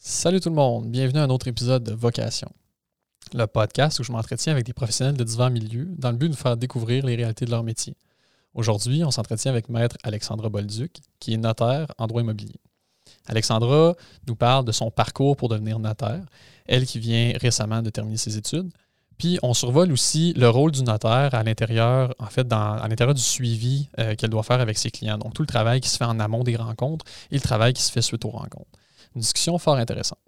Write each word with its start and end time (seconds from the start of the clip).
Salut 0.00 0.38
tout 0.38 0.48
le 0.48 0.54
monde, 0.54 0.88
bienvenue 0.88 1.18
à 1.18 1.24
un 1.24 1.28
autre 1.28 1.48
épisode 1.48 1.82
de 1.82 1.92
Vocation, 1.92 2.48
le 3.34 3.46
podcast 3.46 3.98
où 3.98 4.04
je 4.04 4.12
m'entretiens 4.12 4.52
avec 4.52 4.64
des 4.64 4.72
professionnels 4.72 5.16
de 5.16 5.24
divers 5.24 5.50
milieux 5.50 5.88
dans 5.98 6.12
le 6.12 6.16
but 6.16 6.28
de 6.28 6.36
faire 6.36 6.56
découvrir 6.56 7.04
les 7.04 7.16
réalités 7.16 7.44
de 7.44 7.50
leur 7.50 7.64
métier. 7.64 7.96
Aujourd'hui, 8.54 9.02
on 9.02 9.10
s'entretient 9.10 9.50
avec 9.50 9.68
Maître 9.68 9.96
Alexandra 10.04 10.50
Bolduc, 10.50 10.98
qui 11.18 11.34
est 11.34 11.36
notaire 11.36 11.88
en 11.98 12.06
droit 12.06 12.22
immobilier. 12.22 12.60
Alexandra 13.26 13.96
nous 14.28 14.36
parle 14.36 14.64
de 14.64 14.70
son 14.70 14.92
parcours 14.92 15.36
pour 15.36 15.48
devenir 15.48 15.80
notaire, 15.80 16.24
elle 16.66 16.86
qui 16.86 17.00
vient 17.00 17.32
récemment 17.40 17.82
de 17.82 17.90
terminer 17.90 18.18
ses 18.18 18.36
études. 18.36 18.70
Puis 19.18 19.40
on 19.42 19.52
survole 19.52 19.90
aussi 19.90 20.32
le 20.34 20.48
rôle 20.48 20.70
du 20.70 20.84
notaire 20.84 21.34
à 21.34 21.42
l'intérieur, 21.42 22.14
en 22.20 22.26
fait, 22.26 22.46
à 22.52 22.86
l'intérieur 22.88 23.14
du 23.14 23.20
suivi 23.20 23.88
euh, 23.98 24.14
qu'elle 24.14 24.30
doit 24.30 24.44
faire 24.44 24.60
avec 24.60 24.78
ses 24.78 24.92
clients. 24.92 25.18
Donc 25.18 25.34
tout 25.34 25.42
le 25.42 25.48
travail 25.48 25.80
qui 25.80 25.88
se 25.88 25.96
fait 25.96 26.04
en 26.04 26.20
amont 26.20 26.44
des 26.44 26.54
rencontres 26.54 27.04
et 27.32 27.34
le 27.34 27.40
travail 27.40 27.72
qui 27.72 27.82
se 27.82 27.90
fait 27.90 28.00
suite 28.00 28.24
aux 28.24 28.30
rencontres. 28.30 28.77
Une 29.14 29.20
discussion 29.20 29.58
fort 29.58 29.76
intéressante. 29.76 30.18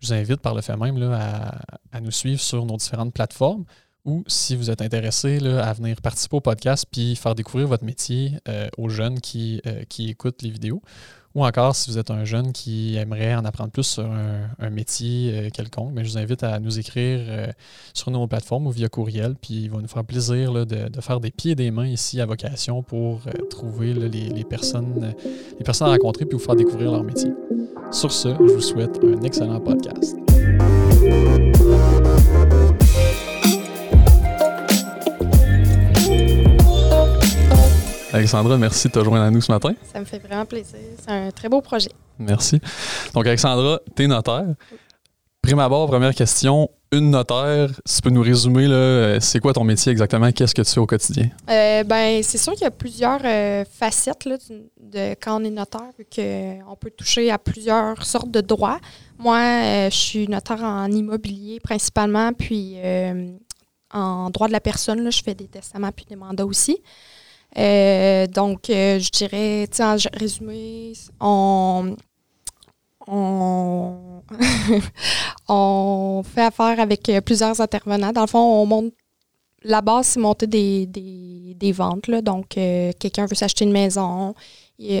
Je 0.00 0.08
vous 0.08 0.12
invite 0.12 0.40
par 0.40 0.54
le 0.54 0.60
fait 0.60 0.76
même 0.76 0.98
là, 0.98 1.60
à, 1.92 2.00
nous 2.00 2.10
suivre 2.10 2.40
sur 2.40 2.66
nos 2.66 2.76
différentes 2.76 3.14
plateformes 3.14 3.64
ou 4.04 4.22
si 4.26 4.54
vous 4.54 4.70
êtes 4.70 4.82
intéressé 4.82 5.40
là, 5.40 5.66
à 5.66 5.72
venir 5.72 6.00
participer 6.02 6.36
au 6.36 6.40
podcast 6.40 6.84
puis 6.90 7.16
faire 7.16 7.34
découvrir 7.34 7.68
votre 7.68 7.84
métier 7.84 8.38
euh, 8.48 8.68
aux 8.76 8.90
jeunes 8.90 9.20
qui, 9.20 9.62
euh, 9.66 9.84
qui 9.84 10.10
écoutent 10.10 10.42
les 10.42 10.50
vidéos 10.50 10.82
ou 11.34 11.44
encore 11.44 11.74
si 11.74 11.90
vous 11.90 11.98
êtes 11.98 12.10
un 12.10 12.24
jeune 12.24 12.52
qui 12.52 12.96
aimerait 12.96 13.34
en 13.34 13.44
apprendre 13.44 13.70
plus 13.70 13.82
sur 13.82 14.04
un, 14.04 14.70
métier 14.70 15.32
euh, 15.32 15.50
quelconque, 15.50 15.92
mais 15.92 16.04
je 16.04 16.10
vous 16.10 16.18
invite 16.18 16.42
à 16.42 16.58
nous 16.58 16.78
écrire 16.78 17.20
euh, 17.28 17.46
sur 17.92 18.10
nos 18.10 18.26
plateformes 18.26 18.66
ou 18.66 18.70
via 18.70 18.88
courriel, 18.88 19.34
puis 19.40 19.64
il 19.64 19.70
va 19.70 19.78
nous 19.78 19.88
faire 19.88 20.04
plaisir 20.04 20.52
de, 20.66 21.00
faire 21.00 21.20
des 21.20 21.30
pieds 21.30 21.52
et 21.52 21.54
des 21.54 21.70
mains 21.70 21.86
ici 21.86 22.20
à 22.20 22.26
vocation 22.26 22.82
pour 22.82 23.20
euh, 23.26 23.46
trouver 23.50 23.92
les, 23.94 24.44
personnes, 24.44 25.14
les 25.58 25.64
personnes 25.64 25.88
à 25.88 25.92
rencontrer 25.92 26.24
puis 26.24 26.36
vous 26.36 26.44
faire 26.44 26.56
découvrir 26.56 26.92
leur 26.92 27.04
métier. 27.04 27.30
Sur 27.90 28.10
ce, 28.10 28.28
je 28.28 28.52
vous 28.54 28.60
souhaite 28.60 28.98
un 29.04 29.22
excellent 29.22 29.60
podcast. 29.60 30.16
Alexandra, 38.14 38.56
merci 38.56 38.86
de 38.86 38.92
te 38.92 39.02
joindre 39.02 39.24
à 39.24 39.30
nous 39.32 39.40
ce 39.40 39.50
matin. 39.50 39.74
Ça 39.92 39.98
me 39.98 40.04
fait 40.04 40.20
vraiment 40.20 40.44
plaisir. 40.44 40.78
C'est 41.00 41.10
un 41.10 41.32
très 41.32 41.48
beau 41.48 41.60
projet. 41.60 41.90
Merci. 42.16 42.60
Donc, 43.12 43.26
Alexandra, 43.26 43.80
tu 43.96 44.04
es 44.04 44.06
notaire. 44.06 44.54
Prime 45.42 45.58
abord, 45.58 45.88
première 45.88 46.14
question. 46.14 46.70
Une 46.92 47.10
notaire, 47.10 47.70
si 47.84 47.96
tu 47.96 48.02
peux 48.02 48.10
nous 48.10 48.22
résumer, 48.22 48.66
euh, 48.66 49.18
c'est 49.18 49.40
quoi 49.40 49.52
ton 49.52 49.64
métier 49.64 49.90
exactement? 49.90 50.30
Qu'est-ce 50.30 50.54
que 50.54 50.62
tu 50.62 50.70
fais 50.70 50.78
au 50.78 50.86
quotidien? 50.86 51.28
Euh, 51.50 51.82
ben, 51.82 52.22
c'est 52.22 52.38
sûr 52.38 52.52
qu'il 52.52 52.62
y 52.62 52.66
a 52.66 52.70
plusieurs 52.70 53.20
euh, 53.24 53.64
facettes 53.68 54.28
de, 54.80 55.16
quand 55.20 55.42
on 55.42 55.44
est 55.44 55.50
notaire, 55.50 55.90
vu 55.98 56.04
qu'on 56.04 56.76
peut 56.76 56.92
toucher 56.96 57.32
à 57.32 57.38
plusieurs 57.38 58.00
sortes 58.06 58.30
de 58.30 58.40
droits. 58.40 58.78
Moi, 59.18 59.88
je 59.90 59.96
suis 59.96 60.28
notaire 60.28 60.62
en 60.62 60.88
immobilier 60.88 61.58
principalement, 61.58 62.32
puis 62.32 62.76
en 63.92 64.30
droit 64.30 64.46
de 64.46 64.52
la 64.52 64.60
personne, 64.60 65.10
je 65.10 65.20
fais 65.20 65.34
des 65.34 65.48
testaments 65.48 65.90
puis 65.90 66.04
des 66.08 66.16
mandats 66.16 66.46
aussi. 66.46 66.78
Euh, 67.56 68.26
donc, 68.26 68.68
euh, 68.70 68.98
je 68.98 69.10
dirais, 69.10 69.68
en 69.80 69.96
résumé, 70.12 70.92
on, 71.20 71.96
on, 75.48 76.22
fait 76.24 76.42
affaire 76.42 76.80
avec 76.80 77.08
euh, 77.08 77.20
plusieurs 77.20 77.60
intervenants. 77.60 78.12
Dans 78.12 78.22
le 78.22 78.26
fond, 78.26 78.38
on 78.38 78.66
monte. 78.66 78.92
La 79.62 79.80
base, 79.80 80.08
c'est 80.08 80.20
monter 80.20 80.46
des, 80.46 80.84
des, 80.86 81.54
des 81.56 81.72
ventes. 81.72 82.08
Là. 82.08 82.20
Donc, 82.20 82.48
quelqu'un 82.50 83.24
veut 83.26 83.34
s'acheter 83.34 83.64
une 83.64 83.72
maison, 83.72 84.34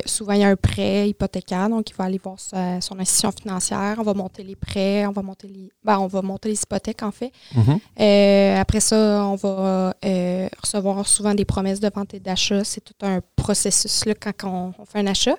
souvent, 0.06 0.34
il 0.34 0.40
y 0.40 0.44
a 0.44 0.48
un 0.48 0.56
prêt 0.56 1.08
hypothécaire, 1.08 1.68
donc 1.68 1.90
il 1.90 1.96
va 1.96 2.04
aller 2.04 2.20
voir 2.22 2.38
son 2.38 2.98
institution 2.98 3.32
financière. 3.32 3.96
On 3.98 4.02
va 4.02 4.14
monter 4.14 4.44
les 4.44 4.54
prêts, 4.54 5.04
on 5.06 5.10
va 5.10 5.22
monter 5.22 5.48
les, 5.48 5.70
ben, 5.82 5.98
on 5.98 6.06
va 6.06 6.22
monter 6.22 6.48
les 6.50 6.62
hypothèques, 6.62 7.02
en 7.02 7.10
fait. 7.10 7.32
Mm-hmm. 7.54 7.78
Euh, 8.00 8.60
après 8.60 8.80
ça, 8.80 9.24
on 9.26 9.34
va 9.34 9.94
euh, 10.04 10.48
recevoir 10.62 11.06
souvent 11.08 11.34
des 11.34 11.44
promesses 11.44 11.80
de 11.80 11.90
vente 11.92 12.14
et 12.14 12.20
d'achat. 12.20 12.62
C'est 12.62 12.82
tout 12.82 12.94
un 13.02 13.20
processus 13.34 14.04
là, 14.06 14.14
quand 14.14 14.72
on, 14.78 14.84
fait 14.84 15.00
un 15.00 15.06
achat. 15.08 15.36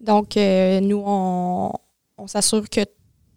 Donc, 0.00 0.36
euh, 0.36 0.80
nous, 0.80 1.02
on, 1.06 1.72
s'assure 2.26 2.68
que 2.68 2.80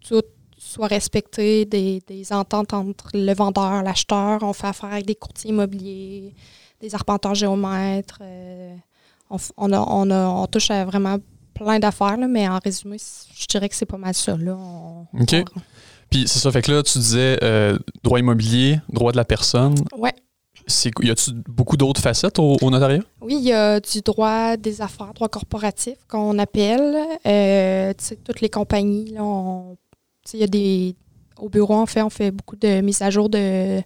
tout 0.00 0.22
soit 0.58 0.88
respecté, 0.88 1.64
des, 1.64 2.02
des 2.06 2.32
ententes 2.32 2.74
entre 2.74 3.10
le 3.14 3.32
vendeur, 3.34 3.82
l'acheteur. 3.82 4.42
On 4.42 4.52
fait 4.52 4.66
affaire 4.66 4.92
avec 4.92 5.06
des 5.06 5.14
courtiers 5.14 5.50
immobiliers, 5.50 6.34
des 6.80 6.94
arpenteurs 6.94 7.36
géomètres 7.36 8.18
on, 9.30 9.72
on, 9.72 10.46
touche 10.46 10.70
à 10.70 10.84
vraiment 10.84 11.18
plein 11.54 11.78
d'affaires, 11.78 12.18
mais 12.18 12.48
en 12.48 12.58
résumé, 12.58 12.96
je 12.98 13.46
dirais 13.46 13.68
que 13.68 13.74
c'est 13.74 13.86
pas 13.86 13.96
mal 13.96 14.14
ça. 14.14 14.36
Là. 14.36 14.56
OK. 15.18 15.36
Puis 16.10 16.24
c'est 16.26 16.40
ça, 16.40 16.50
fait 16.50 16.62
que 16.62 16.72
là, 16.72 16.82
tu 16.82 16.98
disais 16.98 17.38
euh, 17.42 17.78
droit 18.02 18.18
immobilier, 18.18 18.80
droit 18.88 19.12
de 19.12 19.16
la 19.16 19.24
personne. 19.24 19.76
Ouais. 19.96 20.14
Y 21.02 21.10
a-tu 21.10 21.32
beaucoup 21.48 21.76
d'autres 21.76 22.00
facettes 22.00 22.38
au, 22.38 22.56
notariat? 22.70 23.00
Oui, 23.20 23.36
il 23.38 23.44
y 23.44 23.52
a 23.52 23.80
du 23.80 24.00
droit 24.02 24.56
des 24.56 24.82
affaires, 24.82 25.12
droit 25.14 25.28
corporatif 25.28 25.94
qu'on 26.08 26.38
appelle. 26.38 26.96
Euh, 27.26 27.92
toutes 28.24 28.40
les 28.40 28.50
compagnies, 28.50 29.14
il 30.32 30.40
y 30.40 30.42
a 30.42 30.46
des. 30.46 30.96
Au 31.38 31.48
bureau, 31.48 31.74
en 31.74 31.86
fait, 31.86 32.02
on 32.02 32.10
fait 32.10 32.30
beaucoup 32.30 32.56
de 32.56 32.82
mises 32.82 33.00
à 33.00 33.10
jour 33.10 33.30
de, 33.30 33.80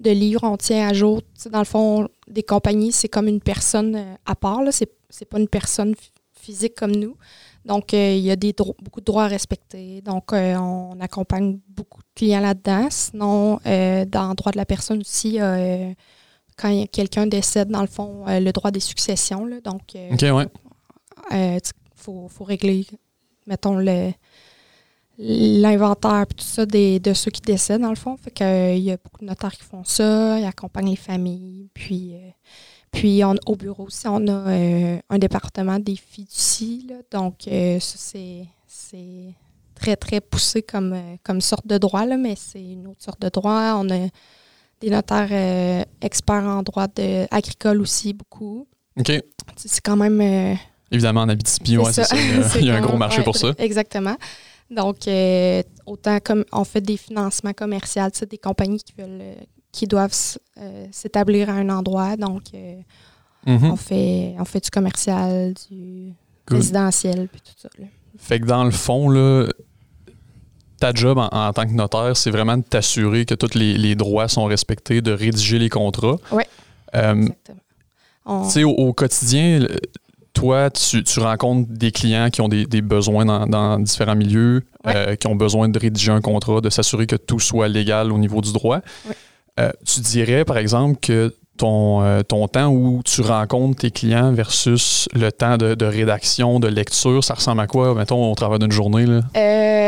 de 0.00 0.10
livres, 0.10 0.44
on 0.44 0.56
tient 0.56 0.88
à 0.88 0.92
jour. 0.92 1.22
Dans 1.50 1.58
le 1.58 1.64
fond, 1.64 2.08
des 2.28 2.42
compagnies, 2.42 2.92
c'est 2.92 3.08
comme 3.08 3.28
une 3.28 3.40
personne 3.40 3.96
euh, 3.96 4.14
à 4.26 4.34
part. 4.34 4.60
Ce 4.70 4.84
n'est 4.84 5.26
pas 5.26 5.38
une 5.38 5.48
personne 5.48 5.94
physique 6.32 6.74
comme 6.74 6.94
nous. 6.94 7.16
Donc, 7.64 7.94
euh, 7.94 8.14
il 8.14 8.22
y 8.22 8.30
a 8.30 8.36
des 8.36 8.52
beaucoup 8.52 9.00
de 9.00 9.04
droits 9.04 9.24
à 9.24 9.28
respecter. 9.28 10.02
Donc, 10.02 10.32
euh, 10.32 10.56
on 10.56 11.00
accompagne 11.00 11.58
beaucoup 11.68 12.02
de 12.02 12.08
clients 12.14 12.40
là-dedans. 12.40 12.88
Sinon, 12.90 13.58
dans 13.64 14.28
le 14.28 14.34
droit 14.34 14.52
de 14.52 14.58
la 14.58 14.66
personne 14.66 15.00
aussi, 15.00 15.38
quand 16.56 16.86
quelqu'un 16.92 17.26
décède, 17.26 17.68
dans 17.68 17.80
le 17.80 17.86
fond, 17.86 18.24
le 18.26 18.50
droit 18.50 18.70
des 18.70 18.80
successions. 18.80 19.48
donc, 19.62 19.80
ouais. 19.94 20.46
Il 21.30 21.60
faut, 21.96 22.28
faut, 22.28 22.44
régler, 22.44 22.86
mettons, 23.46 23.76
le, 23.76 24.12
l'inventaire 25.18 26.26
tout 26.26 26.44
ça 26.44 26.66
des, 26.66 26.98
de 26.98 27.12
ceux 27.12 27.30
qui 27.30 27.40
décèdent, 27.40 27.82
dans 27.82 27.90
le 27.90 27.94
fond. 27.94 28.16
Fait 28.16 28.30
que, 28.30 28.44
euh, 28.44 28.74
il 28.74 28.82
y 28.82 28.90
a 28.90 28.96
beaucoup 28.96 29.20
de 29.20 29.26
notaires 29.26 29.52
qui 29.52 29.62
font 29.62 29.84
ça, 29.84 30.38
ils 30.38 30.44
accompagnent 30.44 30.90
les 30.90 30.96
familles. 30.96 31.68
Puis, 31.72 32.14
euh, 32.14 32.30
puis 32.90 33.22
au 33.24 33.56
bureau 33.56 33.84
aussi, 33.84 34.06
on 34.06 34.26
a 34.28 34.32
euh, 34.32 34.98
un 35.08 35.18
département 35.18 35.78
des 35.78 35.96
fiducies. 35.96 36.88
donc, 37.10 37.34
ça, 37.44 37.78
c'est, 37.80 38.46
c'est 38.66 39.34
très, 39.74 39.96
très 39.96 40.20
poussé 40.20 40.62
comme, 40.62 40.96
comme 41.22 41.40
sorte 41.40 41.66
de 41.66 41.78
droit, 41.78 42.06
là, 42.06 42.16
mais 42.16 42.34
c'est 42.36 42.62
une 42.62 42.88
autre 42.88 43.02
sorte 43.02 43.20
de 43.20 43.28
droit. 43.28 43.74
On 43.76 43.88
a 43.90 44.08
des 44.80 44.90
notaires 44.90 45.86
experts 46.00 46.44
en 46.44 46.62
droit 46.62 46.86
de, 46.88 47.26
agricole 47.30 47.80
aussi, 47.80 48.12
beaucoup. 48.12 48.66
OK. 48.98 49.12
C'est 49.56 49.80
quand 49.80 49.96
même... 49.96 50.56
Évidemment, 50.90 51.22
en 51.22 51.28
Abitibi, 51.28 51.78
ouais, 51.78 51.92
c'est 51.92 52.04
ça. 52.04 52.16
Il 52.60 52.66
y 52.66 52.70
a, 52.70 52.76
un 52.76 52.80
gros 52.82 52.96
marché 52.96 53.22
pour 53.22 53.36
ça. 53.36 53.52
Exactement. 53.58 54.16
Donc, 54.70 55.06
euh, 55.06 55.62
autant 55.86 56.18
comme 56.20 56.44
on 56.52 56.64
fait 56.64 56.80
des 56.80 56.96
financements 56.96 57.52
commerciaux, 57.52 58.02
des 58.28 58.38
compagnies 58.38 58.82
qui 58.82 58.94
veulent 58.96 59.20
euh, 59.20 59.34
qui 59.70 59.86
doivent 59.86 60.14
euh, 60.58 60.86
s'établir 60.92 61.50
à 61.50 61.54
un 61.54 61.68
endroit. 61.68 62.16
Donc, 62.16 62.44
mm-hmm. 63.46 63.70
on, 63.70 63.76
fait, 63.76 64.34
on 64.38 64.44
fait 64.44 64.62
du 64.62 64.70
commercial, 64.70 65.52
du 65.68 66.12
résidentiel, 66.48 67.28
puis 67.28 67.40
tout 67.40 67.54
ça. 67.56 67.68
Fait 68.16 68.38
que 68.38 68.46
dans 68.46 68.64
le 68.64 68.70
fond, 68.70 69.10
là, 69.10 69.48
ta 70.78 70.92
job 70.92 71.18
en, 71.18 71.52
tant 71.52 71.66
que 71.66 71.72
notaire, 71.72 72.16
c'est 72.16 72.30
vraiment 72.30 72.56
de 72.56 72.62
t'assurer 72.62 73.26
que 73.26 73.34
tous 73.34 73.54
les, 73.54 73.96
droits 73.96 74.28
sont 74.28 74.44
respectés, 74.44 75.00
de 75.00 75.10
rédiger 75.10 75.58
les 75.58 75.68
contrats. 75.68 76.18
Oui. 76.30 76.44
exactement. 76.92 78.44
Tu 78.44 78.50
sais, 78.50 78.64
au, 78.64 78.92
quotidien, 78.92 79.66
toi, 80.34 80.68
tu, 80.70 81.02
rencontres 81.20 81.70
des 81.70 81.92
clients 81.92 82.28
qui 82.28 82.40
ont 82.40 82.48
des, 82.48 82.82
besoins 82.82 83.24
dans, 83.24 83.78
différents 83.78 84.16
milieux, 84.16 84.62
euh, 84.86 85.14
qui 85.16 85.26
ont 85.28 85.36
besoin 85.36 85.68
de 85.68 85.78
rédiger 85.78 86.12
un 86.12 86.20
contrat, 86.20 86.60
de 86.60 86.70
s'assurer 86.70 87.06
que 87.06 87.16
tout 87.16 87.40
soit 87.40 87.68
légal 87.68 88.12
au 88.12 88.18
niveau 88.18 88.40
du 88.40 88.52
droit. 88.52 88.80
Euh, 89.60 89.70
tu 89.86 90.00
dirais, 90.00 90.44
par 90.44 90.58
exemple, 90.58 90.98
que 91.00 91.32
ton, 91.56 92.02
euh, 92.02 92.22
ton 92.22 92.48
temps 92.48 92.68
où 92.68 93.00
tu 93.04 93.20
rencontres 93.20 93.82
tes 93.82 93.92
clients 93.92 94.32
versus 94.32 95.08
le 95.14 95.30
temps 95.30 95.56
de, 95.56 95.84
rédaction, 95.84 96.58
de 96.58 96.66
lecture, 96.66 97.22
ça 97.22 97.34
ressemble 97.34 97.60
à 97.60 97.68
quoi, 97.68 97.94
mettons, 97.94 98.30
au 98.30 98.34
travers 98.34 98.58
d'une 98.58 98.72
journée? 98.72 99.06
Là? 99.06 99.20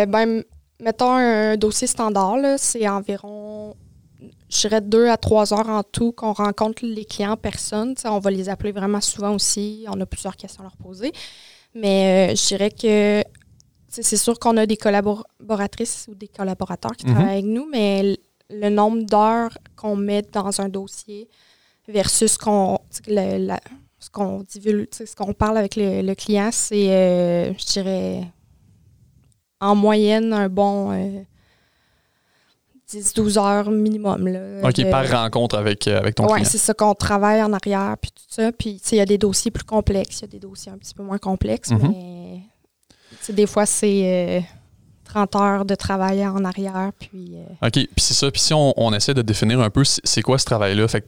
ben, 0.06 0.44
mettons 0.80 1.10
un 1.10 1.56
dossier 1.56 1.88
standard, 1.88 2.36
c'est 2.56 2.88
environ 2.88 3.74
je 4.48 4.60
dirais 4.60 4.80
deux 4.80 5.08
à 5.08 5.16
trois 5.16 5.52
heures 5.52 5.68
en 5.68 5.82
tout 5.82 6.12
qu'on 6.12 6.32
rencontre 6.32 6.84
les 6.84 7.04
clients 7.04 7.32
en 7.32 7.36
personne. 7.36 7.94
on 8.04 8.18
va 8.18 8.30
les 8.30 8.48
appeler 8.48 8.72
vraiment 8.72 9.00
souvent 9.00 9.34
aussi. 9.34 9.84
On 9.88 10.00
a 10.00 10.06
plusieurs 10.06 10.36
questions 10.36 10.60
à 10.60 10.64
leur 10.64 10.76
poser. 10.76 11.12
Mais 11.74 12.30
euh, 12.32 12.34
je 12.36 12.46
dirais 12.46 12.70
que 12.70 13.24
c'est 13.88 14.16
sûr 14.16 14.38
qu'on 14.38 14.56
a 14.56 14.66
des 14.66 14.76
collaboratrices 14.76 16.06
ou 16.08 16.14
des 16.14 16.28
collaborateurs 16.28 16.96
qui 16.96 17.06
mhm. 17.06 17.14
travaillent 17.14 17.32
avec 17.32 17.44
nous, 17.44 17.68
mais 17.70 18.16
le 18.50 18.68
nombre 18.68 19.02
d'heures 19.04 19.56
qu'on 19.74 19.96
met 19.96 20.22
dans 20.22 20.60
un 20.60 20.68
dossier 20.68 21.28
versus 21.88 22.36
qu'on, 22.36 22.78
ce 22.90 24.10
qu'on 24.10 24.42
divulgue, 24.42 24.88
ce 24.92 25.14
qu'on 25.16 25.32
parle 25.32 25.58
avec 25.58 25.76
le, 25.76 26.14
client, 26.14 26.50
c'est, 26.52 26.90
euh, 26.90 27.52
je 27.54 27.64
dirais, 27.66 28.22
en 29.60 29.74
moyenne 29.74 30.32
un 30.32 30.48
bon 30.48 30.92
10-12 32.90 33.38
heures 33.38 33.70
minimum. 33.70 34.28
Là, 34.28 34.68
OK, 34.68 34.90
par 34.90 35.08
rencontre 35.10 35.56
avec, 35.58 35.86
avec 35.88 36.14
ton 36.14 36.24
ouais, 36.26 36.34
client. 36.34 36.48
c'est 36.48 36.58
ça 36.58 36.72
qu'on 36.74 36.94
travaille 36.94 37.42
en 37.42 37.52
arrière, 37.52 37.96
puis 38.00 38.10
tout 38.12 38.22
ça. 38.28 38.52
Puis, 38.52 38.80
il 38.92 38.98
y 38.98 39.00
a 39.00 39.06
des 39.06 39.18
dossiers 39.18 39.50
plus 39.50 39.64
complexes, 39.64 40.20
il 40.20 40.22
y 40.22 40.24
a 40.24 40.28
des 40.28 40.38
dossiers 40.38 40.70
un 40.72 40.78
petit 40.78 40.94
peu 40.94 41.02
moins 41.02 41.18
complexes, 41.18 41.70
Mhm. 41.70 41.92
mais 41.92 42.40
des 43.32 43.46
fois, 43.46 43.66
c'est 43.66 44.44
30 45.04 45.36
heures 45.36 45.64
de 45.64 45.74
travail 45.74 46.26
en 46.26 46.44
arrière, 46.44 46.90
puis... 46.98 47.34
euh, 47.36 47.66
OK, 47.66 47.72
puis 47.72 47.88
c'est 47.98 48.14
ça. 48.14 48.30
Puis 48.30 48.40
si 48.40 48.54
on, 48.54 48.72
on 48.76 48.92
essaie 48.92 49.14
de 49.14 49.22
définir 49.22 49.60
un 49.60 49.70
peu, 49.70 49.82
c'est 49.84 50.22
quoi 50.22 50.38
ce 50.38 50.44
travail-là? 50.44 50.86
Fait 50.88 51.04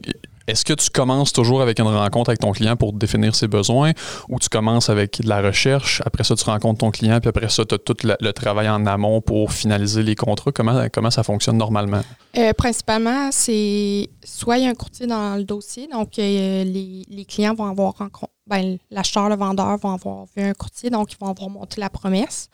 est-ce 0.49 0.65
que 0.65 0.73
tu 0.73 0.89
commences 0.89 1.31
toujours 1.31 1.61
avec 1.61 1.79
une 1.79 1.85
rencontre 1.85 2.31
avec 2.31 2.39
ton 2.39 2.51
client 2.51 2.75
pour 2.75 2.93
définir 2.93 3.35
ses 3.35 3.47
besoins 3.47 3.91
ou 4.29 4.39
tu 4.39 4.49
commences 4.49 4.89
avec 4.89 5.21
de 5.21 5.29
la 5.29 5.41
recherche, 5.41 6.01
après 6.05 6.23
ça, 6.23 6.35
tu 6.35 6.43
rencontres 6.45 6.79
ton 6.79 6.91
client, 6.91 7.19
puis 7.19 7.29
après 7.29 7.49
ça, 7.49 7.65
tu 7.65 7.75
as 7.75 7.77
tout 7.77 7.95
le, 8.03 8.31
travail 8.31 8.67
en 8.67 8.85
amont 8.85 9.21
pour 9.21 9.51
finaliser 9.51 10.01
les 10.01 10.15
contrats? 10.15 10.51
Comment, 10.51 10.87
comment 10.91 11.11
ça 11.11 11.23
fonctionne 11.23 11.57
normalement? 11.57 12.01
Euh, 12.37 12.53
principalement, 12.53 13.29
c'est 13.31 14.09
soit 14.23 14.57
il 14.57 14.63
y 14.63 14.67
a 14.67 14.69
un 14.69 14.75
courtier 14.75 15.05
dans 15.05 15.35
le 15.35 15.43
dossier, 15.43 15.87
donc 15.87 16.17
euh, 16.17 16.63
les, 16.63 17.05
les 17.07 17.25
clients 17.25 17.53
vont 17.53 17.65
avoir 17.65 17.97
rencontré, 17.97 18.33
ben, 18.47 18.77
l'acheteur, 18.89 19.29
le 19.29 19.35
vendeur 19.35 19.77
vont 19.77 19.93
avoir 19.93 20.25
vu 20.35 20.43
un 20.43 20.53
courtier, 20.53 20.89
donc 20.89 21.13
ils 21.13 21.17
vont 21.19 21.29
avoir 21.29 21.49
monté 21.49 21.79
la 21.79 21.89
promesse. 21.89 22.49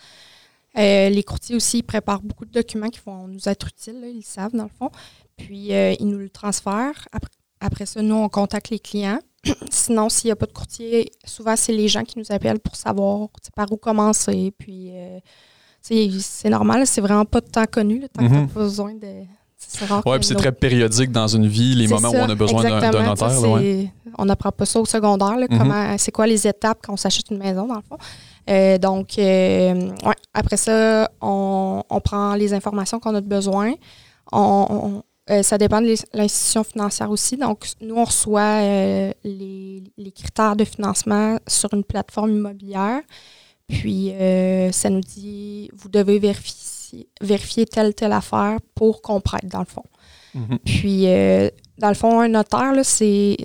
Euh, 0.77 1.07
les 1.09 1.23
courtiers 1.23 1.55
aussi 1.55 1.77
ils 1.77 1.83
préparent 1.83 2.21
beaucoup 2.21 2.43
de 2.43 2.51
documents 2.51 2.89
qui 2.89 2.99
vont 3.05 3.29
nous 3.29 3.47
être 3.47 3.67
utiles, 3.67 4.03
ils 4.03 4.17
le 4.17 4.21
savent 4.21 4.51
dans 4.51 4.63
le 4.63 4.69
fond. 4.77 4.91
Puis 5.37 5.67
ils 5.69 6.07
nous 6.07 6.17
le 6.17 6.29
transfèrent. 6.29 7.07
Après, 7.11 7.29
après 7.65 7.85
ça, 7.85 8.01
nous, 8.01 8.15
on 8.15 8.29
contacte 8.29 8.69
les 8.69 8.79
clients. 8.79 9.19
Sinon, 9.69 10.09
s'il 10.09 10.27
n'y 10.29 10.31
a 10.31 10.35
pas 10.35 10.45
de 10.45 10.53
courtier, 10.53 11.11
souvent, 11.25 11.55
c'est 11.55 11.73
les 11.73 11.87
gens 11.87 12.03
qui 12.03 12.17
nous 12.19 12.31
appellent 12.31 12.59
pour 12.59 12.75
savoir 12.75 13.27
par 13.55 13.71
où 13.71 13.77
commencer. 13.77 14.53
Puis, 14.57 14.89
euh, 14.93 15.19
c'est 15.81 16.49
normal, 16.49 16.87
c'est 16.87 17.01
vraiment 17.01 17.25
pas 17.25 17.41
de 17.41 17.47
temps 17.47 17.65
connu, 17.71 17.99
le 17.99 18.09
temps 18.09 18.23
que 18.23 18.27
tu 18.27 18.33
Mhm. 18.33 18.47
pas 18.49 18.59
besoin 18.59 18.93
de. 18.95 19.23
Oui, 20.05 20.17
puis 20.19 20.25
c'est 20.25 20.35
très 20.35 20.51
périodique 20.51 21.11
dans 21.11 21.27
une 21.27 21.47
vie, 21.47 21.73
les 21.75 21.87
moments 21.87 22.11
ça, 22.11 22.21
où 22.21 22.25
on 22.25 22.29
a 22.29 22.35
besoin 22.35 22.61
d'un- 22.63 22.91
notaire. 22.91 23.41
là, 23.41 23.47
ouais. 23.49 23.91
On 24.17 24.25
n'apprend 24.25 24.51
pas 24.51 24.65
ça 24.65 24.79
au 24.79 24.85
secondaire, 24.85 25.37
là, 25.37 25.47
Mhm. 25.49 25.57
comment, 25.57 25.97
c'est 25.97 26.11
quoi 26.11 26.27
les 26.27 26.45
étapes 26.47 26.79
quand 26.83 26.93
on 26.93 26.97
s'achète 26.97 27.29
une 27.31 27.37
maison, 27.39 27.65
dans 27.67 27.75
le 27.75 27.81
fond. 27.81 27.97
Euh, 28.49 28.77
donc, 28.77 29.17
euh, 29.17 29.73
ouais, 30.05 30.13
après 30.33 30.57
ça, 30.57 31.09
on, 31.21 31.81
on 31.89 31.99
prend 32.01 32.35
les 32.35 32.53
informations 32.53 32.99
qu'on 32.99 33.15
a 33.15 33.21
de 33.21 33.27
besoin. 33.27 33.73
On- 34.31 35.01
euh, 35.29 35.41
ça 35.41 35.57
dépend 35.57 35.81
de 35.81 35.95
l'institution 36.13 36.63
financière 36.63 37.09
aussi. 37.09 37.35
Donc, 37.35 37.65
nous, 37.81 37.95
on 37.95 38.03
reçoit 38.03 38.61
euh, 38.61 39.11
les, 39.23 39.83
les 39.97 40.11
critères 40.11 40.55
de 40.55 40.63
financement 40.63 41.37
sur 41.47 41.73
une 41.73 41.83
plateforme 41.83 42.31
immobilière. 42.31 43.01
Puis, 43.67 44.11
euh, 44.11 44.71
ça 44.71 44.91
nous 44.91 45.01
dit, 45.01 45.71
vous 45.73 45.89
devez 45.89 46.19
vérifier, 46.19 47.07
vérifier 47.21 47.65
telle, 47.65 47.95
telle 47.95 48.11
affaire 48.13 48.59
pour 48.75 49.01
qu'on 49.01 49.19
prête, 49.19 49.47
dans 49.47 49.59
le 49.59 49.65
fond. 49.65 49.83
Mhm. 50.35 50.59
Puis, 50.63 51.05
dans 51.77 51.89
le 51.89 51.95
fond, 51.95 52.19
un 52.19 52.27
notaire, 52.27 52.73
c'est. 52.83 53.37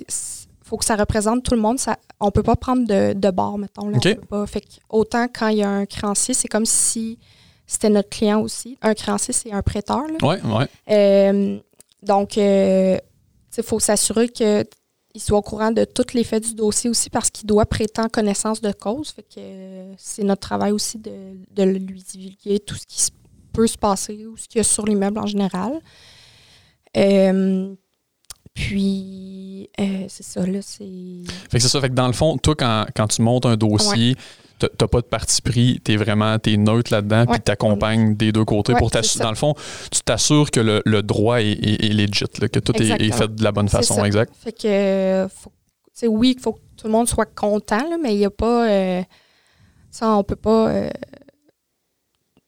faut 0.63 0.77
que 0.77 0.85
ça 0.85 0.95
représente 0.95 1.43
tout 1.43 1.55
le 1.55 1.61
monde. 1.61 1.79
Ça, 1.79 1.97
on 2.19 2.29
peut 2.29 2.43
pas 2.43 2.55
prendre 2.55 2.85
de, 2.85 3.13
de 3.13 3.31
bord, 3.31 3.57
mettons. 3.57 3.89
Là, 3.89 3.97
OK. 3.97 4.05
On 4.05 4.15
peut 4.15 4.27
pas. 4.27 4.45
Fait 4.45 4.61
que 4.61 4.67
autant 4.89 5.27
quand 5.27 5.47
il 5.47 5.57
y 5.57 5.63
a 5.63 5.69
un 5.69 5.85
créancier, 5.87 6.35
c'est 6.35 6.47
comme 6.47 6.65
si 6.65 7.17
c'était 7.65 7.89
notre 7.89 8.09
client 8.09 8.41
aussi. 8.41 8.77
Un 8.81 8.93
créancier, 8.93 9.33
c'est 9.33 9.51
un 9.51 9.61
prêteur. 9.61 10.03
là. 10.07 10.27
Ouais, 10.27 10.39
ouais. 10.43 11.61
Euh, 12.03 12.07
donc, 12.07 12.37
il 13.57 13.63
faut 13.63 13.79
s'assurer 13.79 14.29
qu'il 14.29 14.65
soit 15.17 15.37
au 15.37 15.41
courant 15.41 15.71
de 15.71 15.85
tous 15.85 16.13
les 16.13 16.23
faits 16.23 16.43
du 16.47 16.55
dossier 16.55 16.89
aussi 16.89 17.09
parce 17.09 17.29
qu'il 17.29 17.47
doit 17.47 17.65
prêter 17.65 18.01
en 18.01 18.09
connaissance 18.09 18.61
de 18.61 18.71
cause. 18.71 19.09
Fait 19.11 19.23
que 19.23 19.39
euh, 19.39 19.93
c'est 19.97 20.23
notre 20.23 20.41
travail 20.41 20.71
aussi 20.71 20.97
de, 20.97 21.11
de 21.51 21.63
lui 21.63 22.03
divulguer 22.03 22.59
tout 22.59 22.75
ce 22.75 22.85
qui 22.87 23.11
peut 23.53 23.67
se 23.67 23.77
passer 23.77 24.25
ou 24.25 24.37
ce 24.37 24.47
qu'il 24.47 24.59
y 24.59 24.61
a 24.61 24.63
sur 24.63 24.85
l'immeuble 24.85 25.19
en 25.19 25.27
général. 25.27 25.79
Euh, 26.97 27.73
puis, 28.53 29.69
euh, 29.79 30.05
c'est 30.09 30.23
ça, 30.23 30.45
là, 30.45 30.61
c'est... 30.61 30.83
Fait 31.49 31.57
que 31.57 31.59
c'est 31.59 31.69
ça. 31.69 31.79
Fait 31.79 31.89
que 31.89 31.93
dans 31.93 32.07
le 32.07 32.13
fond, 32.13 32.37
toi, 32.37 32.55
quand, 32.55 32.85
quand 32.95 33.07
tu 33.07 33.21
montes 33.21 33.45
un 33.45 33.55
dossier, 33.55 34.15
t'as 34.67 34.87
pas 34.87 35.01
de 35.01 35.05
parti 35.05 35.41
pris, 35.41 35.79
t'es 35.83 35.95
vraiment 35.95 36.37
t'es 36.39 36.57
neutre 36.57 36.91
là-dedans, 36.93 37.25
puis 37.25 37.39
t'accompagnes 37.41 38.15
des 38.15 38.31
deux 38.31 38.45
côtés 38.45 38.73
pour 38.75 38.91
t'assurer. 38.91 39.23
Dans 39.23 39.29
le 39.29 39.35
fond, 39.35 39.53
tu 39.91 40.01
t'assures 40.01 40.49
que 40.51 40.59
le, 40.59 40.81
le 40.85 41.01
droit 41.03 41.41
est, 41.41 41.51
est, 41.51 41.85
est 41.85 41.93
legit, 41.93 42.25
là, 42.39 42.47
que 42.49 42.59
tout 42.59 42.75
est, 42.81 43.11
fait 43.11 43.35
de 43.35 43.43
la 43.43 43.51
bonne 43.51 43.69
façon, 43.69 43.95
ça. 43.95 44.05
exact. 44.07 44.33
Fait 44.35 44.51
que, 44.51 45.27
faut, 45.33 45.51
oui, 46.07 46.35
il 46.37 46.41
faut 46.41 46.53
que 46.53 46.59
tout 46.77 46.87
le 46.87 46.93
monde 46.93 47.07
soit 47.07 47.25
content, 47.25 47.87
là, 47.89 47.97
mais 48.01 48.13
il 48.15 48.17
n'y 48.19 48.25
a 48.25 48.29
pas. 48.31 48.67
euh, 48.69 49.01
ça, 49.91 50.15
on 50.15 50.23
peut 50.23 50.35
pas. 50.35 50.69
euh, 50.69 50.89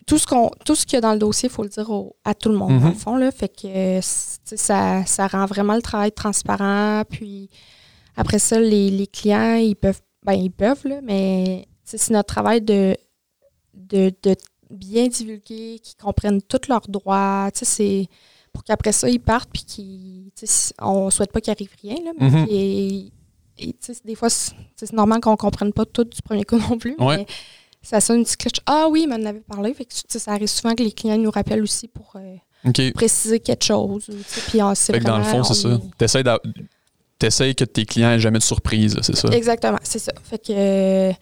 tout 0.06 0.18
ce 0.18 0.26
qu'on 0.28 0.50
tout 0.66 0.76
ce 0.76 0.86
qu'il 0.86 0.96
y 0.96 0.98
a 0.98 1.02
dans 1.02 1.14
le 1.14 1.20
dossier, 1.20 1.48
il 1.50 1.52
faut 1.52 1.64
le 1.64 1.70
dire 1.70 1.90
au- 1.90 2.16
à 2.26 2.34
tout 2.34 2.50
le 2.50 2.56
monde, 2.58 2.74
Mhm. 2.74 2.80
dans 2.82 2.88
le 2.90 2.94
fond. 2.94 3.16
Là, 3.16 3.32
fait 3.32 3.48
que 3.50 4.00
ça, 4.02 5.06
ça 5.06 5.28
rend 5.28 5.46
vraiment 5.46 5.76
le 5.76 5.82
travail 5.82 6.12
transparent. 6.12 7.04
Puis 7.10 7.50
après 8.18 8.40
ça, 8.40 8.60
les, 8.60 8.90
les 8.90 9.08
clients, 9.08 9.56
ils 9.56 9.76
peuvent. 9.76 10.02
Ben, 10.26 10.34
ils 10.34 10.52
peuvent, 10.52 10.86
là, 10.86 11.00
mais 11.04 11.66
c'est 11.98 12.14
notre 12.14 12.34
travail 12.34 12.62
de, 12.62 12.96
de, 13.74 14.12
de 14.24 14.36
bien 14.70 15.08
divulguer, 15.08 15.80
qu'ils 15.80 15.96
comprennent 16.02 16.42
tous 16.42 16.68
leurs 16.68 16.88
droits. 16.88 17.50
C'est 17.54 18.08
pour 18.52 18.64
qu'après 18.64 18.92
ça, 18.92 19.10
ils 19.10 19.20
partent 19.20 19.50
puis 19.52 19.64
qu'ils. 19.64 20.32
On 20.82 21.10
souhaite 21.10 21.32
pas 21.32 21.42
qu'il 21.42 21.52
arrive 21.52 21.72
rien, 21.82 21.96
là, 22.04 22.12
mais 22.20 22.30
Mhm. 22.30 22.48
et, 22.50 23.76
sais, 23.80 23.94
des 24.06 24.16
fois, 24.16 24.30
c'est 24.30 24.94
normal 24.94 25.22
qu'on 25.22 25.36
comprenne 25.38 25.74
pas 25.74 25.86
tout 25.86 26.04
du 26.04 26.22
premier 26.22 26.44
coup 26.44 26.58
non 26.70 26.78
plus. 26.78 26.96
Ouais. 27.00 27.18
Mais 27.18 27.28
ça 27.82 28.00
sonne 28.00 28.20
une 28.20 28.24
petite 28.24 28.38
cloche. 28.38 28.64
Ah 28.66 28.88
oui, 28.90 29.04
il 29.04 29.10
m'en 29.10 29.24
avait 29.28 29.42
parlé. 29.42 29.74
Fait 29.74 29.86
que, 29.86 29.94
ça 30.08 30.32
arrive 30.32 30.48
souvent 30.48 30.74
que 30.76 30.84
les 30.84 30.92
clients 30.92 31.18
nous 31.18 31.32
rappellent 31.32 31.64
aussi 31.64 31.88
pour 31.88 32.16
euh, 32.16 32.92
préciser 32.94 33.40
quelque 33.40 33.64
chose. 33.66 34.06
Puis 34.48 34.60
ah, 34.62 34.74
dans 35.04 35.18
le 35.18 35.24
fond, 35.24 35.44
c'est 35.44 35.68
on 35.68 35.80
ça. 35.80 35.82
T'essayes 35.98 36.24
T'essayes 37.20 37.56
que 37.56 37.64
tes 37.64 37.86
clients 37.86 38.12
aient 38.12 38.20
jamais 38.20 38.40
de 38.40 38.44
surprise, 38.44 38.98
c'est 39.02 39.16
ça? 39.16 39.30
Exactement, 39.30 39.80
c'est 39.84 40.00
ça. 40.00 40.12
Fait 40.24 40.40
que, 40.40 40.52
euh, 40.52 41.14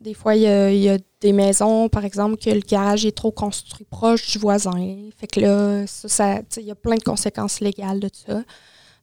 des 0.00 0.14
fois, 0.14 0.34
il 0.36 0.42
y, 0.42 0.46
a- 0.46 0.70
il 0.72 0.80
y 0.80 0.88
a 0.88 0.98
des 1.20 1.32
maisons, 1.32 1.88
par 1.88 2.04
exemple, 2.04 2.36
que 2.36 2.50
le 2.50 2.60
garage 2.60 3.04
est 3.06 3.12
trop 3.16 3.30
construit 3.30 3.84
proche 3.84 4.30
du 4.32 4.38
voisin. 4.38 4.96
Fait 5.16 5.26
que 5.26 5.40
là, 5.40 5.86
ça, 5.86 6.40
il 6.56 6.64
y 6.64 6.70
a 6.70 6.74
plein 6.74 6.96
de 6.96 7.02
conséquences 7.02 7.60
légales 7.60 8.00
de 8.00 8.08
ça. 8.12 8.42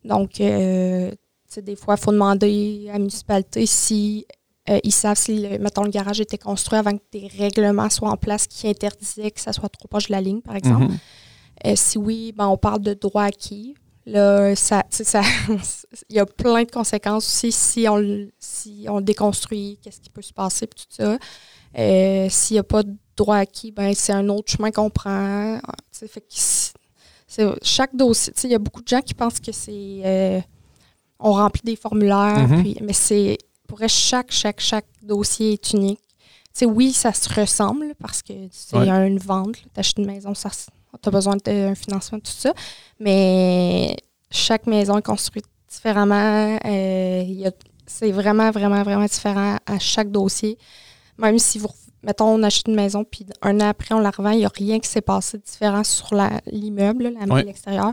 Donc, 0.03 0.41
euh, 0.41 1.11
des 1.57 1.75
fois, 1.75 1.95
il 1.97 2.01
faut 2.03 2.11
demander 2.11 2.87
à 2.89 2.93
la 2.93 2.99
municipalité 2.99 3.65
si 3.65 4.25
euh, 4.69 4.79
ils 4.83 4.91
savent 4.93 5.17
si, 5.17 5.39
le- 5.41 5.57
mettons, 5.57 5.83
le 5.83 5.89
garage 5.89 6.21
était 6.21 6.37
construit 6.37 6.77
avant 6.77 6.95
que 6.95 7.01
des 7.11 7.27
règlements 7.37 7.89
soient 7.89 8.11
en 8.11 8.17
place 8.17 8.45
qui 8.47 8.67
interdisaient 8.67 9.31
que 9.31 9.41
ça 9.41 9.53
soit 9.53 9.69
trop 9.69 9.87
proche 9.87 10.07
de 10.07 10.11
la 10.13 10.21
ligne, 10.21 10.41
par 10.41 10.55
exemple. 10.55 10.85
Mhm. 10.85 10.97
Euh, 11.65 11.73
si 11.75 11.97
oui, 11.97 12.31
ben, 12.35 12.47
on 12.47 12.57
parle 12.57 12.81
de 12.81 12.93
droit 12.93 13.23
acquis. 13.23 13.73
Là, 14.11 14.55
ça, 14.55 14.83
ça, 14.89 15.21
il 16.09 16.15
y 16.15 16.19
a 16.19 16.25
plein 16.25 16.63
de 16.63 16.71
conséquences 16.71 17.25
aussi 17.27 17.51
si 17.51 17.87
on, 17.87 17.97
le- 17.97 18.31
si 18.39 18.85
on 18.89 18.97
le 18.97 19.03
déconstruit, 19.03 19.79
qu'est-ce 19.81 20.01
qui 20.01 20.09
peut 20.09 20.21
se 20.21 20.33
passer, 20.33 20.67
puis 20.67 20.79
tout 20.85 20.95
ça. 21.03 21.17
Euh, 21.77 22.27
S'il 22.29 22.55
n'y 22.55 22.59
a 22.59 22.63
pas 22.63 22.83
de 22.83 22.93
droit 23.15 23.37
acquis, 23.37 23.71
ben, 23.71 23.93
c'est 23.95 24.11
un 24.11 24.27
autre 24.29 24.51
chemin 24.51 24.71
qu'on 24.71 24.89
prend. 24.89 25.59
Fait 25.93 26.19
que 26.19 27.55
chaque 27.63 27.95
dossier, 27.95 28.33
il 28.43 28.49
y 28.49 28.55
a 28.55 28.59
beaucoup 28.59 28.81
de 28.81 28.87
gens 28.87 29.01
qui 29.01 29.13
pensent 29.13 29.39
que 29.39 29.51
c'est. 29.53 30.01
euh, 30.03 30.41
on 31.19 31.31
remplit 31.33 31.61
des 31.63 31.75
formulaires, 31.75 32.47
Mhm. 32.47 32.61
puis, 32.61 32.77
mais 32.81 32.93
c'est. 32.93 33.37
Pour 33.67 33.79
chaque, 33.87 34.31
chaque, 34.31 34.59
chaque 34.59 34.87
dossier 35.01 35.53
est 35.53 35.71
unique. 35.73 36.01
Tu 36.53 36.59
sais, 36.59 36.65
oui, 36.65 36.91
ça 36.91 37.13
se 37.13 37.29
ressemble 37.33 37.93
parce 38.01 38.21
que 38.21 38.33
c'est 38.51 38.75
Ouais. 38.75 38.89
une 39.07 39.17
vente. 39.19 39.55
Tu 39.73 39.79
achètes 39.79 39.97
une 39.99 40.07
maison, 40.07 40.33
ça 40.33 40.49
tu 41.01 41.09
as 41.09 41.11
besoin 41.11 41.37
d'un 41.43 41.75
financement, 41.75 42.19
tout 42.19 42.31
ça. 42.31 42.53
Mais 42.99 43.95
chaque 44.29 44.65
maison 44.67 44.97
est 44.97 45.05
construite 45.05 45.45
différemment. 45.69 46.57
Euh, 46.65 47.51
c'est 47.85 48.11
vraiment, 48.11 48.51
vraiment, 48.51 48.83
vraiment 48.83 49.05
différent 49.05 49.57
à 49.65 49.79
chaque 49.79 50.11
dossier. 50.11 50.57
Même 51.17 51.37
si 51.39 51.59
vous, 51.59 51.67
mettons, 52.03 52.29
on 52.29 52.43
achète 52.43 52.67
une 52.67 52.75
maison, 52.75 53.03
puis 53.03 53.25
un 53.41 53.59
an 53.59 53.67
après, 53.69 53.93
on 53.93 53.99
la 53.99 54.11
revend, 54.11 54.31
il 54.31 54.39
n'y 54.39 54.45
a 54.45 54.51
rien 54.53 54.79
qui 54.79 54.87
s'est 54.89 55.01
passé 55.01 55.37
de 55.37 55.43
différent 55.43 55.83
sur 55.83 56.13
la- 56.15 56.39
l'immeuble, 56.47 57.03
la 57.09 57.19
maison 57.21 57.33
Ouais. 57.33 57.43
l'extérieur. 57.43 57.91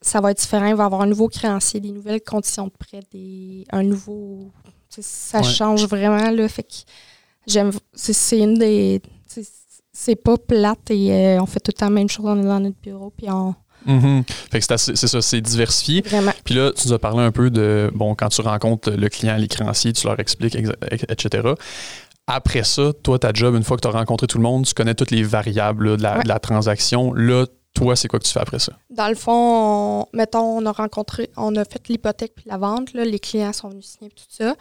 Ça 0.00 0.20
va 0.20 0.30
être 0.32 0.38
différent. 0.38 0.66
Il 0.66 0.74
va 0.74 0.84
y 0.84 0.86
avoir 0.86 1.00
un 1.00 1.06
nouveau 1.06 1.28
créancier, 1.28 1.80
des 1.80 1.90
nouvelles 1.90 2.20
conditions 2.22 2.66
de 2.66 2.72
prêt, 2.78 3.00
des, 3.10 3.64
un 3.72 3.82
nouveau. 3.82 4.50
Ça 4.90 5.38
Ouais. 5.38 5.44
change 5.44 5.86
vraiment. 5.88 6.30
Là, 6.30 6.46
fait 6.48 6.62
que 6.62 6.74
j'aime. 7.46 7.72
C'est 7.94 8.38
une 8.38 8.58
des. 8.58 9.00
C'est 9.96 10.16
pas 10.16 10.36
plate 10.36 10.90
et 10.90 11.12
euh, 11.12 11.40
on 11.40 11.46
fait 11.46 11.60
tout 11.60 11.70
le 11.72 11.78
temps 11.78 11.86
la 11.86 11.90
même 11.92 12.08
chose. 12.08 12.26
On 12.26 12.38
est 12.40 12.44
dans 12.44 12.58
notre 12.60 12.76
bureau, 12.82 13.12
puis 13.16 13.30
on. 13.30 13.54
Mhm. 13.86 14.24
Fait 14.50 14.58
que 14.60 14.76
c'est 14.76 14.96
ça, 14.96 15.20
c'est 15.22 15.40
diversifié. 15.40 16.00
Vraiment. 16.02 16.32
Puis 16.44 16.54
là, 16.54 16.72
tu 16.72 16.88
nous 16.88 16.94
as 16.94 16.98
parlé 16.98 17.22
un 17.22 17.30
peu 17.30 17.50
de, 17.50 17.90
bon, 17.94 18.14
quand 18.14 18.28
tu 18.30 18.40
rencontres 18.40 18.90
le 18.90 19.08
client, 19.08 19.36
les 19.36 19.46
créanciers, 19.46 19.92
tu 19.92 20.06
leur 20.06 20.18
expliques, 20.18 20.56
etc. 20.56 21.48
Après 22.26 22.64
ça, 22.64 22.92
toi, 23.02 23.18
ta 23.18 23.32
job, 23.32 23.54
une 23.54 23.62
fois 23.62 23.76
que 23.76 23.82
tu 23.82 23.88
as 23.88 23.90
rencontré 23.90 24.26
tout 24.26 24.38
le 24.38 24.42
monde, 24.44 24.64
tu 24.64 24.72
connais 24.74 24.94
toutes 24.94 25.10
les 25.10 25.22
variables 25.22 25.90
là, 25.90 25.96
de, 25.98 26.02
la, 26.02 26.16
Ouais. 26.16 26.22
de 26.22 26.28
la 26.28 26.38
transaction. 26.38 27.12
Là, 27.12 27.44
toi, 27.74 27.94
c'est 27.94 28.08
quoi 28.08 28.18
que 28.18 28.24
tu 28.24 28.32
fais 28.32 28.40
après 28.40 28.58
ça? 28.60 28.72
Dans 28.88 29.08
le 29.08 29.14
fond, 29.14 29.32
on- 29.32 30.06
mettons, 30.16 30.56
on 30.58 30.64
a 30.64 30.72
rencontré, 30.72 31.28
on 31.36 31.54
a 31.56 31.64
fait 31.66 31.86
l'hypothèque 31.88 32.32
puis 32.34 32.44
la 32.48 32.56
vente, 32.56 32.94
là, 32.94 33.04
les 33.04 33.18
clients 33.18 33.52
sont 33.52 33.68
venus 33.68 33.84
signer 33.98 34.10
tout 34.10 34.24
ça. 34.30 34.54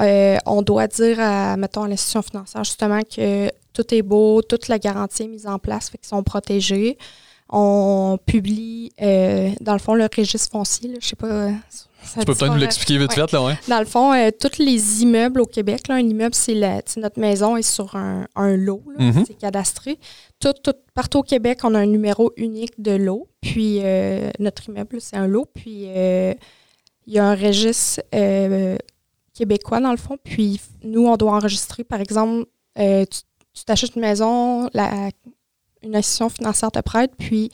Euh, 0.00 0.38
on 0.46 0.62
doit 0.62 0.86
dire 0.86 1.20
à, 1.20 1.56
mettons, 1.58 1.82
à 1.82 1.88
l'institution 1.88 2.22
financière 2.22 2.64
justement 2.64 3.00
que 3.02 3.50
tout 3.74 3.94
est 3.94 4.02
beau, 4.02 4.40
toute 4.42 4.68
la 4.68 4.78
garantie 4.78 5.24
est 5.24 5.28
mise 5.28 5.46
en 5.46 5.58
place, 5.58 5.90
fait 5.90 5.98
qu'ils 5.98 6.08
sont 6.08 6.22
protégés. 6.22 6.96
On 7.50 8.18
publie, 8.24 8.90
euh, 9.02 9.50
dans 9.60 9.74
le 9.74 9.78
fond, 9.78 9.94
le 9.94 10.08
registre 10.16 10.50
foncier. 10.50 10.88
là, 10.88 10.96
je 11.00 11.08
sais 11.08 11.16
pas. 11.16 11.50
ça 11.50 12.20
Tu 12.20 12.20
peux 12.20 12.24
peut-être 12.32 12.38
pas, 12.40 12.48
nous 12.48 12.56
l'expliquer 12.56 12.96
vite 12.98 13.10
ouais. 13.10 13.14
fait, 13.16 13.32
là, 13.32 13.44
ouais? 13.44 13.58
Dans 13.68 13.78
le 13.80 13.84
fond, 13.84 14.12
euh, 14.14 14.30
tous 14.38 14.58
les 14.62 15.02
immeubles 15.02 15.40
au 15.42 15.46
Québec, 15.46 15.88
là, 15.88 15.96
un 15.96 15.98
immeuble, 16.00 16.34
c'est 16.34 16.54
notre 16.96 17.20
maison 17.20 17.56
est 17.56 17.62
sur 17.62 17.94
un, 17.96 18.26
un 18.34 18.56
lot, 18.56 18.82
là, 18.96 19.04
Mhm. 19.04 19.24
c'est 19.26 19.34
cadastré. 19.34 19.98
Tout, 20.40 20.54
tout- 20.62 20.72
partout 20.94 21.18
au 21.18 21.22
Québec, 21.22 21.60
on 21.64 21.74
a 21.74 21.80
un 21.80 21.86
numéro 21.86 22.32
unique 22.38 22.80
de 22.80 22.92
lot. 22.92 23.28
Puis 23.42 23.80
euh, 23.82 24.30
notre 24.38 24.68
immeuble, 24.70 25.00
c'est 25.00 25.16
un 25.16 25.26
lot. 25.26 25.46
Puis 25.54 25.84
euh, 25.88 26.32
il 27.06 27.12
y 27.12 27.18
a 27.18 27.26
un 27.26 27.34
registre 27.36 28.02
euh, 28.14 28.76
québécois, 29.34 29.80
dans 29.80 29.90
le 29.90 29.96
fond. 29.98 30.16
Puis 30.24 30.60
nous, 30.82 31.06
on 31.06 31.16
doit 31.16 31.34
enregistrer, 31.36 31.84
par 31.84 32.00
exemple, 32.00 32.46
euh, 32.78 33.04
tu 33.04 33.20
tu 33.54 33.64
t'achètes 33.64 33.94
une 33.96 34.02
maison, 34.02 34.68
la- 34.74 35.10
une 35.82 35.96
institution 35.96 36.28
financière 36.28 36.70
te 36.72 36.80
prête, 36.80 37.12
puis 37.18 37.50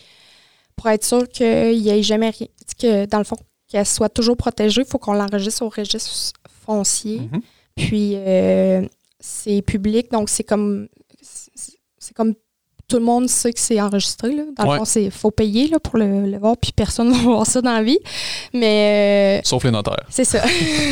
pour 0.76 0.88
être 0.88 1.04
sûr 1.04 1.28
qu'il 1.28 1.78
n'y 1.82 1.88
ait 1.90 2.02
jamais 2.02 2.30
rien, 2.30 2.46
que 2.78 3.04
dans 3.06 3.18
le 3.18 3.24
fond, 3.24 3.36
qu'elle 3.68 3.86
soit 3.86 4.08
toujours 4.08 4.36
protégée, 4.36 4.82
il 4.82 4.86
faut 4.86 4.98
qu'on 4.98 5.12
l'enregistre 5.12 5.62
au 5.62 5.68
registre 5.68 6.32
foncier. 6.64 7.20
Mhm. 7.20 7.40
Puis 7.76 8.12
euh, 8.16 8.86
c'est 9.20 9.62
public, 9.62 10.10
donc 10.10 10.28
c'est 10.28 10.44
comme 10.44 10.88
c'est 11.20 11.50
c'est 11.98 12.14
comme 12.14 12.34
tout 12.90 12.98
le 12.98 13.04
monde 13.04 13.28
sait 13.28 13.52
que 13.52 13.60
c'est 13.60 13.80
enregistré. 13.80 14.34
Là. 14.34 14.42
Dans 14.56 14.64
Ouais. 14.64 14.72
le 14.72 14.78
fond, 14.80 14.84
c'est 14.84 15.08
faut 15.10 15.30
payer 15.30 15.68
là, 15.68 15.78
pour 15.80 15.96
le, 15.96 16.26
le 16.26 16.38
voir, 16.38 16.56
puis 16.56 16.72
personne 16.72 17.08
ne 17.08 17.14
va 17.16 17.22
voir 17.22 17.46
ça 17.46 17.62
dans 17.62 17.72
la 17.72 17.82
vie. 17.82 17.98
Mais 18.52 19.38
euh, 19.38 19.48
Sauf 19.48 19.64
les 19.64 19.70
notaires. 19.70 20.04
c'est 20.10 20.24
ça. 20.24 20.42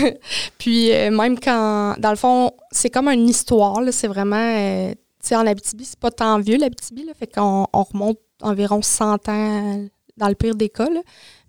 puis 0.58 0.92
euh, 0.92 1.10
même 1.10 1.38
quand, 1.38 1.94
dans 1.98 2.10
le 2.10 2.16
fond, 2.16 2.52
c'est 2.70 2.90
comme 2.90 3.08
une 3.08 3.28
histoire. 3.28 3.80
C'est 3.90 4.08
vraiment, 4.08 4.36
euh, 4.36 4.92
tu 4.92 5.28
sais, 5.28 5.36
en 5.36 5.46
Abitibi, 5.46 5.84
c'est 5.84 5.98
pas 5.98 6.10
tant 6.10 6.38
vieux 6.38 6.56
l'Abitibi, 6.58 7.04
fait 7.18 7.26
qu'on 7.26 7.66
on 7.72 7.82
remonte 7.82 8.18
environ 8.42 8.80
100 8.82 9.28
ans 9.28 9.84
dans 10.16 10.28
le 10.28 10.34
pire 10.34 10.54
des 10.54 10.68
cas. 10.68 10.88
là. 10.90 11.00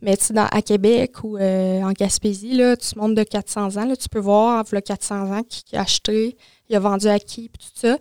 Mais 0.01 0.15
tu 0.17 0.31
dans- 0.33 0.47
à 0.51 0.61
Québec 0.61 1.23
ou 1.23 1.37
en 1.83 1.91
Gaspésie, 1.91 2.53
là, 2.55 2.77
tu 2.77 2.97
montes 2.97 3.15
de 3.15 3.23
400 3.23 3.77
ans, 3.77 3.85
là, 3.85 3.95
tu 3.95 4.07
peux 4.09 4.19
voir, 4.19 4.63
il 4.65 4.69
400 4.81 5.31
ans, 5.33 5.43
qui, 5.43 5.63
qui 5.63 5.75
a 5.75 5.81
acheté, 5.81 6.37
il 6.69 6.75
a 6.75 6.79
vendu 6.79 7.07
à 7.07 7.19
qui, 7.19 7.49
puis 7.49 7.67
tout 7.67 7.79
ça. 7.87 7.97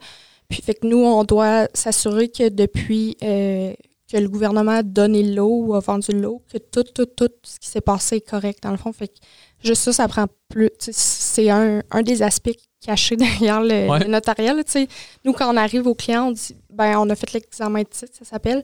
Puis 0.48 0.62
fait 0.62 0.74
que 0.74 0.86
nous, 0.86 0.98
on 1.04 1.24
doit 1.24 1.68
s'assurer 1.74 2.28
que 2.28 2.48
depuis 2.48 3.16
euh, 3.22 3.72
que 4.10 4.16
le 4.16 4.28
gouvernement 4.28 4.72
a 4.72 4.82
donné 4.82 5.22
le 5.22 5.34
lot 5.34 5.64
ou 5.66 5.74
a 5.74 5.80
vendu 5.80 6.12
le 6.12 6.20
lot, 6.20 6.42
que 6.50 6.56
tout, 6.58 6.82
tout, 6.84 7.04
tout 7.06 7.28
ce 7.42 7.58
qui 7.60 7.68
s'est 7.68 7.82
passé 7.82 8.16
est 8.16 8.28
correct, 8.28 8.62
dans 8.62 8.70
le 8.70 8.78
fond. 8.78 8.92
Fait 8.92 9.08
que 9.08 9.14
juste 9.62 9.82
ça, 9.82 9.92
ça 9.92 10.08
prend 10.08 10.26
plus. 10.48 10.70
C'est 10.80 11.50
un, 11.50 11.82
un 11.90 12.02
des 12.02 12.22
aspects 12.22 12.56
cachés 12.80 13.16
derrière 13.24 13.60
le, 13.60 13.88
Ouais. 13.90 13.98
le 13.98 14.06
notariat. 14.06 14.54
là, 14.54 14.64
tu 14.64 14.72
sais. 14.72 14.88
Nous, 15.24 15.32
quand 15.34 15.52
on 15.52 15.56
arrive 15.58 15.86
au 15.86 15.94
client, 15.94 16.28
on 16.28 16.32
dit 16.32 16.56
ben 16.72 16.96
on 16.98 17.10
a 17.10 17.14
fait 17.14 17.32
l'examen 17.34 17.80
de 17.82 17.88
titre, 17.88 18.12
ça 18.18 18.24
s'appelle. 18.24 18.62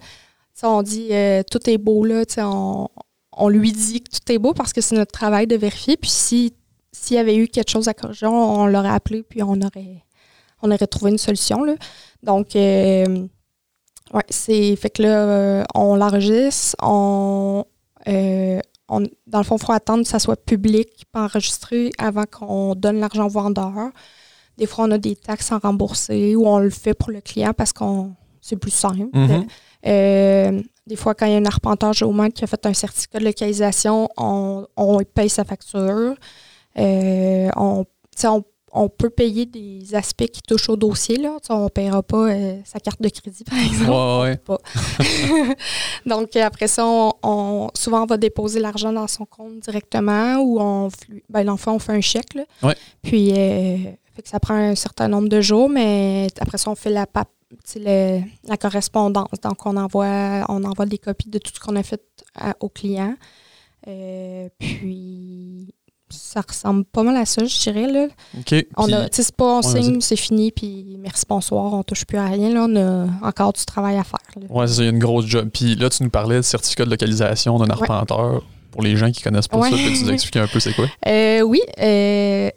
On 0.63 0.83
dit 0.83 1.09
euh, 1.11 1.43
tout 1.51 1.69
est 1.69 1.79
beau 1.79 2.05
là, 2.05 2.25
tu 2.25 2.35
sais, 2.35 2.43
on, 2.43 2.89
on 3.37 3.49
lui 3.49 3.73
dit 3.73 4.01
que 4.01 4.09
tout 4.11 4.33
est 4.33 4.39
beau 4.39 4.55
parce 4.55 4.73
que 4.73 4.81
c'est 4.81 4.95
notre 4.97 5.13
travail 5.13 5.47
de 5.47 5.57
vérifier. 5.57 5.97
Puis 5.99 6.11
si 6.11 6.55
s'il 6.93 7.17
y 7.17 7.19
avait 7.19 7.35
eu 7.37 7.49
quelque 7.49 7.71
chose 7.71 7.89
à 7.89 7.93
corriger, 7.93 8.25
on, 8.27 8.61
on 8.61 8.67
l'aurait 8.67 8.89
appelé 8.89 9.25
puis 9.25 9.43
on 9.43 9.61
aurait 9.61 10.04
on 10.65 10.71
aurait 10.73 10.87
trouvé 10.87 11.11
une 11.13 11.19
solution. 11.19 11.63
Là. 11.65 11.75
Donc 12.23 12.57
euh, 12.57 13.27
ouais, 14.13 14.23
c'est 14.31 14.75
fait 14.77 14.91
que 14.91 15.03
là, 15.03 15.09
euh, 15.29 15.65
on 15.75 15.95
l'enregistre, 15.97 16.75
on, 16.83 17.65
euh, 18.09 18.61
on- 18.89 19.07
dans 19.27 19.39
le 19.39 19.45
fond, 19.45 19.57
il 19.61 19.65
faut 19.65 19.73
attendre 19.73 20.03
que 20.03 20.09
ça 20.09 20.19
soit 20.19 20.37
public, 20.45 20.89
pas 21.13 21.25
enregistré 21.25 21.91
avant 21.99 22.25
qu'on 22.25 22.75
donne 22.75 22.99
l'argent 23.01 23.27
au 23.27 23.31
vendeur. 23.31 23.73
Des 24.59 24.67
fois, 24.67 24.85
on 24.87 24.91
a 24.93 24.99
des 24.99 25.17
taxes 25.17 25.51
à 25.53 25.59
rembourser 25.59 26.37
ou 26.37 26.47
on 26.47 26.59
le 26.59 26.71
fait 26.71 26.95
pour 26.95 27.11
le 27.11 27.21
client 27.21 27.53
parce 27.57 27.73
qu'on 27.73 28.15
c'est 28.41 28.57
plus 28.57 28.71
simple. 28.71 29.09
Mhm. 29.13 29.47
Euh, 29.87 30.61
des 30.87 30.97
fois, 30.97 31.15
quand 31.15 31.27
il 31.27 31.33
y 31.33 31.35
a 31.35 31.39
un 31.39 31.47
arpenteur 31.47 31.93
géomètre 31.95 32.35
qui 32.35 32.45
a 32.45 32.47
fait 32.47 32.65
un 32.67 32.75
certificat 32.75 33.19
de 33.19 33.25
localisation, 33.25 34.09
on, 34.19 34.67
on 34.77 34.99
paye 35.03 35.29
sa 35.31 35.45
facture. 35.45 36.15
On, 36.77 37.85
on, 38.25 38.45
on 38.77 38.89
peut 38.89 39.09
payer 39.11 39.47
des 39.47 39.95
aspects 39.95 40.27
qui 40.27 40.43
touchent 40.43 40.69
au 40.69 40.77
dossier. 40.77 41.17
Là. 41.17 41.37
Tu 41.41 41.47
sais, 41.47 41.53
On 41.53 41.65
ne 41.65 41.69
paiera 41.69 42.03
pas 42.03 42.29
euh, 42.31 42.59
sa 42.65 42.81
carte 42.81 43.01
de 43.01 43.09
crédit, 43.09 43.45
par 43.49 43.59
exemple. 43.59 43.91
Ouais, 43.91 44.23
ouais. 44.31 44.37
pas. 44.37 44.59
Donc, 46.07 46.35
euh, 46.37 46.43
après 46.45 46.67
ça, 46.69 46.85
on, 46.87 47.13
on- 47.23 47.69
souvent, 47.75 48.03
on 48.03 48.07
va 48.07 48.17
déposer 48.17 48.61
l'argent 48.61 48.93
dans 48.93 49.07
son 49.07 49.25
compte 49.27 49.61
directement 49.61 50.37
ou 50.39 50.61
on, 50.61 50.89
ben, 51.29 51.45
dans 51.45 51.53
le 51.53 51.59
fond, 51.59 51.73
on 51.73 51.79
fait 51.79 51.93
un 51.93 52.01
chèque. 52.01 52.35
Là. 52.35 52.45
Ouais. 52.63 52.75
Puis, 53.03 53.31
euh, 53.33 53.77
fait 54.15 54.23
que 54.23 54.29
ça 54.29 54.41
prend 54.41 54.55
un 54.55 54.75
certain 54.75 55.09
nombre 55.09 55.29
de 55.29 55.41
jours, 55.41 55.69
mais 55.69 56.27
après 56.41 56.59
ça, 56.59 56.71
on 56.71 56.75
fait 56.75 56.91
la, 56.91 57.07
le- 57.77 58.21
la 58.49 58.57
correspondance. 58.57 59.41
Donc, 59.43 59.65
on 59.67 59.77
envoie, 59.77 60.45
on 60.49 60.63
envoie 60.65 60.87
des 60.87 60.99
copies 60.99 61.29
de 61.29 61.39
tout 61.39 61.53
ce 61.55 61.61
qu'on 61.61 61.77
a 61.77 61.83
fait 61.83 62.03
à- 62.35 62.55
au 62.61 62.69
client. 62.69 63.15
Euh, 63.87 64.49
puis, 64.59 65.75
ça 66.11 66.43
ressemble 66.47 66.85
pas 66.85 67.03
mal 67.03 67.17
à 67.17 67.25
ça, 67.27 67.45
je 67.45 67.59
dirais. 67.61 67.87
Là. 67.91 68.07
OK. 68.39 68.55
On 68.77 68.93
a, 68.93 69.09
tu 69.09 69.17
sais, 69.17 69.23
c'est 69.25 69.37
pas 69.37 69.59
on 69.59 69.63
signe, 69.63 70.01
c'est 70.01 70.17
fini, 70.17 70.53
puis 70.53 70.97
merci, 71.01 71.25
bonsoir, 71.29 71.73
on 71.73 71.83
touche 71.83 72.05
plus 72.05 72.19
à 72.19 72.27
rien. 72.27 72.51
Là, 72.51 72.67
on 72.69 72.77
a 72.77 73.07
encore 73.29 73.53
du 73.53 73.65
travail 73.65 73.97
à 73.97 74.05
faire. 74.05 74.19
Ouais, 74.51 74.67
c'est 74.67 74.75
ça, 74.75 74.83
il 74.83 74.87
y 74.87 74.89
a 74.89 74.93
une 74.93 74.99
grosse 74.99 75.27
job. 75.27 75.49
Puis 75.53 75.75
là, 75.77 75.89
tu 75.91 76.03
nous 76.03 76.11
parlais 76.11 76.37
de 76.37 76.43
certificat 76.43 76.85
de 76.85 76.91
localisation 76.91 77.59
d'un 77.59 77.71
arpenteur. 77.71 78.43
Pour 78.71 78.83
les 78.83 78.97
gens 78.97 79.11
qui 79.13 79.23
connaissent 79.23 79.47
pas 79.47 79.59
Ouais. 79.59 79.71
ça, 79.71 79.77
peux-tu 79.77 80.03
nous 80.05 80.11
expliquer 80.13 80.41
un 80.41 80.49
peu 80.49 80.59
c'est 80.59 80.75
quoi? 80.75 80.87
Euh, 81.07 81.43
oui. 81.43 81.61
euh, 81.81 82.51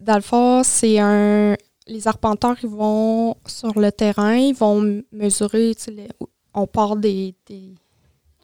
dans 0.00 0.16
le 0.16 0.20
fond, 0.20 0.62
c'est 0.64 0.98
un. 0.98 1.56
Les 1.86 2.06
arpenteurs, 2.06 2.56
ils 2.62 2.68
vont 2.68 3.34
sur 3.46 3.78
le 3.78 3.90
terrain, 3.90 4.36
ils 4.36 4.54
vont 4.54 5.02
mesurer. 5.12 5.74
tu 5.76 5.84
sais, 5.84 5.90
les- 5.92 6.08
on 6.54 6.66
part 6.66 6.96
des, 6.96 7.34
des- 7.48 7.74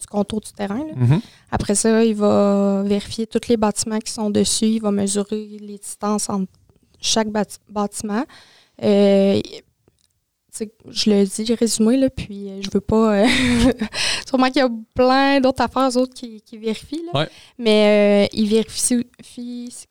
du 0.07 0.11
contour 0.11 0.41
du 0.41 0.53
terrain. 0.53 0.79
là. 0.87 0.93
Mhm. 0.95 1.21
Après 1.51 1.75
ça, 1.75 2.05
il 2.05 2.15
va 2.15 2.83
vérifier 2.85 3.27
tous 3.27 3.49
les 3.49 3.57
bâtiments 3.57 3.99
qui 3.99 4.13
sont 4.13 4.31
dessus. 4.31 4.67
Il 4.67 4.81
va 4.81 4.91
mesurer 4.91 5.59
les 5.61 5.79
distances 5.79 6.29
entre 6.31 6.51
chaque 7.01 7.29
bâti- 7.29 7.59
bâtiment. 7.69 8.25
Euh, 8.83 9.41
je 10.89 11.11
le 11.11 11.25
dis 11.27 11.55
résumé, 11.55 11.99
là, 11.99 12.09
puis 12.09 12.49
euh, 12.49 12.61
je 12.63 12.71
veux 12.73 12.81
pas. 12.81 13.25
euh, 13.25 13.27
Sûrement 14.27 14.47
qu'il 14.47 14.63
y 14.63 14.65
a 14.65 14.71
plein 14.95 15.41
d'autres 15.41 15.63
affaires 15.63 15.95
autres 15.97 16.15
qui, 16.15 16.41
qui 16.41 16.57
vérifient. 16.57 17.03
là. 17.13 17.21
Ouais. 17.21 17.29
Mais 17.59 18.25
euh, 18.25 18.29
ils 18.33 18.49
vérifient 18.49 19.05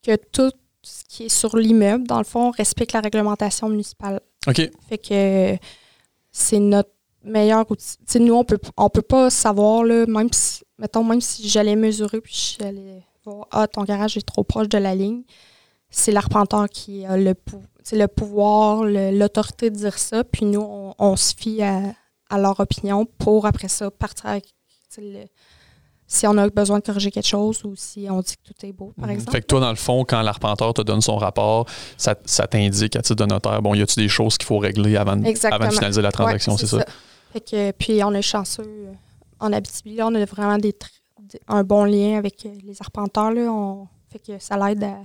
que 0.03 0.15
tout 0.31 0.51
ce 0.81 1.03
qui 1.07 1.25
est 1.25 1.29
sur 1.29 1.55
l'immeuble, 1.55 2.07
dans 2.07 2.17
le 2.17 2.24
fond, 2.24 2.50
respecte 2.51 2.93
la 2.93 3.01
réglementation 3.01 3.69
municipale. 3.69 4.19
OK. 4.48 4.62
Fait 4.89 4.98
que 4.98 5.55
c'est 6.31 6.60
notre 6.60 6.89
meilleur 7.25 7.70
outil. 7.70 7.98
Nous, 8.20 8.34
on 8.34 8.44
peut, 8.44 8.60
on 8.77 8.89
peut 8.89 9.01
pas 9.01 9.29
savoir, 9.29 9.84
là, 9.84 10.05
même 10.08 10.29
si, 10.32 10.63
mettons, 10.77 11.03
même 11.03 11.22
si 11.22 11.48
j'allais 11.50 11.75
mesurer 11.75 12.22
puis 12.22 12.55
j'allais 12.60 13.03
voir, 13.25 13.48
ah, 13.51 13.67
ton 13.67 13.84
garage 13.84 14.17
est 14.17 14.25
trop 14.25 14.44
proche 14.44 14.70
de 14.70 14.77
la 14.77 14.96
ligne, 14.96 15.24
c'est 15.89 16.12
l'arpenteur 16.12 16.67
qui 16.70 17.05
a 17.05 17.17
le, 17.17 17.34
pou- 17.34 17.62
le 17.91 18.05
pouvoir, 18.08 18.84
l'autorité 18.86 19.70
de 19.70 19.75
dire 19.75 19.98
ça, 19.98 20.24
puis 20.24 20.46
nous, 20.46 20.62
on, 20.62 20.94
on 21.00 21.15
se 21.15 21.34
fie 21.36 21.62
à, 21.62 21.94
à 22.29 22.38
leur 22.38 22.60
opinion 22.60 23.05
pour, 23.17 23.46
après 23.46 23.67
ça, 23.67 23.89
partir 23.91 24.25
avec, 24.27 24.53
le- 24.98 25.25
si 26.08 26.27
on 26.27 26.38
a 26.38 26.48
besoin 26.50 26.77
de 26.77 26.84
corriger 26.84 27.10
quelque 27.10 27.27
chose 27.27 27.63
ou 27.65 27.74
si 27.75 28.05
on 28.12 28.20
dit 28.22 28.36
que 28.36 28.53
tout 28.53 28.65
est 28.65 28.72
beau, 28.72 28.94
par 28.96 29.08
Mhm. 29.08 29.13
exemple. 29.15 29.32
Fait 29.32 29.41
que 29.41 29.48
toi, 29.48 29.60
dans 29.60 29.72
le 29.72 29.75
fond, 29.75 30.05
quand 30.05 30.22
l'arpenteur 30.22 30.72
te 30.74 30.84
donne 30.84 31.01
son 31.01 31.17
rapport, 31.17 31.65
ça, 31.98 32.13
ça 32.25 32.46
t'indique 32.46 32.96
à 32.96 33.01
titre 33.01 33.15
de 33.15 33.25
notaire, 33.25 33.60
bon, 33.63 33.74
y 33.74 33.82
a-tu 33.82 33.96
des 34.00 34.08
choses 34.08 34.38
qu'il 34.38 34.46
faut 34.46 34.60
régler 34.60 34.98
avant, 34.98 35.15
de- 35.17 35.25
avant 35.51 35.67
de 35.67 35.72
finaliser 35.74 36.01
la 36.03 36.12
transaction, 36.12 36.51
Ouais, 36.53 36.58
c'est 36.60 36.67
ça? 36.67 36.86
Fait 37.36 37.42
que, 37.42 37.72
puis 37.72 38.01
on 38.01 38.13
est 38.13 38.22
chanceux. 38.22 38.63
euh, 38.63 38.94
En 39.42 39.51
Abitibi, 39.51 39.96
là, 39.98 40.08
on 40.08 40.15
a 40.15 40.24
vraiment 40.24 40.58
des, 40.58 40.74
un 41.50 41.63
bon 41.65 41.84
lien 41.84 42.18
avec 42.18 42.46
euh, 42.46 42.50
les 42.63 42.82
arpenteurs. 42.82 43.32
Là, 43.32 43.51
on, 43.51 43.88
fait 44.10 44.20
que 44.20 44.39
ça 44.39 44.56
l'aide 44.56 44.86
à, 44.86 44.96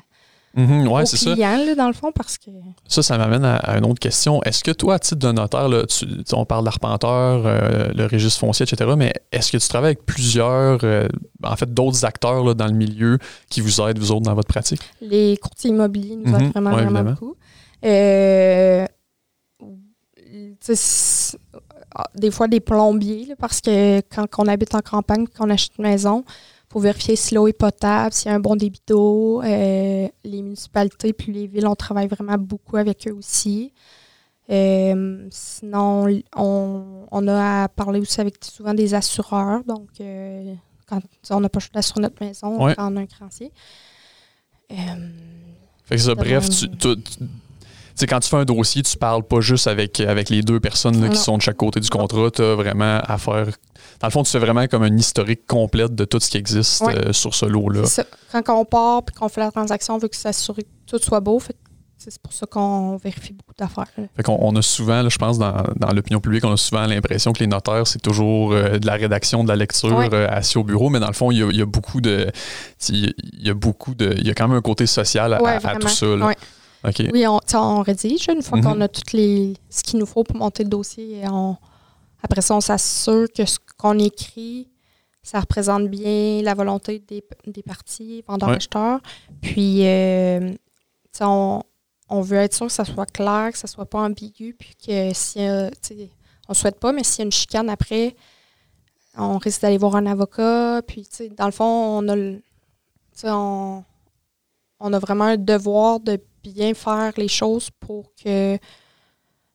ouais, 0.57 1.03
aux 1.03 1.07
c'est 1.07 1.17
ça. 1.17 1.33
clients, 1.33 1.57
là, 1.57 1.75
dans 1.75 1.89
le 1.89 1.93
fond, 1.93 2.13
parce 2.15 2.39
que... 2.39 2.51
Ça, 2.87 3.03
ça 3.03 3.19
m'amène 3.19 3.45
à, 3.45 3.57
à 3.57 3.79
une 3.79 3.85
autre 3.85 3.99
question. 3.99 4.41
Est-ce 4.45 4.63
que 4.63 4.71
toi, 4.71 4.95
à 4.95 4.99
titre 5.01 5.17
de 5.27 5.33
notaire, 5.33 5.69
là, 5.69 5.85
tu- 5.87 6.07
on 6.33 6.45
parle 6.45 6.65
d'arpenteur, 6.65 7.43
euh, 7.47 7.89
le 7.95 8.07
registre 8.07 8.39
foncier, 8.39 8.63
etc., 8.65 8.93
mais 8.97 9.13
est-ce 9.33 9.51
que 9.51 9.57
tu 9.57 9.67
travailles 9.69 9.95
avec 9.95 10.07
plusieurs, 10.07 10.79
euh, 10.85 11.09
en 11.43 11.57
fait, 11.57 11.75
d'autres 11.75 12.05
acteurs 12.05 12.45
là, 12.45 12.55
dans 12.55 12.67
le 12.67 12.75
milieu 12.75 13.19
qui 13.49 13.61
vous 13.61 13.81
aident, 13.81 13.99
vous 13.99 14.13
autres, 14.13 14.23
dans 14.23 14.35
votre 14.35 14.47
pratique? 14.49 14.83
Les 15.01 15.37
courtiers 15.37 15.71
immobiliers 15.71 16.15
nous 16.15 16.33
aident 16.37 16.53
vraiment, 16.53 16.71
ouais, 16.75 16.85
vraiment 16.85 17.11
beaucoup. 17.11 17.35
Euh, 17.85 18.87
ah, 21.94 22.04
des 22.14 22.30
fois, 22.30 22.49
des 22.49 22.61
plombiers, 22.61 23.26
là, 23.26 23.35
parce 23.38 23.61
que 23.61 24.00
quand 24.14 24.26
on 24.38 24.47
habite 24.47 24.75
en 24.75 24.80
campagne, 24.80 25.26
qu'on 25.26 25.50
achète 25.50 25.73
une 25.78 25.85
maison, 25.85 26.25
il 26.26 26.73
faut 26.73 26.80
vérifier 26.80 27.16
si 27.16 27.35
l'eau 27.35 27.49
est 27.49 27.52
potable, 27.52 28.12
s'il 28.12 28.30
y 28.30 28.32
a 28.32 28.37
un 28.37 28.40
bon 28.40 28.54
débit 28.56 28.80
d'eau. 28.87 29.42
Euh, 29.42 30.09
les 30.25 30.42
municipalités 30.42 31.12
puis 31.12 31.32
les 31.32 31.47
villes, 31.49 31.66
on 31.66 31.75
travaille 31.75 32.06
vraiment 32.09 32.38
beaucoup 32.38 32.76
avec 32.76 33.06
eux 33.09 33.12
aussi. 33.12 33.73
Euh, 34.50 35.26
sinon, 35.30 36.06
on, 36.37 37.06
on 37.11 37.28
a 37.28 37.64
à 37.64 37.68
parler 37.68 38.00
aussi 38.00 38.20
avec 38.20 38.37
souvent 38.44 38.75
des 38.75 38.94
assureurs. 38.94 39.62
Donc, 39.64 39.88
euh, 40.00 40.54
quand 40.88 41.00
on 41.30 41.40
n'a 41.40 41.49
pas 41.49 41.61
choix 41.61 41.70
d'assurer 41.75 42.00
notre 42.00 42.25
maison, 42.25 42.61
Ouais. 42.64 42.73
on 42.73 42.75
prend 42.75 42.97
un 42.97 43.06
créancier. 43.06 43.52
Euh, 44.73 44.75
Fait 45.85 45.97
que 45.97 46.00
ça, 46.02 46.14
bref, 46.14 46.49
tu- 46.50 46.68
sais, 47.94 48.06
quand 48.06 48.20
tu 48.20 48.28
fais 48.28 48.37
un 48.37 48.44
dossier, 48.44 48.82
tu 48.82 48.97
parles 48.97 49.23
pas 49.23 49.40
juste 49.40 49.66
avec, 49.66 50.00
avec 50.00 50.30
les 50.30 50.42
deux 50.42 50.61
personnes 50.61 51.00
là, 51.00 51.09
qui 51.09 51.18
sont 51.18 51.37
de 51.37 51.42
chaque 51.42 51.56
côté 51.56 51.80
du 51.80 51.88
contrat. 51.90 52.30
Tu 52.30 52.42
as 52.42 52.54
vraiment 52.54 53.00
à 53.02 53.18
faire. 53.18 53.47
Dans 54.00 54.06
le 54.06 54.11
fond, 54.12 54.23
tu 54.23 54.30
fais 54.30 54.38
vraiment 54.38 54.66
comme 54.66 54.82
un 54.82 54.97
historique 54.97 55.47
complète 55.47 55.94
de 55.94 56.04
tout 56.04 56.20
ce 56.20 56.30
qui 56.30 56.37
existe 56.38 56.82
Ouais. 56.82 56.97
euh, 56.97 57.12
sur 57.12 57.35
ce 57.35 57.47
lot-là. 57.47 57.82
Quand 58.44 58.59
on 58.61 58.64
part 58.64 59.02
puis 59.04 59.14
qu'on 59.14 59.28
fait 59.28 59.40
la 59.40 59.50
transaction, 59.50 59.94
on 59.94 59.99
veut 59.99 60.09
que 60.09 60.16
s'assurer 60.16 60.62
que 60.62 60.68
tout 60.87 60.99
soit 61.02 61.20
beau. 61.20 61.38
Fait 61.38 61.54
c'est 62.02 62.18
pour 62.23 62.32
ça 62.32 62.47
qu'on 62.47 62.97
vérifie 62.97 63.35
beaucoup 63.35 63.52
d'affaires. 63.59 63.85
là. 63.99 64.04
Fait 64.16 64.23
qu'on 64.23 64.38
on 64.40 64.56
a 64.56 64.62
souvent, 64.62 65.02
là, 65.02 65.11
je 65.11 65.18
pense, 65.18 65.38
dans, 65.38 65.64
dans 65.76 65.92
l'opinion 65.92 66.18
publique, 66.18 66.42
on 66.47 66.52
a 66.52 66.56
souvent 66.56 66.87
l'impression 66.87 67.35
que 67.35 67.40
les 67.40 67.47
notaires, 67.47 67.87
c'est 67.87 68.00
toujours 68.00 68.52
euh, 68.54 68.78
de 68.78 68.87
la 68.87 68.94
rédaction, 68.94 69.44
de 69.44 69.49
la 69.49 69.56
lecture 69.56 69.94
Ouais. 69.94 70.09
euh, 70.14 70.26
assis 70.30 70.56
au 70.56 70.64
bureau, 70.64 70.88
mais 70.88 70.99
dans 70.99 71.09
le 71.09 71.12
fond, 71.12 71.30
il 71.30 71.38
y 71.40 71.42
a, 71.42 71.49
il 71.50 71.59
y 71.59 71.61
a 71.61 71.66
beaucoup 71.66 72.00
de. 72.00 72.30
Il 72.88 73.12
y 73.38 73.50
a 73.50 73.54
beaucoup 73.54 73.94
de. 73.94 74.14
Il 74.16 74.26
y 74.26 74.30
a 74.30 74.35
quand 74.35 74.49
même 74.49 74.56
un 74.56 74.62
côté 74.62 74.87
social 74.87 75.35
à, 75.35 75.42
Ouais, 75.42 75.59
tout 75.78 75.88
ça. 75.88 76.06
là. 76.06 76.26
Ouais. 76.28 76.37
Oui, 77.13 77.27
on, 77.27 77.83
rédige 77.83 78.29
une 78.29 78.43
fois 78.43 78.59
Mhm. 78.59 78.65
qu'on 78.65 78.81
a 78.81 78.89
toutes 78.89 79.13
les 79.13 79.55
ce 79.69 79.83
qu'il 79.83 79.99
nous 79.99 80.07
faut 80.07 80.25
pour 80.25 80.37
monter 80.37 80.63
le 80.65 80.71
dossier. 80.71 81.21
Et 81.21 81.29
on, 81.29 81.57
après 82.23 82.41
ça, 82.41 82.55
on 82.55 82.61
s'assure 82.61 83.27
que 83.35 83.45
ce 83.45 83.59
qu'on 83.79 83.99
écrit, 83.99 84.69
ça 85.23 85.41
représente 85.41 85.89
bien 85.89 86.41
la 86.43 86.55
volonté 86.55 86.99
des, 87.01 87.23
des 87.47 87.63
parties, 87.63 88.25
vendeurs-acheteurs. 88.27 89.01
Puis, 89.43 89.87
euh, 89.87 90.53
on, 91.21 91.63
on 92.09 92.21
veut 92.23 92.39
être 92.39 92.55
sûr 92.55 92.67
que 92.67 92.73
ça 92.73 92.85
soit 92.85 93.07
clair, 93.07 93.51
que 93.53 93.59
ça 93.59 93.67
soit 93.67 93.87
pas 93.87 94.01
ambigu, 94.01 94.55
puis 94.59 94.75
que 94.87 95.13
si, 95.13 95.41
euh, 95.41 95.69
on 96.49 96.55
souhaite 96.55 96.81
pas, 96.81 96.93
mais 96.93 97.05
s'il 97.05 97.19
y 97.21 97.23
a 97.23 97.25
une 97.27 97.33
chicane 97.33 97.69
après, 97.69 98.17
on 99.17 99.37
risque 99.39 99.61
d'aller 99.61 99.77
voir 99.79 99.97
un 99.97 100.07
avocat. 100.07 100.81
Puis, 100.87 101.07
dans 101.37 101.47
le 101.47 101.53
fond, 101.53 101.65
on 101.65 102.09
a 102.09 102.17
on 104.83 104.93
a 104.95 104.99
vraiment 104.99 105.25
un 105.25 105.37
devoir 105.37 106.01
de 106.01 106.19
bien 106.42 106.75
faire 106.75 107.12
les 107.16 107.28
choses 107.28 107.70
pour 107.80 108.12
que 108.23 108.59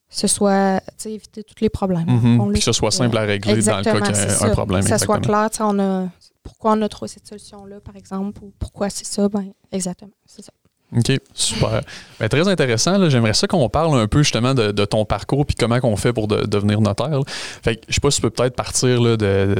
ce 0.09 0.27
soit, 0.27 0.79
tu 0.87 0.93
sais, 0.97 1.13
éviter 1.13 1.43
tous 1.43 1.61
les 1.61 1.69
problèmes. 1.69 2.05
Mhm. 2.07 2.51
Puis 2.51 2.59
que 2.59 2.65
ce 2.65 2.71
soit 2.71 2.91
simple 2.91 3.17
à 3.17 3.21
régler 3.21 3.53
Exactement, 3.53 3.93
dans 3.99 3.99
le 3.99 4.05
cas 4.05 4.11
qu'il 4.13 4.29
y 4.29 4.43
a 4.43 4.45
un 4.45 4.49
problème. 4.51 4.83
Que 4.83 4.89
ça 4.89 4.97
soit 4.97 5.19
clair, 5.19 5.49
tu 5.51 5.57
sais, 5.57 5.63
on 5.63 5.79
a, 5.79 6.07
pourquoi 6.43 6.73
on 6.73 6.81
a 6.81 6.89
trouvé 6.89 7.09
cette 7.09 7.27
solution-là, 7.27 7.79
par 7.81 7.95
exemple, 7.95 8.39
ou 8.43 8.53
pourquoi 8.59 8.89
c'est 8.89 9.05
ça, 9.05 9.27
ben, 9.27 9.51
exactement, 9.71 10.11
c'est 10.25 10.43
ça. 10.43 10.51
OK, 10.95 11.19
super. 11.33 11.81
Ben, 12.19 12.29
très 12.29 12.47
intéressant. 12.47 12.97
là. 12.97 13.09
J'aimerais 13.09 13.33
ça 13.33 13.47
qu'on 13.47 13.67
parle 13.69 13.99
un 13.99 14.07
peu 14.07 14.19
justement 14.21 14.53
de, 14.53 14.71
de 14.71 14.85
ton 14.85 15.03
parcours 15.03 15.45
puis 15.45 15.55
comment 15.55 15.79
qu'on 15.79 15.95
fait 15.97 16.13
pour 16.13 16.27
de- 16.27 16.45
devenir 16.45 16.79
notaire. 16.79 17.09
là. 17.09 17.23
Fait 17.27 17.75
que 17.75 17.81
je 17.89 17.95
sais 17.95 17.99
pas 17.99 18.11
si 18.11 18.17
tu 18.17 18.21
peux 18.21 18.29
peut-être 18.29 18.55
partir 18.55 19.01
là, 19.01 19.17
de. 19.17 19.55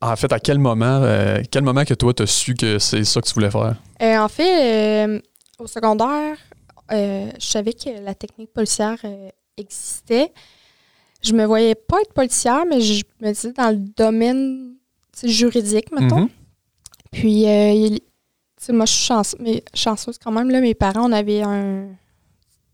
En 0.00 0.16
fait, 0.16 0.32
à 0.32 0.40
quel 0.40 0.58
moment, 0.58 1.00
euh, 1.02 1.42
quel 1.50 1.62
moment 1.62 1.84
que 1.84 1.92
toi, 1.92 2.14
tu 2.14 2.22
as 2.22 2.26
su 2.26 2.54
que 2.54 2.78
c'est 2.78 3.04
ça 3.04 3.20
que 3.20 3.26
tu 3.28 3.34
voulais 3.34 3.50
faire? 3.50 3.76
Euh, 4.02 4.18
en 4.18 4.28
fait, 4.28 5.06
euh, 5.06 5.20
au 5.58 5.66
secondaire, 5.66 6.36
je 6.90 7.46
savais 7.46 7.72
que 7.72 7.90
la 8.02 8.14
technique 8.14 8.52
policière 8.52 8.96
euh, 9.04 9.28
existait. 9.56 10.32
Je 11.22 11.32
me 11.34 11.44
voyais 11.44 11.74
pas 11.74 12.00
être 12.00 12.12
policière, 12.12 12.64
mais 12.68 12.80
je 12.80 13.02
me 13.20 13.32
disais 13.32 13.52
dans 13.52 13.70
le 13.70 13.76
domaine 13.96 14.74
juridique, 15.22 15.92
mettons. 15.92 16.20
Mhm. 16.22 16.28
Puis, 17.12 17.46
euh, 17.46 17.72
il- 17.72 18.00
moi, 18.74 18.86
je 18.86 18.92
suis 18.92 19.04
chance- 19.04 19.36
mais 19.38 19.62
chanceuse 19.74 20.16
quand 20.18 20.30
même. 20.32 20.50
Là, 20.50 20.60
mes 20.60 20.74
parents, 20.74 21.08
on 21.08 21.12
avait 21.12 21.42
un, 21.42 21.88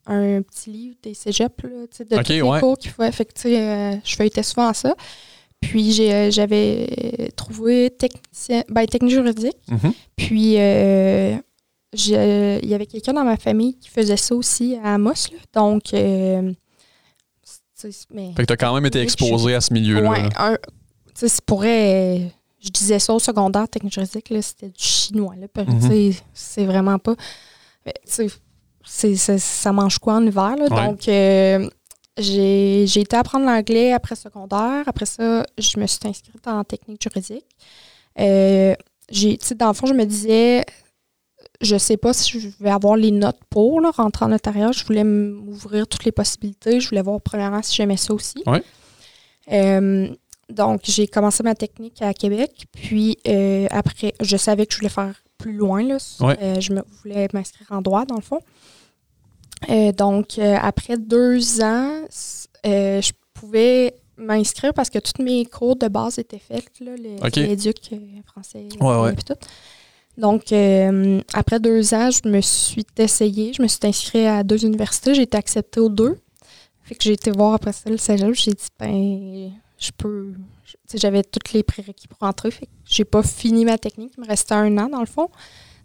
un 0.06 0.42
petit 0.42 0.70
livre 0.70 0.96
des 1.02 1.14
cégeps, 1.14 1.62
là, 1.64 1.68
de 1.70 2.16
Ok, 2.16 2.24
tous 2.24 2.32
les 2.32 2.42
ouais. 2.42 2.60
cours 2.60 2.78
qu'il 2.78 2.90
faut. 2.92 3.10
Fait 3.10 3.24
que, 3.24 3.48
euh, 3.48 3.96
je 4.04 4.14
feuilletais 4.16 4.42
souvent 4.42 4.72
ça. 4.72 4.94
Puis, 5.60 6.08
euh, 6.12 6.30
j'avais 6.30 7.30
trouvé 7.34 7.90
technicien, 7.90 8.62
ben, 8.68 8.86
technique 8.86 9.12
juridique. 9.12 9.56
Mhm. 9.68 9.92
Puis, 10.14 10.54
euh, 10.58 11.36
il 11.96 12.68
y 12.68 12.74
avait 12.74 12.86
quelqu'un 12.86 13.12
dans 13.14 13.24
ma 13.24 13.36
famille 13.36 13.76
qui 13.78 13.88
faisait 13.90 14.16
ça 14.16 14.34
aussi 14.34 14.76
à 14.82 14.94
Amos. 14.94 15.12
là. 15.32 15.38
Donc, 15.62 15.94
euh, 15.94 16.52
mais, 18.10 18.32
Fait 18.34 18.42
que 18.42 18.46
tu 18.46 18.52
as 18.52 18.56
quand 18.56 18.74
même 18.74 18.86
été 18.86 19.00
exposé 19.00 19.54
à 19.54 19.60
ce 19.60 19.72
milieu-là. 19.72 20.10
Ouais, 20.10 20.28
un- 20.36 20.54
tu 20.56 21.12
sais, 21.14 21.28
c'est 21.28 21.44
pourrait. 21.44 22.18
euh, 22.18 22.26
Je 22.58 22.70
disais 22.70 22.98
ça 22.98 23.14
au 23.14 23.18
secondaire, 23.20 23.68
technique 23.68 23.92
juridique, 23.92 24.28
là, 24.30 24.42
c'était 24.42 24.68
du 24.70 24.82
chinois. 24.82 25.34
Là, 25.36 25.46
Mhm. 25.64 26.12
C'est 26.32 26.64
vraiment 26.64 26.98
pas. 26.98 27.14
mais, 27.84 27.94
tu 28.04 28.28
sais, 28.84 29.14
c'est- 29.14 29.38
ça 29.38 29.72
mange 29.72 29.98
quoi 29.98 30.14
en 30.14 30.26
hiver? 30.26 30.56
Là? 30.56 30.64
Ouais. 30.64 30.86
Donc, 30.86 31.06
euh, 31.06 31.68
j'ai 32.18 32.82
été 33.00 33.14
apprendre 33.16 33.44
l'anglais 33.46 33.92
après 33.92 34.16
secondaire. 34.16 34.82
Après 34.86 35.06
ça, 35.06 35.44
je 35.58 35.78
me 35.78 35.86
suis 35.86 36.00
inscrite 36.08 36.44
en 36.48 36.64
technique 36.64 37.00
juridique. 37.00 37.46
Euh, 38.18 38.74
j'ai- 39.10 39.38
dans 39.54 39.68
le 39.68 39.74
fond, 39.74 39.86
je 39.86 39.92
me 39.94 40.04
disais, 40.04 40.64
je 41.60 41.76
sais 41.76 41.96
pas 41.96 42.12
si 42.12 42.40
je 42.40 42.48
vais 42.60 42.70
avoir 42.70 42.96
les 42.96 43.10
notes 43.10 43.40
pour 43.50 43.80
là, 43.80 43.90
rentrer 43.90 44.24
en 44.24 44.28
notariat. 44.28 44.72
Je 44.72 44.84
voulais 44.84 45.04
m'ouvrir 45.04 45.86
toutes 45.86 46.04
les 46.04 46.12
possibilités. 46.12 46.80
Je 46.80 46.88
voulais 46.88 47.02
voir 47.02 47.20
premièrement 47.20 47.62
si 47.62 47.74
j'aimais 47.74 47.96
ça 47.96 48.14
aussi. 48.14 48.42
Ouais. 48.46 48.62
Euh, 49.52 50.08
donc, 50.50 50.80
j'ai 50.84 51.06
commencé 51.06 51.42
ma 51.42 51.54
technique 51.54 52.02
à 52.02 52.14
Québec. 52.14 52.66
Puis, 52.72 53.18
euh, 53.26 53.66
après, 53.70 54.14
je 54.20 54.36
savais 54.36 54.66
que 54.66 54.72
je 54.72 54.78
voulais 54.78 54.88
faire 54.88 55.22
plus 55.38 55.52
loin. 55.52 55.82
Là. 55.82 55.98
Ouais. 56.20 56.36
Euh, 56.40 56.60
je 56.60 56.72
me, 56.72 56.82
voulais 57.02 57.28
m'inscrire 57.32 57.66
en 57.70 57.82
droit, 57.82 58.04
dans 58.04 58.16
le 58.16 58.22
fond. 58.22 58.40
Donc, 59.96 60.38
après 60.38 60.96
deux 60.96 61.62
ans, 61.62 62.02
je 62.64 63.10
pouvais 63.34 63.94
m'inscrire 64.16 64.72
parce 64.74 64.90
que 64.90 64.98
tous 64.98 65.22
mes 65.22 65.44
cours 65.44 65.76
de 65.76 65.88
base 65.88 66.18
étaient 66.18 66.38
faits, 66.38 66.80
là, 66.80 66.96
les, 66.96 67.16
Ok. 67.22 67.36
les 67.36 67.52
éducs 67.52 67.92
euh, 67.92 67.98
français, 68.26 68.66
Ouais, 68.80 69.12
puis 69.12 69.24
tout. 69.24 69.34
Donc, 70.18 70.50
euh, 70.52 71.20
après 71.34 71.60
deux 71.60 71.92
ans, 71.92 72.10
je 72.10 72.28
me 72.28 72.40
suis 72.40 72.86
essayée. 72.96 73.52
Je 73.52 73.62
me 73.62 73.68
suis 73.68 73.80
inscrite 73.84 74.26
à 74.26 74.42
deux 74.42 74.64
universités. 74.64 75.14
J'ai 75.14 75.22
été 75.22 75.36
acceptée 75.36 75.80
aux 75.80 75.90
deux. 75.90 76.18
Fait 76.82 76.94
que 76.94 77.02
j'ai 77.02 77.12
été 77.12 77.30
voir 77.30 77.54
après 77.54 77.72
ça 77.72 77.90
le 77.90 77.98
cégep. 77.98 78.32
J'ai 78.34 78.52
dit, 78.52 78.68
ben, 78.78 79.50
je 79.78 79.90
peux. 79.96 80.32
J'avais 80.94 81.22
tous 81.22 81.52
les 81.52 81.62
prérequis 81.62 82.08
pour 82.08 82.22
entrer. 82.22 82.50
Fait 82.50 82.66
que 82.66 82.72
j'ai 82.84 83.04
pas 83.04 83.22
fini 83.22 83.64
ma 83.64 83.76
technique. 83.76 84.12
Il 84.16 84.22
me 84.22 84.26
restait 84.26 84.54
un 84.54 84.78
an, 84.78 84.88
dans 84.88 85.00
le 85.00 85.06
fond. 85.06 85.28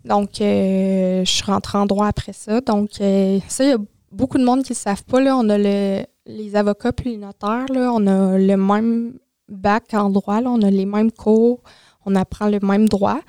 Donc, 0.06 0.40
euh, 0.40 1.26
je 1.26 1.30
suis 1.30 1.44
rentrée 1.44 1.78
en 1.78 1.86
droit 1.86 2.08
après 2.08 2.34
ça. 2.34 2.62
Donc, 2.62 3.02
euh, 3.02 3.40
ça, 3.50 3.64
il 3.64 3.70
y 3.70 3.74
a 3.74 3.78
beaucoup 4.12 4.38
de 4.38 4.46
monde 4.46 4.64
qui 4.64 4.72
ne 4.72 4.78
savent 4.78 5.04
pas. 5.04 5.20
Là. 5.20 5.36
On 5.38 5.50
a 5.50 5.58
le, 5.58 6.04
les 6.26 6.56
avocats 6.56 6.94
puis 6.94 7.12
les 7.12 7.18
notaires. 7.18 7.66
Là. 7.70 7.92
On 7.94 8.08
a 8.08 8.38
le 8.38 8.58
même 8.58 9.14
bac 9.50 9.94
en 9.94 10.10
droit. 10.10 10.40
Là. 10.40 10.50
On 10.50 10.62
a 10.62 10.70
les 10.70 10.86
mêmes 10.86 11.12
cours. 11.12 11.62
On 12.06 12.16
apprend 12.16 12.48
le 12.48 12.60
même 12.60 12.88
droit. 12.88 13.20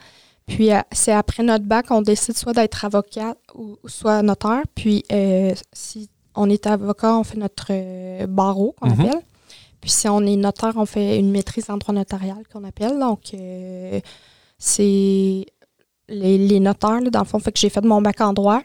Puis, 0.46 0.72
euh, 0.72 0.80
c'est 0.90 1.12
après 1.12 1.42
notre 1.42 1.64
bac, 1.64 1.86
on 1.90 2.02
décide 2.02 2.36
soit 2.36 2.52
d'être 2.52 2.84
avocat 2.84 3.34
ou, 3.54 3.76
soit 3.86 4.22
notaire. 4.22 4.62
Puis, 4.74 5.04
euh, 5.12 5.54
si 5.72 6.10
on 6.34 6.50
est 6.50 6.66
avocat, 6.66 7.16
on 7.16 7.24
fait 7.24 7.38
notre 7.38 7.66
euh, 7.70 8.26
barreau, 8.26 8.74
qu'on 8.80 8.88
Mhm. 8.90 9.00
appelle. 9.00 9.20
Puis, 9.80 9.90
si 9.90 10.08
on 10.08 10.20
est 10.26 10.36
notaire, 10.36 10.72
on 10.76 10.86
fait 10.86 11.18
une 11.18 11.30
maîtrise 11.30 11.68
en 11.70 11.76
droit 11.76 11.94
notarial, 11.94 12.38
qu'on 12.52 12.64
appelle. 12.64 12.98
Donc, 12.98 13.20
euh, 13.34 14.00
c'est 14.58 15.44
les, 16.08 16.38
les 16.38 16.60
notaires, 16.60 17.00
là, 17.00 17.10
dans 17.10 17.20
le 17.20 17.24
fond, 17.24 17.38
fait 17.38 17.52
que 17.52 17.58
j'ai 17.58 17.68
fait 17.70 17.84
mon 17.84 18.00
bac 18.02 18.20
en 18.20 18.32
droit. 18.32 18.60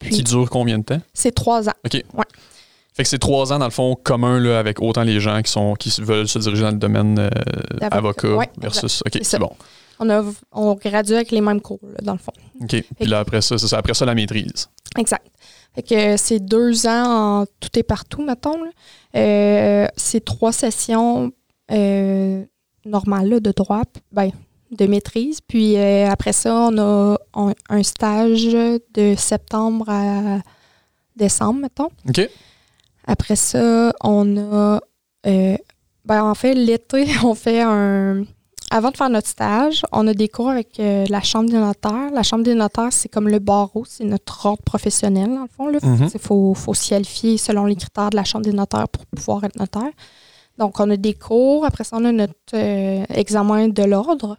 Qui 0.00 0.08
Puis, 0.08 0.22
dure 0.22 0.48
combien 0.50 0.78
de 0.78 0.84
temps? 0.84 1.00
c'est 1.14 1.32
trois 1.32 1.68
ans. 1.68 1.72
Fait 1.84 3.02
que 3.02 3.08
c'est 3.08 3.18
trois 3.18 3.52
ans, 3.52 3.58
dans 3.58 3.66
le 3.66 3.70
fond, 3.70 3.94
commun 4.02 4.40
là, 4.40 4.58
avec 4.58 4.80
autant 4.80 5.02
les 5.02 5.20
gens 5.20 5.42
qui 5.42 5.52
sont 5.52 5.74
qui 5.74 5.90
veulent 6.00 6.26
se 6.28 6.38
diriger 6.38 6.62
dans 6.62 6.70
le 6.70 6.78
domaine 6.78 7.18
euh, 7.18 7.28
avocat 7.90 8.34
Ouais, 8.36 8.50
versus. 8.58 9.02
OK, 9.06 9.18
C'est 9.22 9.38
bon. 9.38 9.50
On, 9.98 10.10
a, 10.10 10.22
on 10.52 10.74
gradue 10.74 11.14
avec 11.14 11.30
les 11.30 11.40
mêmes 11.40 11.60
cours, 11.60 11.80
là, 11.82 11.98
dans 12.02 12.12
le 12.12 12.18
fond. 12.18 12.32
OK. 12.60 12.68
Puis 12.98 13.06
là, 13.06 13.20
après 13.20 13.40
ça, 13.40 13.56
c'est 13.58 13.68
ça. 13.68 13.78
Après 13.78 13.94
ça, 13.94 14.04
la 14.04 14.14
maîtrise. 14.14 14.68
Exact. 14.98 15.26
Fait 15.74 15.82
que 15.82 16.16
c'est 16.16 16.40
deux 16.40 16.86
ans 16.86 17.40
en 17.42 17.46
tout 17.60 17.78
et 17.78 17.82
partout, 17.82 18.22
mettons. 18.22 18.58
Euh, 19.14 19.86
c'est 19.96 20.24
trois 20.24 20.52
sessions 20.52 21.32
euh, 21.70 22.44
normales 22.84 23.28
là, 23.28 23.40
de 23.40 23.52
droit, 23.52 23.82
ben, 24.12 24.30
de 24.70 24.86
maîtrise. 24.86 25.40
Puis 25.40 25.76
euh, 25.76 26.08
après 26.10 26.32
ça, 26.32 26.54
on 26.54 26.78
a 26.78 27.16
un, 27.34 27.52
un 27.68 27.82
stage 27.82 28.44
de 28.46 29.14
septembre 29.16 29.86
à 29.88 30.38
décembre, 31.14 31.60
mettons. 31.60 31.90
OK. 32.08 32.28
Après 33.06 33.36
ça, 33.36 33.92
on 34.02 34.36
a. 34.36 34.80
euh, 35.26 35.56
ben, 36.04 36.22
en 36.24 36.34
fait, 36.34 36.54
l'été, 36.54 37.06
on 37.24 37.34
fait 37.34 37.60
un. 37.62 38.24
Avant 38.70 38.90
de 38.90 38.96
faire 38.96 39.08
notre 39.10 39.28
stage, 39.28 39.84
on 39.92 40.06
a 40.08 40.14
des 40.14 40.28
cours 40.28 40.50
avec 40.50 40.80
euh, 40.80 41.06
la 41.08 41.20
Chambre 41.20 41.48
des 41.48 41.56
notaires. 41.58 42.10
La 42.12 42.22
Chambre 42.24 42.42
des 42.42 42.54
notaires, 42.54 42.92
c'est 42.92 43.08
comme 43.08 43.28
le 43.28 43.38
barreau, 43.38 43.84
c'est 43.88 44.04
notre 44.04 44.44
ordre 44.46 44.62
professionnel, 44.64 45.28
dans 45.28 45.42
le 45.42 45.48
fond. 45.48 45.70
Il 45.70 45.88
Mhm. 45.88 46.08
faut, 46.20 46.52
faut 46.54 46.74
s'y 46.74 46.88
qualifier 46.90 47.38
selon 47.38 47.64
les 47.66 47.76
critères 47.76 48.10
de 48.10 48.16
la 48.16 48.24
Chambre 48.24 48.44
des 48.44 48.52
notaires 48.52 48.88
pour 48.88 49.06
pouvoir 49.06 49.44
être 49.44 49.56
notaire. 49.58 49.90
Donc, 50.58 50.80
on 50.80 50.90
a 50.90 50.96
des 50.96 51.14
cours. 51.14 51.64
Après 51.64 51.84
ça, 51.84 51.96
on 52.00 52.04
a 52.06 52.12
notre 52.12 52.34
euh, 52.54 53.04
examen 53.10 53.68
de 53.68 53.82
l'ordre 53.84 54.36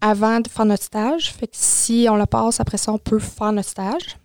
avant 0.00 0.40
de 0.40 0.48
faire 0.48 0.64
notre 0.64 0.84
stage. 0.84 1.32
Fait 1.32 1.48
que 1.48 1.56
si 1.56 2.06
on 2.10 2.16
le 2.16 2.24
passe, 2.26 2.60
après 2.60 2.78
ça, 2.78 2.92
on 2.92 2.98
peut 2.98 3.18
faire 3.18 3.52
notre 3.52 3.68
stage. 3.68 4.16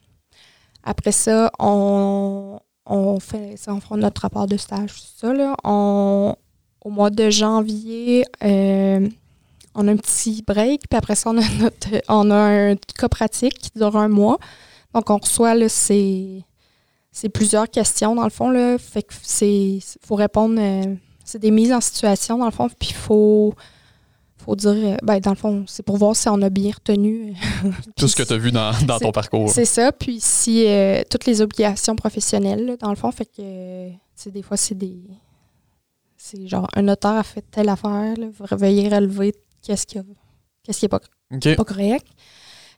Après 0.83 1.11
ça, 1.11 1.51
on, 1.59 2.59
on 2.85 3.19
fait 3.19 3.55
ça, 3.57 3.73
on 3.73 3.79
fera 3.81 3.97
notre 3.97 4.21
rapport 4.21 4.47
de 4.47 4.55
stage, 4.57 4.93
tout 4.93 5.07
ça. 5.17 5.33
Là. 5.33 5.55
On, 5.63 6.35
au 6.84 6.89
mois 6.89 7.10
de 7.10 7.30
janvier, 7.30 8.26
euh, 8.43 9.08
on 9.76 9.88
a 9.88 9.91
un 9.91 9.98
petit 9.98 10.43
break, 10.46 10.82
puis 10.89 10.98
après 10.98 11.15
ça, 11.15 11.30
on 11.32 11.38
a, 11.38 11.50
notre, 11.60 11.88
on 12.10 12.30
a 12.32 12.36
un 12.72 12.76
cas 12.98 13.10
pratique 13.10 13.58
qui 13.58 13.72
dure 13.76 13.96
un 13.98 14.08
mois. 14.10 14.38
Donc, 14.93 15.10
on 15.10 15.17
reçoit 15.17 15.56
là, 15.56 15.69
ces, 15.69 16.43
c'est 17.12 17.30
plusieurs 17.30 17.69
questions, 17.69 18.15
dans 18.15 18.24
le 18.26 18.30
fond. 18.30 18.50
Là. 18.50 18.78
Fait 18.78 19.02
que 19.04 19.13
c'est. 19.22 19.80
faut 20.06 20.15
répondre. 20.15 20.56
euh, 20.60 20.96
c'est 21.26 21.39
des 21.39 21.52
mises 21.52 21.72
en 21.72 21.80
situation, 21.82 22.38
dans 22.38 22.46
le 22.46 22.52
fond. 22.52 22.67
Puis 22.78 22.89
il 22.89 22.96
faut. 22.96 23.54
faut 24.38 24.56
dire. 24.56 24.69
euh, 24.72 24.98
ben, 25.02 25.19
dans 25.19 25.32
le 25.32 25.36
fond, 25.38 25.63
c'est 25.67 25.84
pour 25.84 25.98
voir 25.98 26.15
si 26.15 26.28
on 26.30 26.41
a 26.41 26.50
bien 26.50 26.72
retenu. 26.72 27.34
Tout 27.96 28.08
ce 28.08 28.15
que 28.15 28.24
tu 28.24 28.34
as 28.34 28.38
vu 28.38 28.52
dans, 28.52 28.72
dans 28.86 29.00
ton 29.00 29.12
parcours. 29.12 29.50
C'est 29.50 29.65
ça. 29.65 29.91
Puis 29.91 30.19
si. 30.19 30.65
euh, 30.67 31.02
toutes 31.10 31.26
les 31.26 31.41
obligations 31.41 31.96
professionnelles, 31.96 32.65
là, 32.65 32.78
dans 32.78 32.89
le 32.89 32.96
fond. 32.96 33.12
Fait 33.12 33.26
que. 33.26 33.32
euh, 33.39 33.89
des 34.28 34.41
fois, 34.43 34.58
c'est 34.58 34.76
des. 34.78 34.98
C'est 36.25 36.47
genre, 36.47 36.69
un 36.73 36.83
notaire 36.83 37.12
a 37.17 37.23
fait 37.23 37.43
telle 37.51 37.67
affaire, 37.67 38.13
là, 38.17 38.27
veuillez 38.51 38.88
relever 38.88 39.33
qu'est-ce 39.62 39.86
qui, 39.86 39.99
qu'est-ce 40.63 40.79
qui 40.79 40.86
est 40.86 40.88
pas 40.88 41.01
correct. 41.65 42.07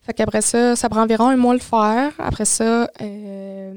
Fait 0.02 0.14
qu'après 0.16 0.42
ça, 0.42 0.76
ça 0.76 0.90
prend 0.90 1.04
environ 1.04 1.28
un 1.30 1.38
mois 1.38 1.54
le 1.54 1.60
faire. 1.60 2.12
Après 2.18 2.46
ça, 2.46 2.90
euh, 3.02 3.76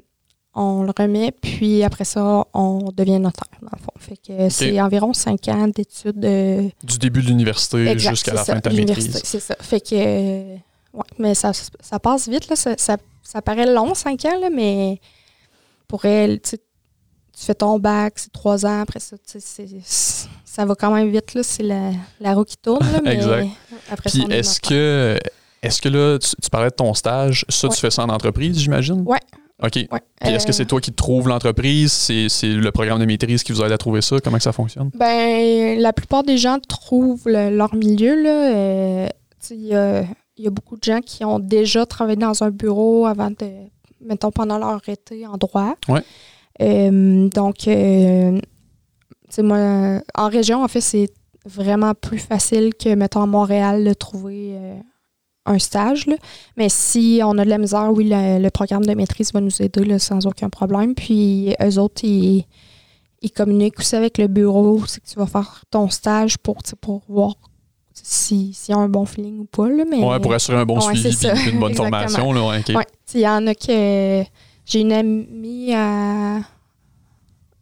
on 0.55 0.85
le 0.85 0.93
remet, 0.99 1.33
puis 1.33 1.83
après 1.85 2.07
ça, 2.07 2.47
on 2.55 2.91
devient 2.97 3.19
notaire, 3.21 3.45
dans 3.61 3.69
le 3.71 3.79
fond. 3.79 3.93
Fait 3.99 4.17
que 4.17 4.49
c'est 4.49 4.81
environ 4.81 5.13
cinq 5.13 5.49
ans 5.49 5.69
d'études. 5.69 6.25
euh, 6.25 6.67
Du 6.83 6.97
début 6.97 7.21
de 7.21 7.27
l'université 7.27 7.99
jusqu'à 7.99 8.33
la 8.33 8.45
ça, 8.45 8.55
fin 8.55 8.61
de 8.61 8.63
ta 8.63 8.71
maîtrise. 8.71 9.21
C'est 9.23 9.41
ça. 9.41 9.55
Fait 9.61 9.81
que, 9.81 9.95
euh, 9.95 10.57
ouais, 10.95 11.05
mais 11.19 11.35
ça, 11.35 11.53
ça 11.53 11.99
passe 11.99 12.27
vite, 12.27 12.49
là. 12.49 12.57
Ça, 12.57 12.75
ça, 12.79 12.97
ça 13.23 13.43
paraît 13.43 13.67
long, 13.67 13.93
cinq 13.93 14.25
ans, 14.25 14.41
là, 14.41 14.49
mais 14.49 14.99
pour 15.87 16.07
elle, 16.07 16.41
tu 16.41 16.57
tu 17.39 17.45
fais 17.45 17.55
ton 17.55 17.79
bac, 17.79 18.15
c'est 18.17 18.33
trois 18.33 18.67
ans, 18.67 18.81
après 18.81 19.01
ça, 19.01 19.17
tu 19.19 19.39
sais, 19.41 19.67
c'est- 19.85 20.29
ça 20.45 20.65
va 20.65 20.75
quand 20.75 20.91
même 20.93 21.11
vite, 21.11 21.35
là. 21.35 21.43
C'est 21.43 21.63
la, 21.63 21.91
la 22.21 22.35
roue 22.35 22.45
qui 22.45 22.57
tourne, 22.57 22.85
là, 22.93 23.01
mais 23.05 23.15
Exact. 23.15 23.47
après 23.91 24.11
Puis 24.11 24.25
est 24.29 24.39
est-ce 24.39 24.61
que, 24.61 25.19
est-ce 25.63 25.81
que 25.81 25.89
là, 25.89 26.19
tu, 26.19 26.31
tu 26.43 26.51
parlais 26.51 26.71
de 26.71 26.75
ton 26.75 26.93
stage, 26.95 27.45
ça, 27.49 27.69
Ouais. 27.69 27.75
tu 27.75 27.81
fais 27.81 27.91
ça 27.91 28.03
en 28.05 28.09
entreprise, 28.09 28.59
j'imagine? 28.59 29.03
Ouais. 29.07 29.19
OK. 29.63 29.75
Ouais. 29.75 29.87
Puis 30.21 30.31
est-ce 30.33 30.45
que 30.47 30.51
Euh, 30.51 30.55
c'est 30.55 30.67
toi 30.67 30.81
qui 30.81 30.93
trouves 30.93 31.27
l'entreprise? 31.29 31.93
C'est, 31.93 32.29
le 32.45 32.71
programme 32.71 33.01
de 33.01 33.05
maîtrise 33.07 33.43
qui 33.43 33.51
vous 33.53 33.61
aide 33.63 33.73
à 33.73 33.79
trouver 33.79 34.03
ça? 34.03 34.17
Comment 34.23 34.37
que 34.37 34.43
ça 34.45 34.53
fonctionne? 34.53 34.91
Ben, 34.95 35.79
la 35.81 35.93
plupart 35.93 36.23
des 36.23 36.39
gens 36.39 36.59
trouvent 36.69 37.23
le- 37.27 37.51
leur 37.57 37.75
milieu. 37.75 38.21
là. 38.23 38.55
euh, 38.57 39.09
Il 39.51 39.67
y, 39.67 39.75
a, 39.75 40.03
il 40.37 40.45
y 40.45 40.47
a 40.47 40.51
beaucoup 40.51 40.77
de 40.77 40.83
gens 40.85 41.01
qui 41.01 41.25
ont 41.25 41.39
déjà 41.41 41.87
travaillé 41.87 42.17
dans 42.19 42.43
un 42.45 42.51
bureau 42.51 43.07
avant 43.07 43.31
de, 43.31 43.51
mettons, 44.01 44.31
pendant 44.31 44.59
leur 44.59 44.81
été 44.89 45.27
en 45.27 45.37
droit. 45.37 45.75
Ouais. 45.89 46.03
Euh, 46.61 47.29
donc, 47.29 47.69
euh, 47.69 48.39
moi, 49.39 50.01
en 50.17 50.29
région, 50.29 50.63
en 50.65 50.69
fait, 50.69 50.81
c'est 50.81 51.11
vraiment 51.45 51.95
plus 51.95 52.19
facile 52.19 52.73
que, 52.75 52.95
mettons, 52.95 53.23
à 53.23 53.27
Montréal, 53.27 53.85
de 53.85 53.93
trouver 53.95 54.53
euh, 54.55 54.77
un 55.47 55.59
stage. 55.59 56.07
là. 56.07 56.17
Mais 56.57 56.69
si 56.69 57.21
on 57.25 57.39
a 57.39 57.45
de 57.45 57.51
la 57.51 57.59
misère, 57.59 57.91
oui, 57.93 58.09
le, 58.11 58.39
le 58.43 58.51
programme 58.51 58.85
de 58.85 58.95
maîtrise 58.95 59.33
va 59.33 59.41
nous 59.41 59.63
aider 59.63 59.85
là, 59.85 59.99
sans 59.99 60.27
aucun 60.27 60.49
problème. 60.51 60.95
Puis, 60.95 61.55
eux 61.63 61.79
autres, 61.79 62.05
ils 62.05 62.45
ils 63.21 63.33
communiquent 63.33 63.81
aussi 63.81 63.97
avec 63.97 64.17
le 64.17 64.29
bureau, 64.29 64.81
c'est 64.87 65.01
que 65.03 65.09
tu 65.09 65.19
vas 65.19 65.27
faire 65.27 65.65
ton 65.73 65.89
stage 65.91 66.39
pour, 66.39 66.59
pour 66.81 67.03
voir 67.09 67.35
si- 67.93 68.53
s'il 68.55 68.73
y 68.73 68.79
a 68.79 68.81
un 68.81 68.89
bon 68.89 69.07
feeling 69.07 69.41
ou 69.41 69.45
pas. 69.45 69.69
Là, 69.69 69.83
mais, 69.91 69.99
Ouais, 70.05 70.21
pour 70.21 70.33
assurer 70.33 70.59
un 70.59 70.65
bon 70.65 70.77
Ouais, 70.79 70.95
suivi 70.95 71.17
puis 71.17 71.51
une 71.51 71.59
bonne 71.59 71.75
formation. 71.75 72.33
Là, 72.33 72.47
ouais. 72.47 72.63
Ouais. 72.77 72.87
Il 73.15 73.21
y 73.21 73.29
en 73.29 73.45
a 73.49 73.55
que. 73.57 74.23
J'ai 74.69 74.81
une 74.81 74.93
amie 74.93 75.75
à. 75.75 76.41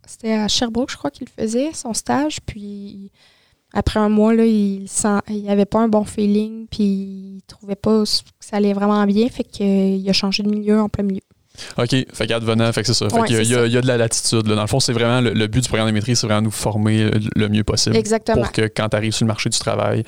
C'était 0.07 0.33
à 0.33 0.49
Sherbrooke, 0.49 0.91
je 0.91 0.97
crois, 0.97 1.11
qu'il 1.11 1.29
faisait, 1.29 1.73
son 1.73 1.95
stage. 1.95 2.39
Puis 2.45 3.11
après 3.73 4.01
un 4.01 4.09
mois, 4.09 4.35
là, 4.35 4.45
il 4.45 4.89
sent, 4.89 5.19
il 5.29 5.49
avait 5.49 5.65
pas 5.65 5.81
un 5.81 5.89
bon 5.89 6.05
feeling. 6.05 6.67
Puis 6.69 6.85
il 6.85 7.43
trouvait 7.47 7.77
pas 7.77 8.03
que 8.03 8.09
ça 8.41 8.57
allait 8.57 8.73
vraiment 8.73 9.05
bien. 9.07 9.29
Fait 9.29 9.45
qu'il 9.45 10.09
a 10.09 10.13
changé 10.13 10.43
de 10.43 10.49
milieu 10.51 10.81
en 10.81 10.89
plein 10.89 11.05
milieu. 11.05 11.21
OK. 11.79 11.95
Fait 12.13 12.27
qu'advenant, 12.27 12.71
fait 12.73 12.83
que 12.83 12.87
c'est 12.89 12.95
ça. 12.95 13.09
Fait 13.09 13.21
Ouais, 13.21 13.27
qu'il 13.27 13.37
y 13.37 13.55
a, 13.55 13.67
y 13.67 13.71
y 13.73 13.81
de 13.81 13.87
la 13.87 13.97
latitude. 13.97 14.47
là. 14.47 14.57
Dans 14.57 14.63
le 14.63 14.67
fond, 14.67 14.81
c'est 14.81 14.93
vraiment 14.93 15.21
le, 15.21 15.33
le 15.33 15.47
but 15.47 15.63
du 15.63 15.69
programme 15.69 15.89
de 15.89 15.93
maîtrise, 15.95 16.19
c'est 16.21 16.27
vraiment 16.27 16.43
nous 16.43 16.51
former 16.51 17.11
le, 17.35 17.49
mieux 17.49 17.65
possible 17.65 17.97
Exactement. 17.97 18.43
pour 18.43 18.53
que 18.53 18.63
quand 18.63 18.89
tu 18.91 18.97
arrives 18.97 19.13
sur 19.13 19.25
le 19.25 19.29
marché 19.29 19.49
du 19.49 19.59
travail, 19.59 20.03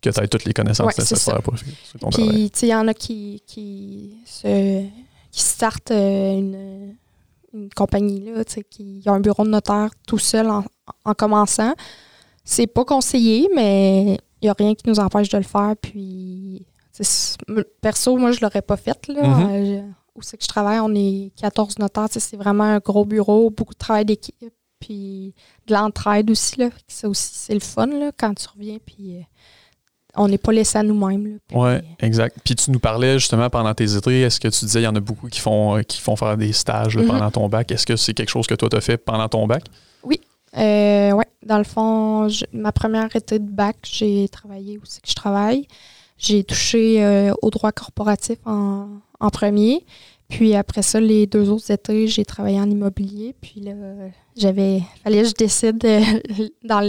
que 0.00 0.10
tu 0.10 0.20
aies 0.20 0.28
toutes 0.28 0.44
les 0.44 0.52
connaissances 0.52 0.86
Ouais, 0.86 0.94
nécessaires 0.98 1.42
pour 1.42 1.56
faire 1.58 1.68
ton 2.00 2.10
travail. 2.10 2.30
Puis, 2.32 2.50
tu 2.50 2.58
sais, 2.60 2.66
il 2.66 2.70
y 2.70 2.74
en 2.74 2.86
a 2.88 2.94
qui, 2.94 3.42
qui, 3.46 4.16
se, 4.26 4.84
qui 5.32 5.40
startent 5.42 5.90
euh, 5.90 6.32
une, 6.38 6.96
une 7.54 7.68
compagnie, 7.70 8.20
là, 8.20 8.44
qui 8.44 9.02
ont 9.06 9.14
un 9.14 9.20
bureau 9.20 9.44
de 9.44 9.50
notaire 9.50 9.90
tout 10.06 10.18
seul 10.18 10.48
en, 10.48 10.64
en 11.04 11.14
commençant. 11.14 11.74
C'est 12.44 12.66
pas 12.68 12.84
conseillé, 12.84 13.48
mais 13.54 14.18
il 14.40 14.44
n'y 14.44 14.48
a 14.48 14.54
rien 14.56 14.74
qui 14.74 14.88
nous 14.88 15.00
empêche 15.00 15.28
de 15.28 15.38
le 15.38 15.42
faire. 15.44 15.74
Puis, 15.80 16.66
perso, 17.80 18.16
moi, 18.16 18.32
je 18.32 18.40
l'aurais 18.40 18.62
pas 18.62 18.76
fait. 18.76 19.08
Là, 19.08 19.22
Mhm. 19.26 19.48
Euh, 19.50 19.82
où 20.14 20.20
c'est 20.22 20.36
que 20.36 20.42
je 20.44 20.48
travaille, 20.48 20.78
on 20.80 20.94
est 20.94 21.32
14 21.36 21.78
notaires. 21.78 22.08
C'est 22.10 22.36
vraiment 22.36 22.64
un 22.64 22.78
gros 22.78 23.04
bureau, 23.06 23.48
beaucoup 23.50 23.72
de 23.74 23.78
travail 23.78 24.04
d'équipe. 24.04 24.36
Puis, 24.78 25.34
de 25.68 25.74
l'entraide 25.74 26.30
aussi. 26.30 26.58
Là, 26.58 26.68
ça 26.88 27.08
aussi, 27.08 27.30
c'est 27.32 27.54
le 27.54 27.60
fun 27.60 27.86
là, 27.86 28.10
quand 28.18 28.34
tu 28.34 28.46
reviens. 28.48 28.78
Puis, 28.84 29.16
euh, 29.16 29.22
on 30.16 30.28
n'est 30.28 30.38
pas 30.38 30.52
laissé 30.52 30.78
à 30.78 30.82
nous-mêmes. 30.82 31.38
Puis, 31.48 31.56
Ouais, 31.56 31.82
exact. 32.00 32.36
Puis 32.44 32.54
tu 32.54 32.70
nous 32.70 32.78
parlais 32.78 33.18
justement 33.18 33.48
pendant 33.50 33.72
tes 33.74 33.96
étés, 33.96 34.20
est-ce 34.22 34.38
que 34.40 34.48
tu 34.48 34.64
disais 34.66 34.80
il 34.80 34.84
y 34.84 34.88
en 34.88 34.94
a 34.96 35.00
beaucoup 35.00 35.28
qui 35.28 35.40
font, 35.40 35.76
euh, 35.78 35.82
qui 35.82 36.00
font 36.00 36.16
faire 36.16 36.36
des 36.36 36.52
stages 36.52 36.96
là, 36.96 37.02
Mhm. 37.02 37.08
pendant 37.08 37.30
ton 37.30 37.48
bac? 37.48 37.70
Est-ce 37.72 37.86
que 37.86 37.96
c'est 37.96 38.12
quelque 38.14 38.28
chose 38.30 38.46
que 38.46 38.54
toi 38.54 38.68
t'as 38.68 38.80
fait 38.80 38.98
pendant 38.98 39.28
ton 39.28 39.46
bac? 39.46 39.64
Euh, 40.58 41.12
ouais, 41.12 41.24
dans 41.46 41.56
le 41.56 41.64
fond, 41.64 42.28
je- 42.28 42.44
ma 42.52 42.72
première 42.72 43.14
été 43.16 43.38
de 43.38 43.50
bac, 43.50 43.76
j'ai 43.90 44.28
travaillé 44.28 44.76
où 44.76 44.82
c'est 44.84 45.00
que 45.00 45.08
je 45.08 45.14
travaille. 45.14 45.66
J'ai 46.18 46.44
touché 46.44 47.02
euh, 47.02 47.32
au 47.40 47.48
droit 47.48 47.72
corporatif 47.72 48.36
en, 48.44 48.86
en 49.18 49.30
premier. 49.30 49.82
Puis 50.28 50.54
après 50.54 50.82
ça, 50.82 51.00
les 51.00 51.26
deux 51.26 51.48
autres 51.48 51.70
étés, 51.70 52.06
j'ai 52.06 52.26
travaillé 52.26 52.60
en 52.60 52.70
immobilier. 52.70 53.34
Puis 53.40 53.60
là, 53.62 53.72
j'avais. 54.36 54.82
fallait 55.02 55.22
que 55.22 55.28
je 55.28 55.32
décide 55.34 55.82
euh, 55.86 56.00
dans 56.64 56.86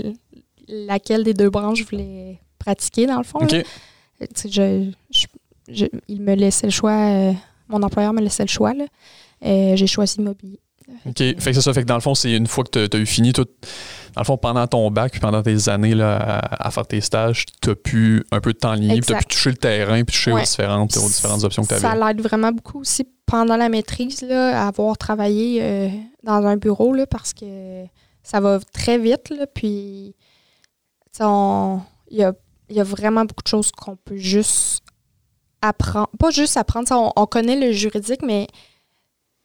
laquelle 0.68 1.24
des 1.24 1.34
deux 1.34 1.50
branches 1.50 1.80
je 1.80 1.86
voulais 1.86 2.42
pratiquer, 2.64 3.06
dans 3.06 3.18
le 3.18 3.24
fond. 3.24 3.40
je, 3.50 4.92
je- 5.12 5.26
je- 5.70 5.86
il 6.08 6.22
me 6.22 6.34
laissait 6.36 6.68
le 6.68 6.72
choix, 6.72 6.92
euh, 6.92 7.34
mon 7.68 7.82
employeur 7.84 8.14
me 8.14 8.22
laissait 8.22 8.44
le 8.44 8.50
choix. 8.50 8.74
là. 8.74 8.86
Euh, 9.46 9.76
j'ai 9.76 9.88
choisi 9.88 10.20
immobilier. 10.20 10.60
OK. 11.06 11.18
Fait 11.18 11.34
que 11.36 11.54
c'est 11.54 11.62
ça. 11.62 11.74
Fait 11.74 11.82
que 11.82 11.88
dans 11.88 11.96
le 11.96 12.02
fond, 12.02 12.14
c'est 12.16 12.32
une 12.34 12.48
fois 12.48 12.64
que 12.64 12.86
tu 12.88 12.98
as 12.98 13.00
eu 13.00 13.06
fini 13.06 13.34
tout. 13.34 13.46
Dans 14.16 14.22
le 14.22 14.26
fond, 14.26 14.38
pendant 14.38 14.68
ton 14.68 14.92
bac, 14.92 15.12
puis 15.12 15.20
pendant 15.22 15.42
tes 15.42 15.68
années 15.70 15.96
là, 15.96 16.18
à, 16.18 16.68
à 16.68 16.72
faire 16.72 16.86
tes 16.86 17.02
stages, 17.02 17.46
tu 17.62 17.70
as 17.72 17.76
pu 17.76 18.24
un 18.32 18.40
peu 18.42 18.54
de 18.54 18.58
temps 18.58 18.74
libre, 18.74 19.06
tu 19.06 19.14
as 19.14 19.18
pu 19.18 19.26
toucher 19.26 19.50
le 19.50 19.58
terrain, 19.58 20.04
puis 20.04 20.14
toucher 20.14 20.32
aux, 20.32 20.40
différentes, 20.40 20.96
aux 20.98 21.08
différentes 21.08 21.44
options 21.44 21.64
que 21.64 21.74
tu 21.74 21.80
Ça 21.82 21.92
avais. 21.92 22.06
l'aide 22.14 22.22
vraiment 22.22 22.52
beaucoup 22.52 22.80
aussi 22.82 23.06
pendant 23.26 23.58
la 23.58 23.70
maîtrise, 23.70 24.22
là, 24.22 24.64
à 24.64 24.68
avoir 24.68 24.98
travaillé 24.98 25.60
euh, 25.64 25.90
dans 26.24 26.46
un 26.46 26.58
bureau, 26.58 26.94
là, 26.94 27.08
parce 27.08 27.34
que 27.34 27.86
ça 28.22 28.40
va 28.40 28.60
très 28.74 28.98
vite. 29.00 29.30
Là, 29.32 29.48
puis, 29.48 30.14
il 31.20 32.18
y 32.18 32.24
a, 32.24 32.34
il 32.74 32.78
y 32.78 32.82
a 32.82 32.84
vraiment 32.84 33.22
beaucoup 33.26 33.44
de 33.44 33.48
choses 33.48 33.72
qu'on 33.72 33.96
peut 33.96 34.18
juste 34.18 34.80
apprendre. 35.62 36.10
Pas 36.20 36.32
juste 36.32 36.58
apprendre, 36.58 36.88
sais, 36.88 36.94
on, 36.94 37.12
on 37.16 37.26
connaît 37.26 37.56
le 37.56 37.72
juridique, 37.72 38.22
mais 38.24 38.48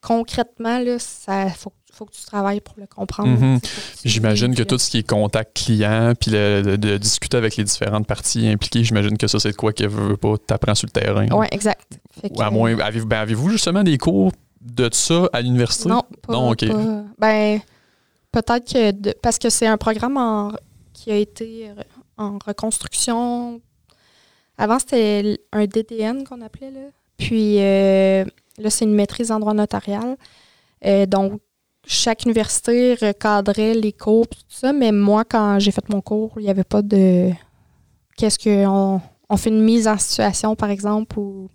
concrètement, 0.01 0.79
là, 0.79 0.99
ça 0.99 1.49
faut, 1.51 1.73
faut 1.93 2.05
que 2.07 2.12
tu 2.12 2.25
travailles 2.25 2.61
pour 2.61 2.75
le 2.79 2.87
comprendre. 2.87 3.29
Mhm. 3.29 3.61
que 3.61 3.67
J'imagine 4.05 4.55
que 4.55 4.62
tout 4.62 4.79
ce 4.79 4.91
qui 4.91 4.99
est 4.99 5.09
contact 5.09 5.57
client, 5.57 6.12
puis 6.19 6.31
le- 6.31 6.62
de, 6.62 6.77
de 6.77 6.97
discuter 6.97 7.37
avec 7.37 7.57
les 7.57 7.64
différentes 7.64 8.07
parties 8.07 8.47
impliquées, 8.49 8.85
j'imagine 8.85 9.19
que 9.19 9.27
ça, 9.27 9.38
c'est 9.41 9.51
de 9.51 9.57
quoi 9.57 9.73
qu'elle 9.73 9.88
veut 9.88 10.17
pas, 10.17 10.35
t'apprends 10.38 10.75
sur 10.75 10.87
le 10.93 11.01
terrain. 11.01 11.27
Ouais, 11.29 11.49
exact. 11.51 11.99
Fait 12.21 12.31
Ou 12.37 12.41
à 12.43 12.49
que- 12.49 12.53
moins, 12.55 12.75
ben, 12.75 13.17
avez-vous 13.19 13.51
justement 13.51 13.83
des 13.83 13.99
cours 13.99 14.33
de 14.61 14.88
ça 14.93 15.29
à 15.33 15.41
l'université? 15.41 15.88
Non, 15.88 16.03
pas, 16.27 16.33
Non, 16.33 16.51
ok. 16.51 16.67
pas- 16.69 17.05
ben, 17.19 17.61
peut-être 18.33 18.73
que 18.73 18.91
de- 18.93 19.14
parce 19.23 19.38
que 19.38 19.51
c'est 19.51 19.67
un 19.67 19.77
programme 19.77 20.17
en- 20.17 20.53
qui 20.93 21.11
a 21.12 21.17
été 21.17 21.71
en 22.18 22.38
reconstruction. 22.44 23.61
Avant, 24.57 24.78
c'était 24.78 25.38
un 25.52 25.66
DDN 25.66 26.24
qu'on 26.24 26.40
appelait. 26.40 26.70
Là. 26.70 26.81
Puis 27.16 27.57
euh, 27.61 28.24
là, 28.59 28.70
c'est 28.70 28.85
une 28.85 28.94
maîtrise 28.94 29.31
en 29.31 29.40
droit 29.40 29.54
notarial. 29.54 30.16
Euh, 30.85 31.07
donc, 31.07 31.40
chaque 31.87 32.24
université 32.24 32.94
recadrait 32.94 33.74
les 33.74 33.92
cours 33.92 34.24
et 34.24 34.35
tout 34.35 34.42
ça. 34.48 34.72
Mais 34.72 34.92
moi, 34.92 35.24
quand 35.24 35.59
j'ai 35.59 35.70
fait 35.70 35.88
mon 35.88 36.00
cours, 36.00 36.33
il 36.37 36.44
n'y 36.44 36.50
avait 36.50 36.64
pas 36.64 36.83
de. 36.83 37.31
Qu'est-ce 38.16 38.38
qu'on 38.38 39.00
on 39.28 39.37
fait 39.37 39.50
une 39.50 39.62
mise 39.62 39.87
en 39.87 39.96
situation, 39.96 40.57
par 40.57 40.70
exemple, 40.70 41.18
ou 41.18 41.48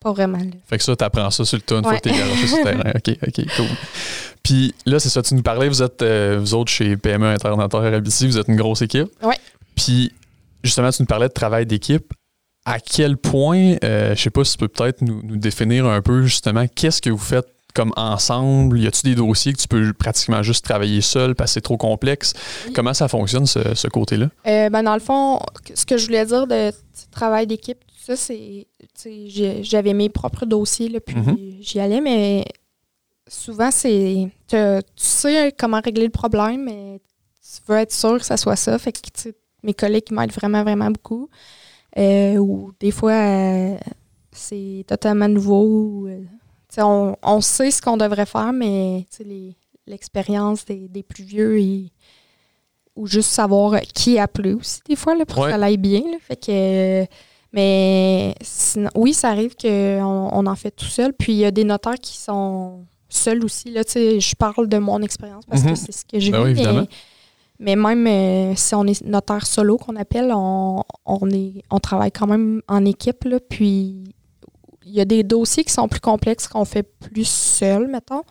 pas 0.00 0.12
vraiment. 0.12 0.38
là. 0.38 0.50
Fait 0.66 0.78
que 0.78 0.84
ça, 0.84 0.94
t'apprends 0.96 1.30
ça 1.30 1.44
sur 1.44 1.56
le 1.56 1.62
tas 1.62 1.76
une 1.76 1.82
fois 1.82 1.96
que 1.96 2.08
t'es 2.08 2.10
garoché 2.10 2.46
sur 2.46 2.58
le 2.58 2.64
terrain. 2.64 2.90
OK, 2.94 3.18
OK, 3.26 3.56
cool. 3.56 3.66
Puis 4.42 4.74
là, 4.86 4.98
c'est 4.98 5.08
ça, 5.08 5.22
tu 5.22 5.34
nous 5.34 5.42
parlais, 5.42 5.68
vous 5.68 5.82
êtes, 5.82 6.00
euh, 6.02 6.38
vous 6.40 6.54
autres, 6.54 6.70
chez 6.70 6.96
PME 6.96 7.26
Internotaire 7.26 7.80
Abiti, 7.80 8.26
vous 8.26 8.38
êtes 8.38 8.48
une 8.48 8.56
grosse 8.56 8.82
équipe. 8.82 9.08
Ouais. 9.22 9.36
Puis, 9.78 10.12
justement, 10.64 10.90
tu 10.90 11.02
nous 11.02 11.06
parlais 11.06 11.28
de 11.28 11.32
travail 11.32 11.64
d'équipe. 11.66 12.12
À 12.64 12.80
quel 12.80 13.16
point, 13.16 13.76
euh, 13.84 14.14
je 14.14 14.20
sais 14.22 14.30
pas 14.30 14.44
si 14.44 14.52
tu 14.52 14.58
peux 14.58 14.68
peut-être 14.68 15.00
nous, 15.02 15.22
nous 15.22 15.36
définir 15.36 15.86
un 15.86 16.02
peu, 16.02 16.24
justement, 16.24 16.66
qu'est-ce 16.66 17.00
que 17.00 17.08
vous 17.10 17.16
faites 17.16 17.46
comme 17.74 17.92
ensemble? 17.96 18.78
Y 18.80 18.86
a-tu 18.88 19.02
des 19.04 19.14
dossiers 19.14 19.52
que 19.52 19.58
tu 19.58 19.68
peux 19.68 19.92
pratiquement 19.94 20.42
juste 20.42 20.64
travailler 20.64 21.00
seul 21.00 21.34
parce 21.34 21.50
que 21.50 21.54
c'est 21.54 21.60
trop 21.62 21.76
complexe? 21.78 22.34
Oui. 22.66 22.72
Comment 22.74 22.92
ça 22.92 23.08
fonctionne, 23.08 23.46
ce, 23.46 23.74
ce 23.74 23.88
côté-là? 23.88 24.28
Euh, 24.46 24.68
ben, 24.68 24.82
dans 24.82 24.94
le 24.94 25.00
fond, 25.00 25.38
ce 25.74 25.86
que 25.86 25.96
je 25.96 26.06
voulais 26.06 26.26
dire 26.26 26.46
de 26.46 26.72
travail 27.10 27.46
d'équipe, 27.46 27.78
tout 27.86 27.94
ça, 28.14 28.16
c'est. 28.16 28.66
J'avais 29.62 29.94
mes 29.94 30.08
propres 30.10 30.44
dossiers, 30.44 30.88
là, 30.88 30.98
puis 31.00 31.16
Mhm. 31.16 31.36
j'y 31.60 31.78
allais, 31.80 32.00
mais 32.00 32.44
souvent, 33.28 33.70
c'est. 33.70 34.28
Tu 34.48 34.56
sais 34.96 35.54
comment 35.58 35.80
régler 35.80 36.04
le 36.04 36.10
problème, 36.10 36.64
mais 36.64 37.00
tu 37.40 37.60
veux 37.66 37.78
être 37.78 37.92
sûr 37.92 38.18
que 38.18 38.24
ça 38.26 38.36
soit 38.36 38.56
ça. 38.56 38.76
Fait 38.78 38.92
que, 38.92 38.98
mes 39.62 39.74
collègues 39.74 40.10
m'aident 40.10 40.32
vraiment, 40.32 40.62
vraiment 40.62 40.90
beaucoup. 40.90 41.28
Euh, 41.96 42.36
ou 42.36 42.72
des 42.78 42.90
fois, 42.90 43.12
euh, 43.12 43.76
c'est 44.32 44.84
totalement 44.86 45.28
nouveau. 45.28 46.06
Euh, 46.06 46.22
on, 46.78 47.16
on, 47.22 47.40
sait 47.40 47.70
ce 47.70 47.82
qu'on 47.82 47.96
devrait 47.96 48.26
faire, 48.26 48.52
mais 48.52 49.06
l'expérience 49.86 50.64
des, 50.64 50.88
des, 50.88 51.02
plus 51.02 51.24
vieux 51.24 51.58
et, 51.58 51.90
ou 52.94 53.06
juste 53.06 53.30
savoir 53.30 53.80
qui 53.80 54.18
appeler 54.18 54.52
aussi, 54.52 54.80
des 54.86 54.96
fois, 54.96 55.14
là, 55.14 55.24
pour 55.24 55.44
que 55.44 55.50
ça 55.50 55.56
aille 55.56 55.76
bien. 55.76 56.02
Fait 56.20 56.36
que. 56.36 57.06
Mais 57.50 58.34
sinon, 58.42 58.90
oui, 58.94 59.14
ça 59.14 59.30
arrive 59.30 59.56
qu'on 59.56 60.30
on 60.32 60.46
en 60.46 60.54
fait 60.54 60.70
tout 60.70 60.84
seul. 60.84 61.14
Puis 61.14 61.32
il 61.32 61.38
y 61.38 61.46
a 61.46 61.50
des 61.50 61.64
notaires 61.64 61.98
qui 61.98 62.18
sont 62.18 62.84
seuls 63.08 63.42
aussi. 63.42 63.70
Là, 63.70 63.80
je 63.86 64.34
parle 64.34 64.68
de 64.68 64.76
mon 64.76 65.00
expérience 65.00 65.46
parce 65.46 65.62
que 65.62 65.70
mhm. 65.70 65.76
c'est 65.76 65.92
ce 65.92 66.04
que 66.04 66.18
j'ai 66.18 66.30
ben 66.30 66.44
vu. 66.44 66.86
Mais, 67.58 67.76
même 67.76 68.06
euh, 68.06 68.54
si 68.54 68.74
on 68.74 68.84
est 68.84 69.04
notaire 69.04 69.46
solo 69.46 69.78
qu'on 69.78 69.96
appelle, 69.96 70.32
on, 70.32 70.84
est, 71.30 71.62
on 71.70 71.78
travaille 71.78 72.12
quand 72.12 72.26
même 72.26 72.62
en 72.68 72.84
équipe. 72.84 73.24
Là, 73.24 73.40
puis 73.40 74.04
il 74.84 74.92
y 74.92 75.00
a 75.00 75.04
des 75.04 75.24
dossiers 75.24 75.64
qui 75.64 75.72
sont 75.72 75.88
plus 75.88 76.00
complexes 76.00 76.46
qu'on 76.48 76.64
fait 76.64 76.82
plus 76.82 77.28
seul, 77.28 77.88
mettons. 77.88 78.22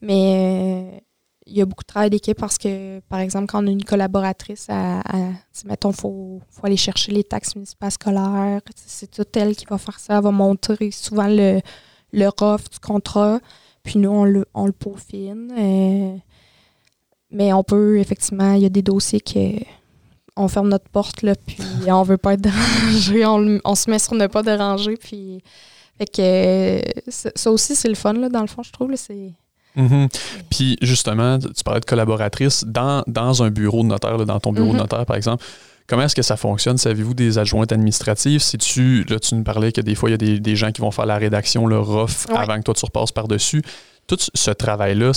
Mais 0.00 0.94
euh, 0.94 0.98
il 1.46 1.58
y 1.58 1.60
a 1.60 1.66
beaucoup 1.66 1.82
de 1.82 1.88
travail 1.88 2.10
d'équipe 2.10 2.38
parce 2.38 2.56
que, 2.56 3.00
par 3.00 3.20
exemple, 3.20 3.46
quand 3.46 3.62
on 3.62 3.66
a 3.66 3.70
une 3.70 3.84
collaboratrice, 3.84 4.66
à, 4.70 5.02
mettons, 5.66 5.90
il 5.90 5.96
faut, 5.96 6.40
aller 6.62 6.76
chercher 6.76 7.12
les 7.12 7.24
taxes 7.24 7.54
municipales 7.56 7.90
scolaires. 7.90 8.60
C'est 8.74 9.10
tout 9.10 9.26
elle 9.34 9.54
qui 9.56 9.66
va 9.66 9.76
faire 9.76 9.98
ça. 9.98 10.16
Elle 10.16 10.24
va 10.24 10.30
montrer 10.30 10.90
souvent 10.90 11.28
le, 11.28 11.60
le 12.12 12.68
du 12.70 12.78
contrat. 12.80 13.40
Puis 13.82 13.98
nous, 13.98 14.10
on 14.10 14.24
le, 14.24 14.46
on 14.54 14.66
le 14.66 14.72
peaufine. 14.72 15.52
Euh, 15.58 16.16
mais 17.30 17.52
on 17.52 17.62
peut, 17.62 17.98
effectivement, 17.98 18.54
il 18.54 18.62
y 18.62 18.66
a 18.66 18.70
des 18.70 18.82
dossiers 18.82 19.20
que 19.20 19.58
on 20.36 20.48
ferme 20.48 20.68
notre 20.68 20.88
porte, 20.88 21.22
là, 21.22 21.34
puis 21.34 21.58
on 21.90 22.02
veut 22.02 22.16
pas 22.16 22.34
être 22.34 22.40
dérangé. 22.40 23.26
On, 23.26 23.74
se 23.74 23.90
met 23.90 23.98
sur 23.98 24.14
ne 24.14 24.26
pas 24.26 24.42
déranger. 24.42 24.96
Puis, 24.96 25.42
fait 25.98 26.06
que 26.06 26.80
ça 27.08 27.50
aussi, 27.50 27.76
c'est 27.76 27.88
le 27.88 27.94
fun, 27.94 28.14
là, 28.14 28.28
dans 28.28 28.40
le 28.40 28.46
fond, 28.46 28.62
je 28.62 28.72
trouve. 28.72 28.94
C'est 28.96 29.32
Mhm. 29.76 30.08
Puis 30.50 30.76
justement, 30.82 31.38
tu 31.38 31.62
parlais 31.64 31.80
de 31.80 31.84
collaboratrice 31.84 32.64
dans, 32.66 33.02
dans 33.06 33.42
un 33.42 33.50
bureau 33.50 33.82
de 33.82 33.88
notaire, 33.88 34.16
dans 34.24 34.40
ton 34.40 34.52
bureau 34.52 34.68
de 34.68 34.72
mhm. 34.72 34.78
notaire 34.78 35.06
par 35.06 35.16
exemple. 35.16 35.44
Comment 35.90 36.04
est-ce 36.04 36.14
que 36.14 36.22
ça 36.22 36.36
fonctionne? 36.36 36.78
Savez-vous 36.78 37.14
des 37.14 37.36
adjointes 37.36 37.72
administratives? 37.72 38.40
Si 38.40 38.56
tu, 38.58 39.02
là, 39.08 39.18
tu 39.18 39.34
nous 39.34 39.42
parlais 39.42 39.72
que 39.72 39.80
des 39.80 39.96
fois, 39.96 40.08
il 40.08 40.12
y 40.12 40.14
a 40.14 40.18
des, 40.18 40.38
des 40.38 40.54
gens 40.54 40.70
qui 40.70 40.80
vont 40.80 40.92
faire 40.92 41.04
la 41.04 41.18
rédaction, 41.18 41.66
le 41.66 41.80
ROF, 41.80 42.28
avant 42.30 42.58
que 42.58 42.62
toi 42.62 42.74
tu 42.74 42.84
repasses 42.84 43.10
par-dessus. 43.10 43.60
Tout 44.06 44.18
ce 44.32 44.52
travail-là, 44.52 45.10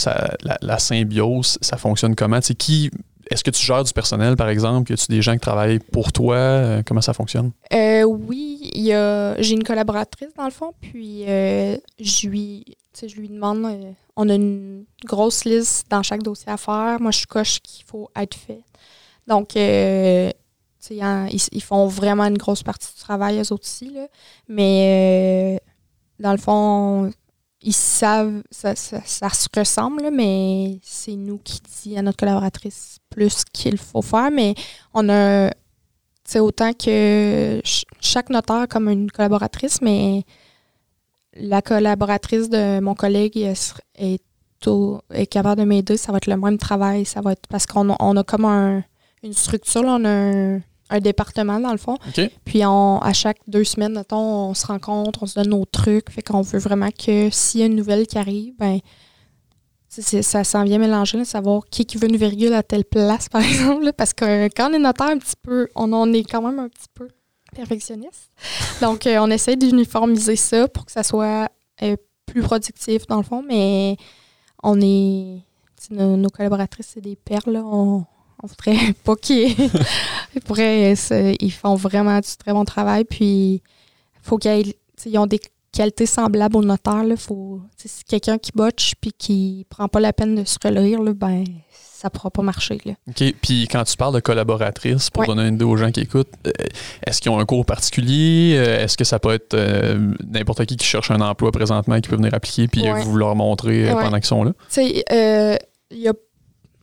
la, 0.61 0.79
symbiose, 0.79 1.59
ça 1.61 1.77
fonctionne 1.77 2.15
comment? 2.15 2.39
qui, 2.39 2.89
est-ce 3.29 3.43
que 3.43 3.51
tu 3.51 3.63
gères 3.63 3.83
du 3.83 3.93
personnel, 3.93 4.35
par 4.35 4.49
exemple? 4.49 4.91
Y 4.91 4.95
a-tu 4.95 5.05
des 5.11 5.21
gens 5.21 5.33
qui 5.33 5.41
travaillent 5.41 5.77
pour 5.77 6.11
toi? 6.11 6.35
Euh, 6.37 6.81
comment 6.83 7.01
ça 7.01 7.13
fonctionne? 7.13 7.51
Euh, 7.71 8.01
oui, 8.01 8.71
j'ai 8.73 9.51
une 9.51 9.63
collaboratrice, 9.63 10.33
dans 10.35 10.45
le 10.45 10.51
fond, 10.51 10.73
puis 10.81 11.25
euh, 11.27 11.77
je, 11.99 12.27
lui, 12.27 12.65
je 12.99 13.15
lui 13.15 13.29
demande 13.29 13.93
on 14.15 14.27
a 14.27 14.33
une 14.33 14.85
grosse 15.05 15.45
liste 15.45 15.85
dans 15.91 16.01
chaque 16.01 16.23
dossier 16.23 16.51
à 16.51 16.57
faire. 16.57 16.99
Moi, 16.99 17.11
je 17.11 17.27
coche 17.27 17.59
qu'il 17.59 17.85
faut 17.85 18.09
être 18.15 18.35
fait. 18.35 18.63
Donc, 19.27 19.55
ils, 20.91 21.63
font 21.63 21.87
vraiment 21.87 22.25
une 22.25 22.37
grosse 22.37 22.63
partie 22.63 22.93
du 22.93 22.99
travail, 22.99 23.39
eux 23.39 23.53
autres 23.53 23.63
aussi. 23.63 23.89
Là. 23.89 24.07
Mais, 24.47 25.57
euh, 25.57 25.69
dans 26.19 26.31
le 26.31 26.37
fond, 26.37 27.11
ils 27.61 27.73
savent, 27.73 28.43
ça, 28.51 28.75
se 28.75 29.47
ressemble, 29.55 30.09
mais 30.11 30.79
c'est 30.83 31.15
nous 31.15 31.37
qui 31.37 31.61
dit 31.61 31.97
à 31.97 32.01
notre 32.01 32.17
collaboratrice 32.17 32.97
plus 33.09 33.43
qu'il 33.51 33.77
faut 33.77 34.01
faire. 34.01 34.31
Mais 34.31 34.53
on 34.93 35.07
a, 35.09 35.49
c'est 36.25 36.39
autant 36.39 36.73
que 36.73 37.61
chaque 38.01 38.29
notaire 38.29 38.67
comme 38.69 38.89
une 38.89 39.09
collaboratrice, 39.09 39.81
mais 39.81 40.23
la 41.35 41.61
collaboratrice 41.61 42.49
de 42.49 42.79
mon 42.79 42.95
collègue 42.95 43.37
est, 43.37 43.73
est 43.95 45.25
capable 45.27 45.61
de 45.61 45.65
m'aider, 45.65 45.97
ça 45.97 46.11
va 46.11 46.17
être 46.17 46.27
le 46.27 46.37
même 46.37 46.57
travail. 46.57 47.05
Ça 47.05 47.21
va 47.21 47.31
être 47.33 47.47
parce 47.47 47.65
qu'on 47.65 47.89
a, 47.89 48.23
comme 48.23 48.45
une 48.45 49.33
structure, 49.33 49.83
on 49.85 50.05
a 50.05 50.09
un, 50.09 50.61
département 51.01 51.59
dans 51.59 51.71
le 51.71 51.77
fond. 51.77 51.97
Puis 52.45 52.65
on, 52.65 52.99
à 52.99 53.13
chaque 53.13 53.39
deux 53.47 53.63
semaines, 53.63 53.93
mettons, 53.93 54.49
on 54.49 54.53
se 54.53 54.65
rencontre, 54.65 55.23
on 55.23 55.25
se 55.25 55.35
donne 55.35 55.49
nos 55.49 55.65
trucs. 55.65 56.09
Fait 56.09 56.21
qu'on 56.21 56.41
veut 56.41 56.59
vraiment 56.59 56.89
que 56.91 57.29
s'il 57.31 57.61
y 57.61 57.63
a 57.63 57.65
une 57.67 57.75
nouvelle 57.75 58.07
qui 58.07 58.17
arrive, 58.17 58.53
ben 58.57 58.79
ça 60.01 60.43
s'en 60.43 60.63
vient 60.63 60.79
mélanger, 60.79 61.23
savoir 61.23 61.63
qui, 61.69 61.85
qui 61.85 61.97
veut 61.97 62.09
une 62.09 62.17
virgule 62.17 62.53
à 62.53 62.63
telle 62.63 62.85
place, 62.85 63.29
par 63.31 63.41
exemple. 63.41 63.91
parce 63.93 64.13
que 64.13 64.45
quand 64.47 64.71
on 64.71 64.73
est 64.73 64.79
notaire 64.79 65.07
un 65.07 65.17
petit 65.17 65.35
peu, 65.41 65.67
on 65.75 65.91
en 65.93 66.11
est 66.13 66.23
quand 66.23 66.41
même 66.41 66.59
un 66.59 66.69
petit 66.69 66.87
peu 66.93 67.07
perfectionniste. 67.53 68.31
Donc, 68.81 69.05
euh, 69.05 69.17
on 69.19 69.29
essaie 69.29 69.55
d'uniformiser 69.55 70.35
ça 70.35 70.67
pour 70.67 70.85
que 70.85 70.91
ça 70.91 71.03
soit 71.03 71.49
euh, 71.83 71.95
plus 72.25 72.41
productif, 72.41 73.05
dans 73.07 73.17
le 73.17 73.23
fond, 73.23 73.43
mais 73.47 73.97
on 74.63 74.79
est. 74.81 75.41
Nos, 75.89 76.29
collaboratrices, 76.29 76.91
c'est 76.93 77.01
des 77.01 77.17
perles. 77.17 77.57
On, 77.57 77.97
on 77.97 78.05
voudrait 78.47 78.93
pas 79.03 79.15
qu'ils. 79.15 79.55
pourraient, 80.45 80.93
ils 81.39 81.51
font 81.51 81.75
vraiment 81.75 82.19
du 82.19 82.29
très 82.37 82.53
bon 82.53 82.65
travail. 82.65 83.05
Puis, 83.05 83.61
faut 84.21 84.37
qu'ils 84.37 84.73
ils 85.05 85.17
ont 85.17 85.27
des 85.27 85.39
qualités 85.71 86.05
semblables 86.05 86.55
au 86.57 86.63
notaire. 86.63 87.03
Là, 87.03 87.17
faut, 87.17 87.61
si 87.75 88.03
quelqu'un 88.05 88.37
qui 88.37 88.51
botche 88.53 88.93
puis 89.01 89.11
qui 89.11 89.65
prend 89.69 89.87
pas 89.87 89.99
la 89.99 90.13
peine 90.13 90.35
de 90.35 90.45
se 90.45 90.57
relire, 90.63 91.01
là, 91.01 91.13
ben 91.13 91.43
ça 92.03 92.09
pourra 92.09 92.29
pas 92.29 92.41
marcher. 92.41 92.79
Là. 92.83 92.93
OK. 93.07 93.33
Puis 93.41 93.67
quand 93.69 93.83
tu 93.85 93.95
parles 93.95 94.13
de 94.13 94.19
collaboratrices, 94.19 95.09
pour 95.09 95.25
donner 95.25 95.47
une 95.47 95.55
idée 95.55 95.63
aux 95.63 95.77
gens 95.77 95.89
qui 95.89 96.01
écoutent, 96.01 96.27
euh, 96.47 96.51
est-ce 97.07 97.21
qu'ils 97.21 97.31
ont 97.31 97.39
un 97.39 97.45
cours 97.45 97.65
particulier? 97.65 98.55
Euh, 98.57 98.83
est-ce 98.83 98.97
que 98.97 99.05
ça 99.05 99.19
peut 99.19 99.33
être 99.33 99.53
euh, 99.53 100.13
n'importe 100.29 100.65
qui 100.65 100.75
qui 100.75 100.85
cherche 100.85 101.11
un 101.11 101.21
emploi 101.21 101.51
présentement 101.53 101.99
qui 102.01 102.09
peut 102.09 102.17
venir 102.17 102.33
appliquer 102.33 102.67
puis 102.67 102.83
vous 103.05 103.15
leur 103.15 103.35
montrer 103.35 103.89
pendant 103.91 104.17
qu'ils 104.17 104.25
sont 104.25 104.43
là? 104.43 104.51
y 104.75 106.07
a, 106.07 106.13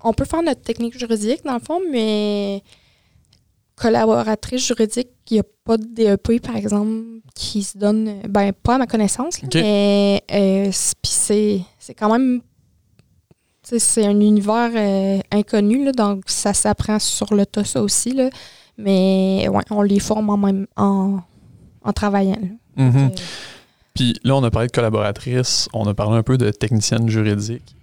on 0.02 0.12
peut 0.12 0.24
faire 0.24 0.42
notre 0.42 0.62
technique 0.62 0.98
juridique 0.98 1.44
dans 1.44 1.54
le 1.54 1.60
fond, 1.60 1.80
mais 1.90 2.62
collaboratrice 3.76 4.66
juridique, 4.66 5.08
il 5.30 5.34
n'y 5.34 5.40
a 5.40 5.44
pas 5.64 5.76
de 5.78 5.84
DEP, 5.84 6.42
par 6.42 6.56
exemple, 6.56 6.90
qui 7.34 7.62
se 7.62 7.78
donne, 7.78 8.20
ben 8.28 8.52
pas 8.52 8.74
à 8.74 8.78
ma 8.78 8.86
connaissance, 8.86 9.38
mais 9.54 10.22
c'est 10.72 11.64
quand 11.96 12.12
même 12.12 12.42
c'est 13.78 14.04
un 14.04 14.18
univers 14.20 14.70
euh, 14.74 15.20
inconnu, 15.30 15.92
donc 15.92 16.24
ça 16.26 16.52
s'apprend 16.52 16.98
sur 16.98 17.34
le 17.34 17.46
tas, 17.46 17.64
ça 17.64 17.82
aussi. 17.82 18.12
Là. 18.12 18.30
Mais 18.78 19.46
ouais, 19.48 19.62
on 19.70 19.82
les 19.82 20.00
forme 20.00 20.30
en, 20.30 20.36
même, 20.36 20.66
en, 20.76 21.20
travaillant. 21.94 22.38
Mm-hmm. 22.76 22.96
Euh, 22.96 23.08
Puis 23.94 24.14
là, 24.24 24.36
on 24.36 24.42
a 24.42 24.50
parlé 24.50 24.68
de 24.68 24.72
collaboratrice, 24.72 25.68
on 25.72 25.86
a 25.86 25.94
parlé 25.94 26.16
un 26.16 26.22
peu 26.22 26.38
de 26.38 26.50
technicienne 26.50 27.08
juridique. 27.08 27.76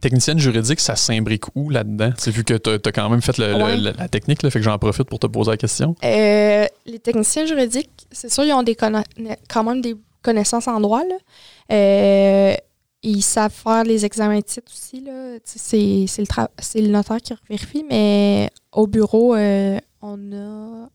Technicienne 0.00 0.38
juridique, 0.38 0.80
ça 0.80 0.96
s'imbrique 0.96 1.44
où 1.56 1.70
là-dedans? 1.70 2.12
C'est 2.18 2.30
vu 2.30 2.44
que 2.44 2.54
tu 2.54 2.70
as, 2.70 2.92
quand 2.92 3.08
même 3.10 3.22
fait 3.22 3.36
la 3.38 4.08
technique, 4.08 4.42
là, 4.42 4.50
fait 4.50 4.60
que 4.60 4.64
j'en 4.64 4.78
profite 4.78 5.08
pour 5.08 5.18
te 5.18 5.26
poser 5.26 5.50
la 5.50 5.56
question. 5.56 5.94
Euh, 6.04 6.66
les 6.86 6.98
techniciens 6.98 7.46
juridiques, 7.46 8.06
c'est 8.12 8.30
sûr, 8.30 8.44
ils 8.44 8.52
ont 8.52 8.62
des 8.62 8.76
quand 8.76 9.64
même 9.64 9.80
des 9.80 9.96
connaissances 10.22 10.68
en 10.68 10.80
droit. 10.80 11.02
Là. 11.02 12.56
Ils 13.02 13.22
savent 13.22 13.52
faire 13.52 13.84
les 13.84 14.04
examens 14.04 14.38
de 14.38 14.44
titre 14.44 14.72
aussi. 14.72 15.04
C'est, 15.44 16.22
le, 16.22 16.82
le 16.82 16.88
notaire 16.88 17.18
qui 17.18 17.34
vérifie, 17.48 17.84
mais 17.88 18.50
au 18.72 18.88
bureau, 18.88 19.36
euh, 19.36 19.78
on 20.02 20.32
a 20.32 20.88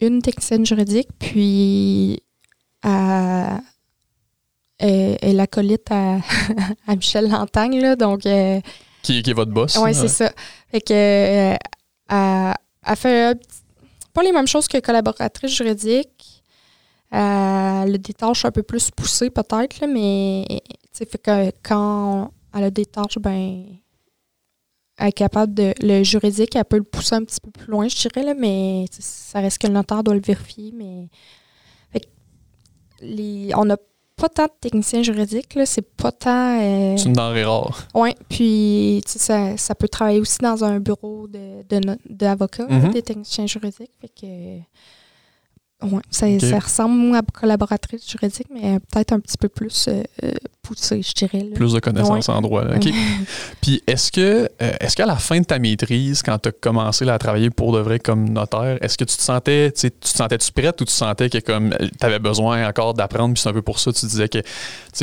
une 0.00 0.22
technicienne 0.22 0.64
juridique, 0.64 1.08
puis 1.18 2.22
elle, 2.82 3.60
est 4.78 5.38
acolyte 5.38 5.90
à, 5.90 6.16
à 6.86 6.96
Michel 6.96 7.28
Lantagne. 7.28 7.80
Là, 7.80 7.96
donc, 7.96 8.26
euh, 8.26 8.60
qui, 9.02 9.18
est 9.18 9.32
votre 9.32 9.52
boss. 9.52 9.76
Oui, 9.76 9.94
c'est 9.94 10.08
ça. 10.08 10.32
Fait 10.70 10.80
que, 10.80 10.92
euh, 10.92 11.56
elle, 12.86 12.96
fait 12.96 13.38
pas 14.12 14.22
les 14.22 14.32
mêmes 14.32 14.46
choses 14.46 14.68
que 14.68 14.78
collaboratrice 14.78 15.54
juridique, 15.54 16.42
euh, 17.12 17.84
le 17.84 17.96
des 17.98 18.14
tâches 18.14 18.44
un 18.44 18.50
peu 18.50 18.62
plus 18.62 18.90
poussées 18.90 19.30
peut-être, 19.30 19.86
mais 19.86 20.44
fait 20.92 21.06
que 21.06 21.50
quand 21.62 22.32
elle 22.54 22.64
a 22.64 22.70
des 22.70 22.86
tâches, 22.86 23.18
ben 23.18 23.64
elle 24.96 25.08
est 25.08 25.12
capable 25.12 25.54
de. 25.54 25.74
Le 25.80 26.02
juridique, 26.04 26.54
elle 26.54 26.64
peut 26.64 26.76
le 26.76 26.84
pousser 26.84 27.16
un 27.16 27.24
petit 27.24 27.40
peu 27.40 27.50
plus 27.50 27.70
loin, 27.70 27.88
je 27.88 27.96
dirais, 27.96 28.24
là, 28.24 28.34
mais 28.34 28.86
ça 28.90 29.40
reste 29.40 29.58
que 29.58 29.66
le 29.66 29.72
notaire 29.72 30.04
doit 30.04 30.14
le 30.14 30.20
vérifier. 30.20 30.72
Mais 30.72 31.08
les, 33.00 33.50
on 33.54 33.64
n'a 33.64 33.76
pas 34.16 34.28
tant 34.28 34.44
de 34.44 34.52
techniciens 34.60 35.02
juridiques, 35.02 35.54
là, 35.54 35.66
c'est 35.66 35.82
pas 35.96 36.12
tant. 36.12 36.60
Euh, 36.60 36.96
c'est 36.96 37.06
une 37.06 37.14
denrée 37.14 37.44
rare. 37.44 37.88
Oui, 37.94 38.10
puis 38.28 39.02
ça, 39.06 39.56
ça 39.56 39.74
peut 39.74 39.88
travailler 39.88 40.20
aussi 40.20 40.38
dans 40.38 40.64
un 40.64 40.78
bureau 40.78 41.26
d'avocats, 41.28 42.66
de, 42.66 42.68
de, 42.68 42.74
mm-hmm. 42.74 42.92
des 42.92 43.02
techniciens 43.02 43.46
juridiques. 43.46 43.92
Fait 44.00 44.08
que 44.08 44.58
Ouais, 45.84 46.02
ça, 46.10 46.26
ressemble 46.58 47.14
à 47.16 47.22
collaboratrice 47.22 48.08
juridique, 48.10 48.46
mais 48.52 48.78
peut-être 48.90 49.12
un 49.12 49.20
petit 49.20 49.36
peu 49.38 49.48
plus 49.48 49.86
euh, 49.88 50.02
euh, 50.24 50.32
poussé, 50.62 51.02
je 51.02 51.12
dirais. 51.12 51.40
là. 51.50 51.54
Plus 51.54 51.72
de 51.74 51.80
connaissances 51.80 52.28
Ouais. 52.28 52.34
en 52.34 52.40
droit. 52.40 52.64
là. 52.64 52.76
OK. 52.76 52.88
Puis 53.60 53.82
est-ce 53.86 54.10
que 54.10 54.48
euh, 54.62 54.72
est-ce 54.80 54.96
qu'à 54.96 55.06
la 55.06 55.16
fin 55.16 55.38
de 55.40 55.44
ta 55.44 55.58
maîtrise, 55.58 56.22
quand 56.22 56.38
tu 56.38 56.48
as 56.48 56.52
commencé 56.52 57.04
là, 57.04 57.14
à 57.14 57.18
travailler 57.18 57.50
pour 57.50 57.72
de 57.72 57.80
vrai 57.80 57.98
comme 57.98 58.28
notaire, 58.30 58.78
est-ce 58.80 58.96
que 58.96 59.04
tu 59.04 59.16
te 59.16 59.22
sentais, 59.22 59.72
tu 59.72 59.90
te 59.90 60.08
sentais-tu 60.08 60.50
prête 60.52 60.80
ou 60.80 60.84
tu 60.84 60.92
sentais 60.92 61.28
que 61.28 61.38
comme 61.38 61.74
tu 61.78 62.06
avais 62.06 62.18
besoin 62.18 62.66
encore 62.68 62.94
d'apprendre, 62.94 63.34
puis 63.34 63.42
c'est 63.42 63.48
un 63.48 63.52
peu 63.52 63.62
pour 63.62 63.78
ça 63.78 63.92
tu 63.92 64.06
disais 64.06 64.28
que 64.28 64.38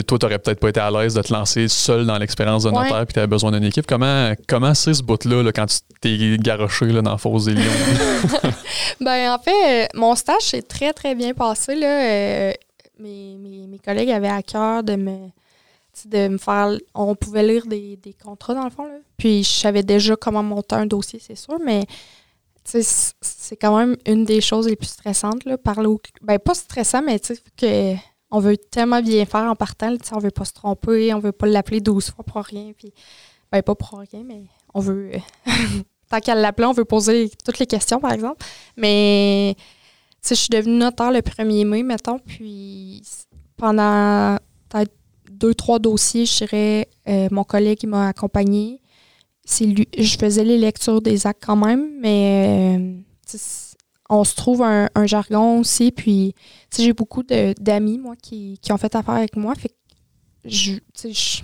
toi, 0.01 0.17
tu 0.17 0.25
n'aurais 0.25 0.39
peut-être 0.39 0.59
pas 0.59 0.69
été 0.69 0.79
à 0.79 0.89
l'aise 0.89 1.13
de 1.13 1.21
te 1.21 1.31
lancer 1.31 1.67
seul 1.67 2.05
dans 2.05 2.17
l'expérience 2.17 2.63
de 2.63 2.69
Ouais. 2.69 2.83
notaire, 2.83 3.05
puis 3.05 3.13
tu 3.13 3.19
avais 3.19 3.27
besoin 3.27 3.51
d'une 3.51 3.63
équipe. 3.65 3.85
Comment 3.87 4.33
comment 4.47 4.73
c'est 4.73 4.93
ce 4.93 5.03
bout-là 5.03 5.43
là, 5.43 5.51
quand 5.51 5.65
tu 5.67 5.77
t'es 6.01 6.37
garoché 6.39 6.87
dans 6.87 7.11
la 7.11 7.17
fosse 7.17 7.45
des 7.45 7.53
lions? 7.53 7.61
Ben, 8.99 9.31
en 9.33 9.39
fait, 9.39 9.83
euh, 9.85 9.87
mon 9.95 10.15
stage 10.15 10.41
s'est 10.43 10.61
très, 10.71 10.93
très 10.93 11.15
bien 11.15 11.33
passé. 11.33 11.75
Là. 11.75 12.03
Euh, 12.03 12.53
mes, 12.99 13.35
mes, 13.35 13.79
collègues 13.79 14.11
avaient 14.11 14.29
à 14.29 14.41
cœur 14.41 14.83
de 14.83 14.95
me, 14.95 15.17
de 16.05 16.27
me 16.27 16.37
faire. 16.37 16.77
On 16.93 17.15
pouvait 17.15 17.43
lire 17.43 17.65
des, 17.65 17.97
des 17.97 18.13
contrats, 18.13 18.53
dans 18.53 18.63
le 18.63 18.69
fond. 18.69 18.85
Là. 18.85 18.97
Puis, 19.17 19.43
je 19.43 19.49
savais 19.49 19.83
déjà 19.83 20.15
comment 20.15 20.43
monter 20.43 20.75
un 20.75 20.85
dossier, 20.85 21.19
c'est 21.19 21.35
sûr, 21.35 21.59
mais 21.63 21.83
c'est 22.63 23.55
quand 23.57 23.77
même 23.77 23.97
une 24.05 24.23
des 24.23 24.39
choses 24.39 24.67
les 24.67 24.75
plus 24.75 24.89
stressantes. 24.89 25.45
Là, 25.45 25.57
parler 25.57 25.87
au, 25.87 25.99
ben, 26.21 26.39
pas 26.39 26.53
stressant, 26.53 27.01
mais 27.01 27.19
tu 27.19 27.35
sais, 27.35 27.41
que 27.57 27.95
on 28.29 28.39
veut 28.39 28.55
tellement 28.55 29.01
bien 29.01 29.25
faire 29.25 29.43
en 29.43 29.55
partant. 29.55 29.93
on 30.13 30.19
veut 30.19 30.31
pas 30.31 30.45
se 30.45 30.53
tromper, 30.53 31.13
on 31.13 31.19
veut 31.19 31.33
pas 31.33 31.47
l'appeler 31.47 31.81
12 31.81 32.11
fois 32.11 32.23
pour 32.23 32.41
rien. 32.43 32.71
Puis, 32.77 32.93
ben, 33.51 33.61
pas 33.61 33.75
pour 33.75 33.99
rien, 33.99 34.23
mais 34.23 34.43
on 34.73 34.79
veut. 34.79 35.11
Tant 36.09 36.19
qu'à 36.19 36.35
l'appeler, 36.35 36.67
on 36.67 36.73
veut 36.73 36.85
poser 36.85 37.29
toutes 37.43 37.59
les 37.59 37.65
questions, 37.65 37.99
par 37.99 38.11
exemple. 38.13 38.45
Mais, 38.77 39.55
sais, 40.21 40.35
je 40.35 40.39
suis 40.41 40.49
devenue 40.49 40.77
notaire 40.77 41.11
le 41.11 41.19
1er 41.19 41.65
mai, 41.65 41.83
mettons, 41.83 42.19
puis 42.19 43.01
pendant 43.57 44.37
peut-être 44.69 44.93
deux, 45.29 45.53
trois 45.53 45.79
dossiers, 45.79 46.25
je 46.25 46.37
dirais, 46.37 46.87
euh, 47.07 47.27
mon 47.31 47.43
collègue 47.43 47.85
m'a 47.87 48.09
accompagné. 48.09 48.81
C'est 49.43 49.65
lui, 49.65 49.87
je 49.97 50.17
faisais 50.17 50.43
les 50.43 50.57
lectures 50.57 51.01
des 51.01 51.25
actes 51.25 51.43
quand 51.43 51.55
même, 51.55 51.99
mais 51.99 52.77
euh, 52.77 53.37
on 54.09 54.23
se 54.23 54.35
trouve 54.35 54.61
un, 54.61 54.89
un 54.93 55.05
jargon 55.07 55.59
aussi, 55.59 55.91
puis 55.91 56.35
j'ai 56.77 56.93
beaucoup 56.93 57.23
d'amis, 57.23 57.97
moi, 57.97 58.15
qui, 58.21 58.59
qui 58.61 58.71
ont 58.71 58.77
fait 58.77 58.93
affaire 58.95 59.15
avec 59.15 59.35
moi, 59.35 59.55
fait 59.55 59.69
que 59.69 59.75
je, 60.45 60.73
je, 61.03 61.41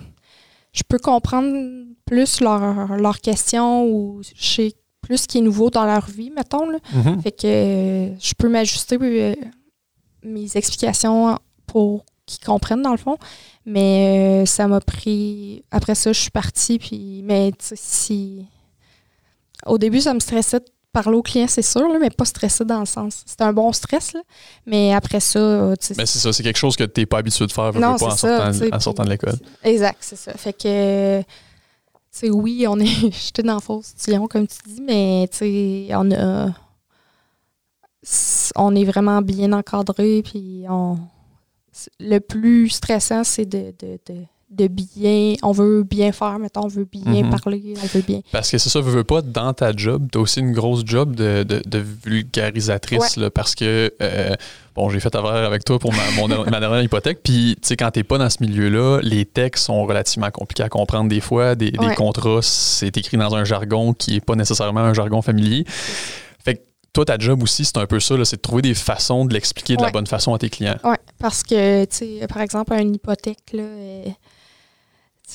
je 0.72 0.82
peux 0.88 0.98
comprendre 0.98 1.86
plus 2.04 2.40
leurs 2.40 2.96
leurs 2.96 3.20
questions 3.20 3.84
ou 3.84 4.22
je 4.22 4.44
sais 4.44 4.72
plus 5.08 5.22
ce 5.22 5.26
qui 5.26 5.38
est 5.38 5.40
nouveau 5.40 5.70
dans 5.70 5.86
leur 5.86 6.06
vie, 6.06 6.30
mettons, 6.30 6.68
là. 6.68 6.78
Mhm. 6.92 7.22
Fait 7.22 7.32
que 7.32 7.46
euh, 7.46 8.14
je 8.20 8.34
peux 8.36 8.48
m'ajuster 8.48 8.98
euh, 9.00 9.34
mes 10.22 10.54
explications 10.54 11.38
pour 11.66 12.04
qu'ils 12.26 12.44
comprennent 12.44 12.82
dans 12.82 12.92
le 12.92 12.98
fond. 12.98 13.16
Mais 13.64 14.42
euh, 14.42 14.46
ça 14.46 14.68
m'a 14.68 14.80
pris. 14.80 15.64
Après 15.70 15.94
ça, 15.94 16.12
je 16.12 16.20
suis 16.20 16.30
partie. 16.30 16.78
Puis, 16.78 17.22
mais 17.24 17.52
si. 17.58 18.44
Au 19.64 19.78
début, 19.78 20.02
ça 20.02 20.12
me 20.12 20.20
stressait 20.20 20.60
de 20.60 20.66
parler 20.92 21.16
aux 21.16 21.22
clients, 21.22 21.48
c'est 21.48 21.62
sûr, 21.62 21.88
là, 21.88 21.98
mais 22.00 22.10
pas 22.10 22.24
stressé 22.24 22.64
dans 22.64 22.80
le 22.80 22.86
sens. 22.86 23.22
C'était 23.24 23.44
un 23.44 23.52
bon 23.52 23.72
stress, 23.72 24.12
là. 24.12 24.20
Mais 24.66 24.92
après 24.92 25.20
ça, 25.20 25.72
tu 25.80 25.86
sais. 25.86 25.94
Mais 25.96 26.06
c'est 26.06 26.18
ça, 26.18 26.32
c'est 26.34 26.42
quelque 26.42 26.58
chose 26.58 26.76
que 26.76 26.84
tu 26.84 27.00
n'es 27.00 27.06
pas 27.06 27.18
habitué 27.18 27.46
de 27.46 27.52
faire 27.52 27.72
Non, 27.72 27.96
pas, 27.96 28.06
en, 28.06 28.10
ça, 28.10 28.52
sortant, 28.52 28.76
en 28.76 28.80
sortant 28.80 29.04
de 29.04 29.10
l'école. 29.10 29.38
Exact, 29.64 29.98
c'est 30.00 30.16
ça. 30.16 30.32
Fait 30.34 30.52
que, 30.52 31.22
oui, 32.24 32.66
on 32.68 32.78
est 32.78 32.86
jeté 33.12 33.42
dans 33.42 33.54
la 33.54 33.60
fausse 33.60 33.94
lion, 34.06 34.26
comme 34.26 34.46
tu 34.46 34.58
dis, 34.66 34.82
mais, 34.82 35.28
tu 35.30 35.38
sais, 35.38 35.88
on 35.94 36.10
a. 36.12 36.52
On 38.56 38.74
est 38.74 38.84
vraiment 38.84 39.20
bien 39.22 39.52
encadré, 39.52 40.22
puis 40.22 40.64
on. 40.68 40.98
Le 42.00 42.18
plus 42.18 42.70
stressant, 42.70 43.22
c'est 43.24 43.46
de, 43.46 43.72
de 44.50 44.66
bien. 44.66 45.34
On 45.42 45.52
veut 45.52 45.82
bien 45.82 46.10
faire, 46.12 46.38
mettons, 46.38 46.64
on 46.64 46.68
veut 46.68 46.88
bien 46.90 47.24
Mhm. 47.24 47.30
parler, 47.38 47.74
on 47.82 47.86
veut 47.86 48.02
bien. 48.02 48.20
Parce 48.32 48.50
que 48.50 48.58
c'est 48.58 48.70
ça, 48.70 48.80
veux, 48.80 48.90
veux 48.90 49.04
pas, 49.04 49.20
dans 49.22 49.52
ta 49.52 49.72
job, 49.76 50.08
tu 50.10 50.18
as 50.18 50.20
aussi 50.22 50.40
une 50.40 50.52
grosse 50.52 50.82
job 50.86 51.14
de, 51.14 51.42
de, 51.42 51.62
de 51.66 51.78
vulgarisatrice, 52.38 53.16
là, 53.16 53.30
parce 53.30 53.54
que, 53.54 53.92
euh, 54.00 54.34
bon, 54.74 54.88
j'ai 54.90 55.00
fait 55.00 55.14
affaire 55.14 55.32
avec 55.46 55.64
toi 55.64 55.78
pour 55.78 55.92
ma, 55.92 56.10
mon- 56.16 56.28
ma 56.28 56.60
dernière 56.60 56.82
hypothèque, 56.82 57.20
puis, 57.22 57.56
tu 57.60 57.68
sais, 57.68 57.76
quand 57.76 57.90
t'es 57.90 58.04
pas 58.04 58.18
dans 58.18 58.30
ce 58.30 58.38
milieu-là, 58.42 59.00
les 59.02 59.24
textes 59.24 59.64
sont 59.66 59.84
relativement 59.84 60.30
compliqués 60.30 60.62
à 60.62 60.68
comprendre 60.68 61.08
des 61.08 61.20
fois, 61.20 61.54
des, 61.54 61.72
contrats, 61.96 62.40
c'est 62.42 62.96
écrit 62.96 63.16
dans 63.16 63.34
un 63.34 63.44
jargon 63.44 63.92
qui 63.92 64.16
est 64.16 64.24
pas 64.24 64.34
nécessairement 64.34 64.80
un 64.80 64.94
jargon 64.94 65.22
familier. 65.22 65.64
Fait 66.44 66.54
que 66.56 66.60
toi, 66.92 67.04
ta 67.04 67.18
job 67.18 67.42
aussi, 67.42 67.64
c'est 67.64 67.76
un 67.76 67.86
peu 67.86 68.00
ça, 68.00 68.14
c'est 68.24 68.36
de 68.36 68.40
trouver 68.42 68.62
des 68.62 68.74
façons 68.74 69.24
de 69.24 69.34
l'expliquer 69.34 69.76
de 69.76 69.82
la 69.82 69.90
bonne 69.90 70.06
façon 70.06 70.32
à 70.34 70.38
tes 70.38 70.48
clients. 70.50 70.76
Oui, 70.84 70.96
parce 71.18 71.42
que, 71.42 71.84
tu 71.84 71.96
sais, 72.20 72.26
par 72.28 72.40
exemple, 72.40 72.72
une 72.74 72.94
hypothèque, 72.94 73.52
là, 73.52 73.62
euh, 73.62 74.04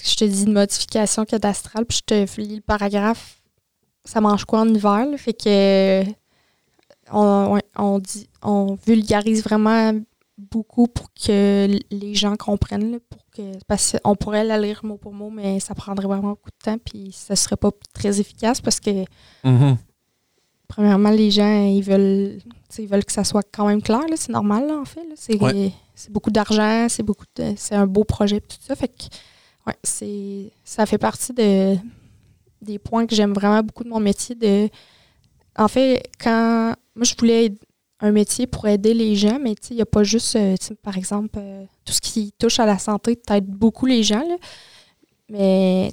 je 0.04 0.16
te 0.16 0.26
dis 0.26 0.44
une 0.44 0.54
modification 0.54 1.26
cadastrale, 1.26 1.86
puis 1.86 2.00
je 2.00 2.26
te 2.26 2.42
lis 2.42 2.56
le 2.56 2.62
paragraphe, 2.62 3.42
ça 4.06 4.20
mange 4.22 4.46
quoi 4.46 4.62
en 4.62 4.68
hiver? 4.74 5.06
là? 5.06 5.18
Fait 5.18 5.34
que 5.34 6.04
on, 7.12 7.60
on 7.78 8.00
dit 8.00 8.28
on 8.42 8.78
vulgarise 8.86 9.44
vraiment 9.44 9.94
beaucoup 10.38 10.88
pour 10.88 11.08
que 11.14 11.68
les 11.92 12.16
gens 12.16 12.36
comprennent. 12.36 12.92
là, 12.94 12.98
pour 13.10 13.22
que, 13.36 13.42
parce 13.68 13.96
qu'on 14.04 14.16
pourrait 14.16 14.44
la 14.44 14.58
lire 14.60 14.82
mot 14.84 14.98
pour 14.98 15.14
mot, 15.14 15.30
mais 15.30 15.60
ça 15.60 15.76
prendrait 15.76 16.08
vraiment 16.08 16.30
beaucoup 16.30 16.50
de 16.50 16.64
temps, 16.64 16.78
puis 16.84 17.12
ça 17.14 17.36
serait 17.36 17.56
pas 17.58 17.72
très 17.94 18.20
efficace 18.20 18.60
parce 18.62 18.80
que 18.80 19.06
Mhm. 19.44 19.78
premièrement, 20.68 21.12
les 21.12 21.30
gens, 21.32 21.66
ils 21.66 21.82
veulent, 21.84 22.40
ils 22.80 22.88
veulent 22.88 23.06
que 23.06 23.12
ça 23.12 23.24
soit 23.24 23.44
quand 23.52 23.68
même 23.68 23.82
clair. 23.82 24.02
là. 24.10 24.16
C'est 24.18 24.32
normal, 24.32 24.68
là, 24.68 24.78
en 24.80 24.86
fait. 24.86 25.02
C'est 25.16 25.40
Ouais. 25.42 25.72
c'est 25.94 26.12
beaucoup 26.12 26.32
d'argent, 26.32 26.88
c'est 26.90 27.04
beaucoup 27.04 27.26
de- 27.36 27.54
c'est 27.56 27.76
un 27.76 27.86
beau 27.86 28.04
projet, 28.04 28.42
tout 28.42 28.58
ça. 28.60 28.76
Fait 28.76 28.88
que, 28.88 29.04
ouais, 29.68 29.76
c'est, 29.84 30.52
ça 30.64 30.86
fait 30.86 30.98
partie 30.98 31.34
de, 31.34 31.76
des 32.62 32.80
points 32.80 33.06
que 33.06 33.16
j'aime 33.16 33.34
vraiment 33.34 33.62
beaucoup 33.64 33.84
de 33.84 33.90
mon 33.90 34.00
métier. 34.00 34.36
De, 34.36 34.70
en 35.58 35.68
fait, 35.68 36.10
quand 36.20 36.76
moi, 36.96 37.06
je 37.06 37.16
voulais 37.18 37.54
un 38.00 38.12
métier 38.12 38.48
pour 38.48 38.68
aider 38.68 38.94
les 38.94 39.16
gens, 39.16 39.40
mais 39.40 39.56
il 39.70 39.76
n'y 39.78 39.82
a 39.82 39.86
pas 39.86 40.04
juste, 40.04 40.36
euh, 40.36 40.56
par 40.82 40.98
exemple, 40.98 41.40
euh, 41.40 41.64
tout 41.86 41.94
ce 41.94 42.02
qui 42.02 42.34
touche 42.38 42.60
à 42.60 42.66
la 42.66 42.78
santé 42.78 43.16
t'aide 43.16 43.46
beaucoup 43.46 43.86
les 43.86 44.04
gens. 44.04 44.28
là. 44.28 44.36
Mais 45.30 45.90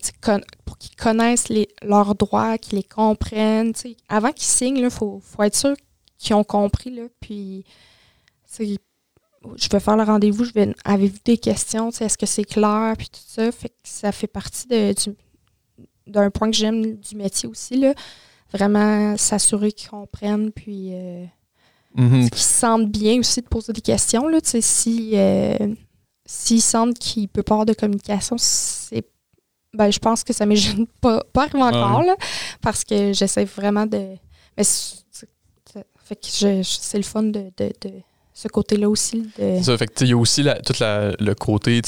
pour 0.64 0.76
qu'ils 0.76 0.96
connaissent 0.96 1.48
les, 1.48 1.68
leurs 1.82 2.14
droits, 2.14 2.58
qu'ils 2.58 2.76
les 2.76 2.84
comprennent. 2.84 3.72
Avant 4.08 4.32
qu'ils 4.32 4.44
signent, 4.44 4.76
il 4.76 4.90
faut, 4.90 5.20
faut 5.22 5.42
être 5.42 5.56
sûr 5.56 5.76
qu'ils 6.18 6.34
ont 6.34 6.44
compris. 6.44 6.90
Là, 6.90 7.04
puis, 7.20 7.64
je 9.56 9.68
vais 9.70 9.80
faire 9.80 9.96
le 9.96 10.02
rendez-vous, 10.02 10.44
je 10.44 10.52
vais. 10.52 10.74
Avez-vous 10.84 11.18
des 11.24 11.38
questions? 11.38 11.90
Est-ce 11.90 12.18
que 12.18 12.26
c'est 12.26 12.44
clair? 12.44 12.94
Puis 12.98 13.08
tout 13.08 13.20
ça. 13.26 13.50
Fait 13.52 13.68
que 13.70 13.74
ça 13.84 14.12
fait 14.12 14.26
partie 14.26 14.66
de, 14.68 14.92
du- 14.92 15.16
d'un 16.06 16.30
point 16.30 16.50
que 16.50 16.56
j'aime 16.56 16.96
du 16.96 17.16
métier 17.16 17.48
aussi. 17.48 17.76
Là. 17.76 17.94
Vraiment 18.52 19.16
s'assurer 19.16 19.72
qu'ils 19.72 19.90
comprennent. 19.90 20.50
Puis. 20.52 20.90
euh, 20.92 21.24
Mhm. 21.96 22.30
qu'ils 22.30 22.38
se 22.38 22.60
sentent 22.60 22.88
bien 22.88 23.18
aussi 23.18 23.40
de 23.40 23.48
poser 23.48 23.72
des 23.72 23.80
questions. 23.80 24.28
Là, 24.28 24.38
si, 24.44 25.10
euh, 25.14 25.74
s'ils 26.24 26.62
sentent 26.62 26.96
qu'il 26.96 27.26
peut 27.28 27.42
pas 27.42 27.54
avoir 27.54 27.66
de 27.66 27.72
communication, 27.72 28.36
c'est 28.38 29.04
ben, 29.74 29.90
je 29.90 29.98
pense 29.98 30.22
que 30.22 30.32
ça 30.32 30.46
m'est 30.46 30.54
juste 30.54 30.78
pas, 31.00 31.24
pas 31.32 31.42
arrivé 31.46 31.62
encore, 31.64 31.98
Ouais. 32.00 32.06
là, 32.06 32.16
parce 32.60 32.84
que 32.84 33.12
j'essaie 33.12 33.44
vraiment 33.44 33.86
de... 33.86 34.16
Mais 34.56 34.62
c'est, 34.62 34.98
c'est- 35.10 35.28
fait 36.04 36.14
que 36.16 36.26
je- 36.28 36.62
je- 36.62 36.78
c'est 36.80 36.96
le 36.98 37.02
fun 37.04 37.24
de, 37.24 37.50
de, 37.56 37.72
de 37.80 37.90
ce 38.42 38.48
côté-là 38.48 38.88
aussi. 38.88 39.26
De, 39.38 39.62
ça, 39.62 39.76
fait 39.76 39.86
que, 39.86 40.04
il 40.04 40.08
y 40.10 40.12
a 40.12 40.16
aussi 40.16 40.42
la- 40.42 40.60
tout 40.60 40.72
la- 40.80 41.12
le 41.18 41.34
côté, 41.34 41.82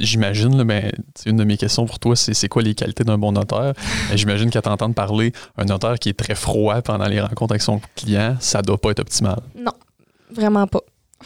j'imagine, 0.00 0.62
mais 0.64 0.92
sais, 1.14 1.30
une 1.30 1.36
de 1.36 1.44
mes 1.44 1.56
questions 1.56 1.84
pour 1.86 1.98
toi, 1.98 2.16
c'est 2.16 2.32
c'est 2.34 2.48
quoi 2.48 2.62
les 2.62 2.74
qualités 2.74 3.04
d'un 3.04 3.18
bon 3.18 3.32
notaire? 3.32 3.74
Et 4.12 4.16
J'imagine 4.16 4.50
qu'à 4.50 4.62
t'entendre 4.62 4.94
parler, 4.94 5.32
un 5.58 5.64
notaire 5.64 5.98
qui 5.98 6.08
est 6.08 6.18
très 6.18 6.34
froid 6.34 6.80
pendant 6.82 7.06
les 7.06 7.20
rencontres 7.20 7.52
avec 7.52 7.62
son 7.62 7.80
client, 7.94 8.36
ça 8.40 8.62
doit 8.62 8.78
pas 8.78 8.90
être 8.90 9.00
optimal. 9.00 9.38
non, 9.58 9.72
vraiment 10.30 10.66
pas. 10.66 10.80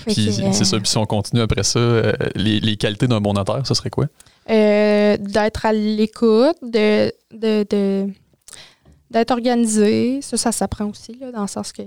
Puis 0.07 0.29
euh, 0.29 0.53
c'est 0.53 0.65
ça, 0.65 0.79
puis 0.79 0.89
si 0.89 0.97
on 0.99 1.05
continue 1.07 1.43
après 1.43 1.65
ça, 1.65 1.79
euh, 1.79 2.13
les, 2.35 2.61
les 2.61 2.77
qualités 2.77 3.07
d'un 3.09 3.21
bon 3.21 3.33
notaire, 3.35 3.67
ce 3.67 3.75
serait 3.75 3.91
quoi? 3.91 4.07
Euh, 4.49 5.17
d'être 5.17 5.67
à 5.67 5.73
l'écoute, 5.73 6.57
de- 6.63 7.13
d'être 9.11 9.31
organisé. 9.33 10.21
Ça, 10.23 10.37
ça 10.37 10.53
s'apprend 10.53 10.87
aussi, 10.87 11.17
là, 11.21 11.33
dans 11.33 11.43
le 11.43 11.49
sens 11.49 11.73
que 11.73 11.83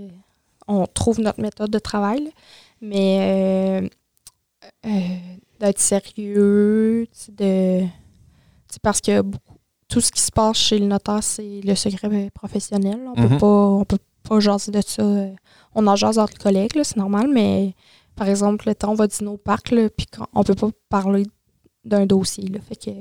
on 0.67 0.85
trouve 0.87 1.19
notre 1.19 1.41
méthode 1.41 1.69
de 1.71 1.79
travail. 1.79 2.25
là. 2.25 2.29
Mais 2.81 3.81
euh, 3.83 3.89
euh, 4.85 4.89
d'être 5.59 5.79
sérieux, 5.79 7.07
de, 7.29 7.83
parce 8.81 8.99
que 9.01 9.21
beaucoup- 9.21 9.57
tout 9.87 10.01
ce 10.01 10.11
qui 10.11 10.21
se 10.21 10.31
passe 10.31 10.57
chez 10.57 10.79
le 10.79 10.87
notaire, 10.87 11.23
c'est 11.23 11.61
le 11.63 11.75
secret 11.75 12.29
professionnel. 12.33 12.99
On 13.15 13.21
Mhm. 13.21 13.29
peut 13.29 13.37
pas 13.37 13.47
on 13.69 13.85
peut 13.85 13.97
pas 14.27 14.39
jaser 14.39 14.71
de 14.71 14.81
ça. 14.81 15.01
euh, 15.03 15.31
On 15.75 15.85
en 15.87 15.95
jase 15.95 16.17
entre 16.19 16.37
collègues, 16.37 16.71
c'est 16.83 16.97
normal, 16.97 17.27
mais 17.33 17.73
par 18.15 18.27
exemple, 18.29 18.67
le 18.67 18.75
temps, 18.75 18.91
on 18.91 18.95
va 18.95 19.07
dîner 19.07 19.29
au 19.29 19.37
parc, 19.37 19.71
là, 19.71 19.89
puis 19.89 20.05
on 20.33 20.43
peut 20.43 20.55
pas 20.55 20.69
parler 20.89 21.23
d'un 21.85 22.05
dossier. 22.05 22.47
Là. 22.47 22.59
Fait 22.67 22.75
que 22.75 22.91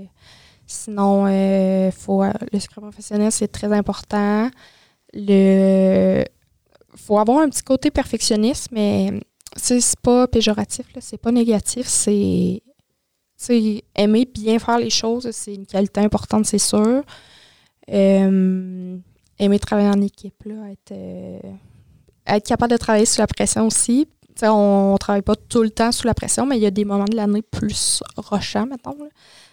sinon, 0.66 1.26
euh, 1.26 1.90
faut, 1.90 2.22
le 2.24 2.58
secret 2.60 2.80
professionnel, 2.80 3.30
c'est 3.32 3.48
très 3.48 3.72
important. 3.72 4.50
Le 5.14 6.24
faut 6.94 7.18
avoir 7.18 7.38
un 7.38 7.48
petit 7.48 7.62
côté 7.62 7.90
perfectionniste, 7.90 8.68
mais 8.72 9.12
c'est 9.56 9.80
pas 10.00 10.26
péjoratif, 10.26 10.86
c'est 11.00 11.18
pas 11.18 11.32
négatif, 11.32 11.86
c'est 11.86 12.62
aimer 13.94 14.24
bien 14.24 14.58
faire 14.58 14.78
les 14.78 14.90
choses, 14.90 15.30
c'est 15.32 15.54
une 15.54 15.66
qualité 15.66 16.00
importante, 16.00 16.46
c'est 16.46 16.58
sûr. 16.58 17.02
Euh, 17.90 18.96
aimer 19.38 19.58
travailler 19.58 19.88
en 19.88 20.00
équipe, 20.00 20.42
là, 20.44 20.70
être, 20.70 20.92
euh, 20.92 21.40
être 22.26 22.46
capable 22.46 22.72
de 22.72 22.76
travailler 22.76 23.06
sous 23.06 23.20
la 23.20 23.26
pression 23.26 23.66
aussi. 23.66 24.06
on 24.42 24.92
ne 24.92 24.98
travaille 24.98 25.22
pas 25.22 25.36
tout 25.36 25.62
le 25.62 25.70
temps 25.70 25.92
sous 25.92 26.06
la 26.06 26.14
pression, 26.14 26.46
mais 26.46 26.56
il 26.56 26.62
y 26.62 26.66
a 26.66 26.70
des 26.70 26.84
moments 26.84 27.04
de 27.04 27.16
l'année 27.16 27.42
plus 27.42 28.02
rochants, 28.16 28.66
mettons. 28.66 28.96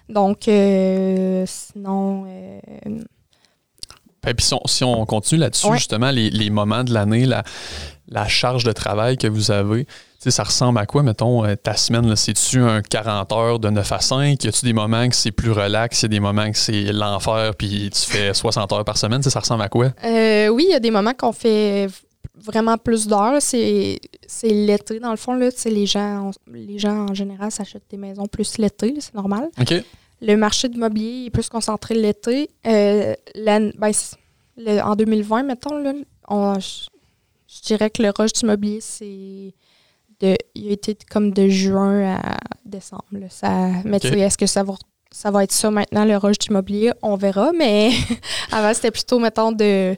Donc, 0.07 0.47
euh, 0.47 1.43
sinon. 1.47 2.25
Et 4.27 4.33
puis 4.33 4.45
si 4.65 4.83
on, 4.83 5.05
continue 5.05 5.41
là-dessus, 5.41 5.67
justement, 5.73 6.11
les, 6.11 6.49
moments 6.49 6.83
de 6.83 6.93
l'année, 6.93 7.25
la, 7.25 7.43
la 8.09 8.27
charge 8.27 8.63
de 8.63 8.71
travail 8.71 9.17
que 9.17 9.27
vous 9.27 9.51
avez, 9.51 9.85
ça 10.27 10.43
ressemble 10.43 10.79
à 10.79 10.85
quoi, 10.85 11.01
mettons, 11.03 11.45
euh, 11.45 11.55
ta 11.55 11.75
semaine? 11.75 12.13
C'est-tu 12.15 12.61
un 12.61 12.81
40 12.81 13.31
heures 13.31 13.59
de 13.59 13.69
9 13.69 13.91
à 13.91 13.99
5? 13.99 14.43
Y 14.43 14.47
a-tu 14.47 14.65
des 14.65 14.73
moments 14.73 15.07
que 15.07 15.15
c'est 15.15 15.31
plus 15.31 15.51
relax? 15.51 16.01
Y 16.01 16.05
a 16.05 16.07
des 16.09 16.19
moments 16.19 16.51
que 16.51 16.57
c'est 16.57 16.91
l'enfer 16.91 17.55
puis 17.55 17.89
tu 17.89 18.01
fais 18.01 18.33
60 18.33 18.71
heures 18.73 18.85
par 18.85 18.97
semaine? 18.97 19.23
ça 19.23 19.39
ressemble 19.39 19.61
à 19.61 19.69
quoi? 19.69 19.91
Euh, 20.03 20.49
oui, 20.49 20.65
il 20.67 20.71
y 20.71 20.75
a 20.75 20.79
des 20.79 20.91
moments 20.91 21.13
qu'on 21.13 21.31
fait 21.31 21.87
vraiment 22.35 22.77
plus 22.77 23.07
d'heures. 23.07 23.41
C'est 23.41 23.99
l'été, 24.43 24.99
dans 24.99 25.11
le 25.11 25.17
fond. 25.17 25.33
Là, 25.33 25.49
les, 25.65 25.85
gens, 25.85 26.31
les 26.51 26.79
gens, 26.79 27.07
en 27.09 27.13
général, 27.13 27.51
s'achètent 27.51 27.89
des 27.89 27.97
maisons 27.97 28.25
plus 28.25 28.57
l'été. 28.57 28.95
C'est 28.99 29.15
normal. 29.15 29.49
OK. 29.59 29.73
Le 30.21 30.35
marché 30.35 30.69
de 30.69 30.77
mobilier 30.77 31.25
est 31.25 31.29
plus 31.29 31.49
concentré 31.49 31.95
l'été. 31.95 32.49
Euh, 32.65 33.15
ben, 33.35 33.93
en 34.83 34.95
2020, 34.95 35.43
mettons, 35.43 35.77
là, 35.77 35.93
je 36.59 37.61
dirais 37.63 37.89
que 37.89 38.03
le 38.03 38.11
rush 38.15 38.33
du 38.33 38.45
mobilier, 38.45 38.81
c'est 38.81 39.53
de, 40.19 40.35
il 40.55 40.69
a 40.69 40.71
été 40.71 40.97
comme 41.09 41.31
de 41.31 41.47
juin 41.47 42.17
à 42.17 42.37
décembre. 42.65 43.03
Ça, 43.29 43.69
mais 43.85 43.97
est-ce 43.97 44.37
que 44.37 44.45
ça 44.45 44.63
va, 44.63 44.75
ça 45.11 45.31
va 45.31 45.43
être 45.43 45.51
ça 45.51 45.71
maintenant, 45.71 46.05
le 46.05 46.17
rush 46.17 46.37
d'immobilier? 46.39 46.91
On 47.01 47.15
verra, 47.15 47.51
mais 47.53 47.91
avant, 48.51 48.73
c'était 48.73 48.91
plutôt, 48.91 49.19
mettons, 49.19 49.51
de 49.51 49.95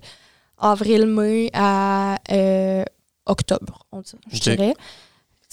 avril-mai 0.58 1.50
à 1.54 2.18
euh, 2.32 2.84
octobre, 3.26 3.86
on 3.92 4.02
dit, 4.02 4.12
je 4.32 4.40
dirais. 4.40 4.74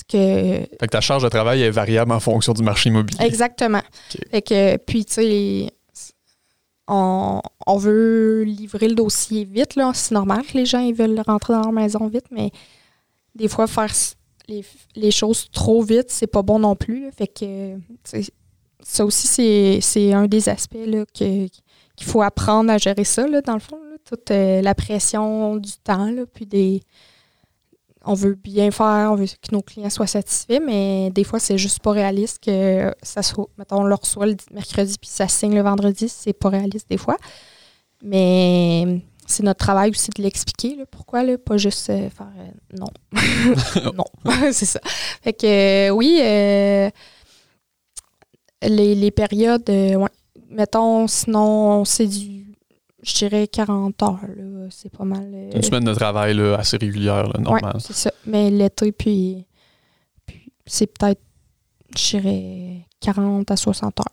Que, 0.08 0.16
fait 0.18 0.78
que 0.80 0.86
ta 0.86 1.00
charge 1.00 1.22
de 1.22 1.28
travail 1.28 1.62
est 1.62 1.70
variable 1.70 2.12
en 2.12 2.20
fonction 2.20 2.54
du 2.54 2.62
marché 2.62 2.88
immobilier. 2.88 3.22
Exactement. 3.24 3.82
Fait 4.30 4.40
que, 4.40 4.76
puis, 4.78 5.04
tu 5.04 5.12
sais, 5.12 5.72
on, 6.86 7.42
on, 7.66 7.76
veut 7.76 8.42
livrer 8.44 8.88
le 8.88 8.94
dossier 8.94 9.44
vite. 9.44 9.76
Là. 9.76 9.92
C'est 9.94 10.14
normal 10.14 10.42
que 10.46 10.56
les 10.56 10.64
gens 10.64 10.80
ils 10.80 10.94
veulent 10.94 11.20
rentrer 11.26 11.52
dans 11.52 11.60
leur 11.60 11.72
maison 11.72 12.08
vite, 12.08 12.24
mais 12.30 12.50
des 13.34 13.48
fois, 13.48 13.66
faire 13.66 13.92
les, 14.96 15.10
choses 15.10 15.48
trop 15.52 15.82
vite, 15.82 16.10
c'est 16.10 16.26
pas 16.26 16.42
bon 16.42 16.58
non 16.58 16.74
plus. 16.74 17.10
Fait 17.12 17.28
que 17.28 17.76
ça 18.82 19.04
aussi, 19.04 19.80
c'est 19.82 20.12
un 20.12 20.26
des 20.26 20.48
aspects 20.48 20.76
qu'il 21.12 21.50
faut 22.02 22.22
apprendre 22.22 22.70
à 22.72 22.78
gérer 22.78 23.04
ça, 23.04 23.26
là, 23.26 23.40
dans 23.40 23.54
le 23.54 23.60
fond. 23.60 23.78
toute 24.04 24.30
euh, 24.30 24.62
la 24.62 24.74
pression 24.74 25.56
du 25.56 25.72
temps, 25.84 26.10
là, 26.10 26.22
puis 26.32 26.46
des. 26.46 26.82
On 28.10 28.14
veut 28.14 28.34
bien 28.34 28.70
faire, 28.70 29.12
on 29.12 29.16
veut 29.16 29.26
que 29.26 29.52
nos 29.52 29.60
clients 29.60 29.90
soient 29.90 30.06
satisfaits, 30.06 30.60
mais 30.64 31.10
des 31.10 31.24
fois, 31.24 31.38
c'est 31.38 31.58
juste 31.58 31.80
pas 31.80 31.90
réaliste 31.92 32.42
que 32.42 32.94
ça 33.02 33.22
soit. 33.22 33.48
Mettons, 33.58 33.80
on 33.80 33.84
le 33.84 33.94
reçoit 33.94 34.24
le 34.24 34.34
mercredi, 34.50 34.96
puis 34.98 35.10
ça 35.10 35.28
signe 35.28 35.54
le 35.54 35.60
vendredi, 35.60 36.08
c'est 36.08 36.32
pas 36.32 36.48
réaliste 36.48 36.88
des 36.88 36.96
fois. 36.96 37.18
Mais 38.02 39.02
c'est 39.28 39.42
notre 39.42 39.58
travail 39.58 39.90
aussi 39.90 40.10
de 40.16 40.22
l'expliquer. 40.22 40.78
Pourquoi, 40.90 41.22
là, 41.22 41.36
pas 41.36 41.58
juste 41.58 41.90
euh, 41.90 42.08
faire 42.08 42.32
euh, 42.38 42.78
non. 42.78 42.88
non, 43.94 44.06
c'est 44.52 44.64
ça. 44.64 44.80
Fait 45.22 45.34
que 45.34 45.88
euh, 45.88 45.90
oui, 45.90 46.18
les, 48.62 49.10
périodes, 49.10 49.70
mettons, 50.48 51.06
sinon, 51.06 51.84
c'est 51.84 52.06
du, 52.06 52.47
je 53.08 53.14
dirais 53.14 53.48
40 53.48 54.02
heures. 54.02 54.20
C'est 54.70 54.90
pas 54.90 55.04
mal. 55.04 55.26
Une 55.54 55.62
semaine 55.62 55.84
de 55.84 55.94
travail 55.94 56.34
là, 56.34 56.56
assez 56.56 56.76
régulière, 56.76 57.28
là, 57.28 57.40
normal. 57.40 57.76
c'est 57.78 57.94
ça. 57.94 58.12
Mais 58.26 58.50
l'été, 58.50 58.92
puis, 58.92 59.46
puis 60.26 60.52
c'est 60.66 60.86
peut-être, 60.86 61.20
je 61.96 62.18
dirais, 62.18 62.86
40 63.00 63.50
à 63.50 63.56
60 63.56 64.00
heures. 64.00 64.06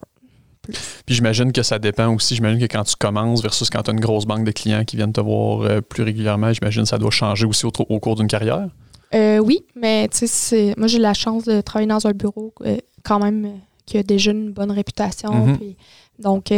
Puis 1.06 1.14
j'imagine 1.16 1.52
que 1.52 1.62
ça 1.62 1.78
dépend 1.78 2.14
aussi. 2.14 2.36
J'imagine 2.36 2.60
que 2.60 2.72
quand 2.72 2.84
tu 2.84 2.96
commences 2.96 3.44
versus 3.44 3.70
quand 3.70 3.84
tu 3.84 3.92
as 3.92 3.94
une 3.94 4.00
grosse 4.00 4.26
banque 4.26 4.46
de 4.46 4.52
clients 4.52 4.84
qui 4.84 4.96
viennent 4.96 5.14
te 5.14 5.22
voir 5.22 5.62
euh, 5.62 5.82
plus 5.82 6.04
régulièrement, 6.04 6.52
j'imagine 6.54 6.84
que 6.84 6.90
ça 6.90 6.98
doit 6.98 7.12
changer 7.12 7.46
aussi 7.46 7.66
au, 7.66 8.00
cours 8.00 8.16
d'une 8.16 8.28
carrière. 8.28 8.68
Euh, 9.14 9.38
oui, 9.38 9.64
mais 9.76 10.08
tu 10.08 10.26
sais, 10.28 10.74
moi 10.78 10.88
j'ai 10.88 10.98
la 10.98 11.14
chance 11.14 11.46
de 11.46 11.62
travailler 11.62 11.88
dans 11.88 12.08
un 12.08 12.12
bureau 12.12 12.54
euh, 12.66 12.78
quand 13.04 13.20
même 13.20 13.60
qui 13.86 14.00
a 14.00 14.04
déjà 14.04 14.32
une 14.32 14.52
bonne 14.52 14.72
réputation. 14.72 15.30
Mm-hmm. 15.30 15.76
donc, 16.20 16.52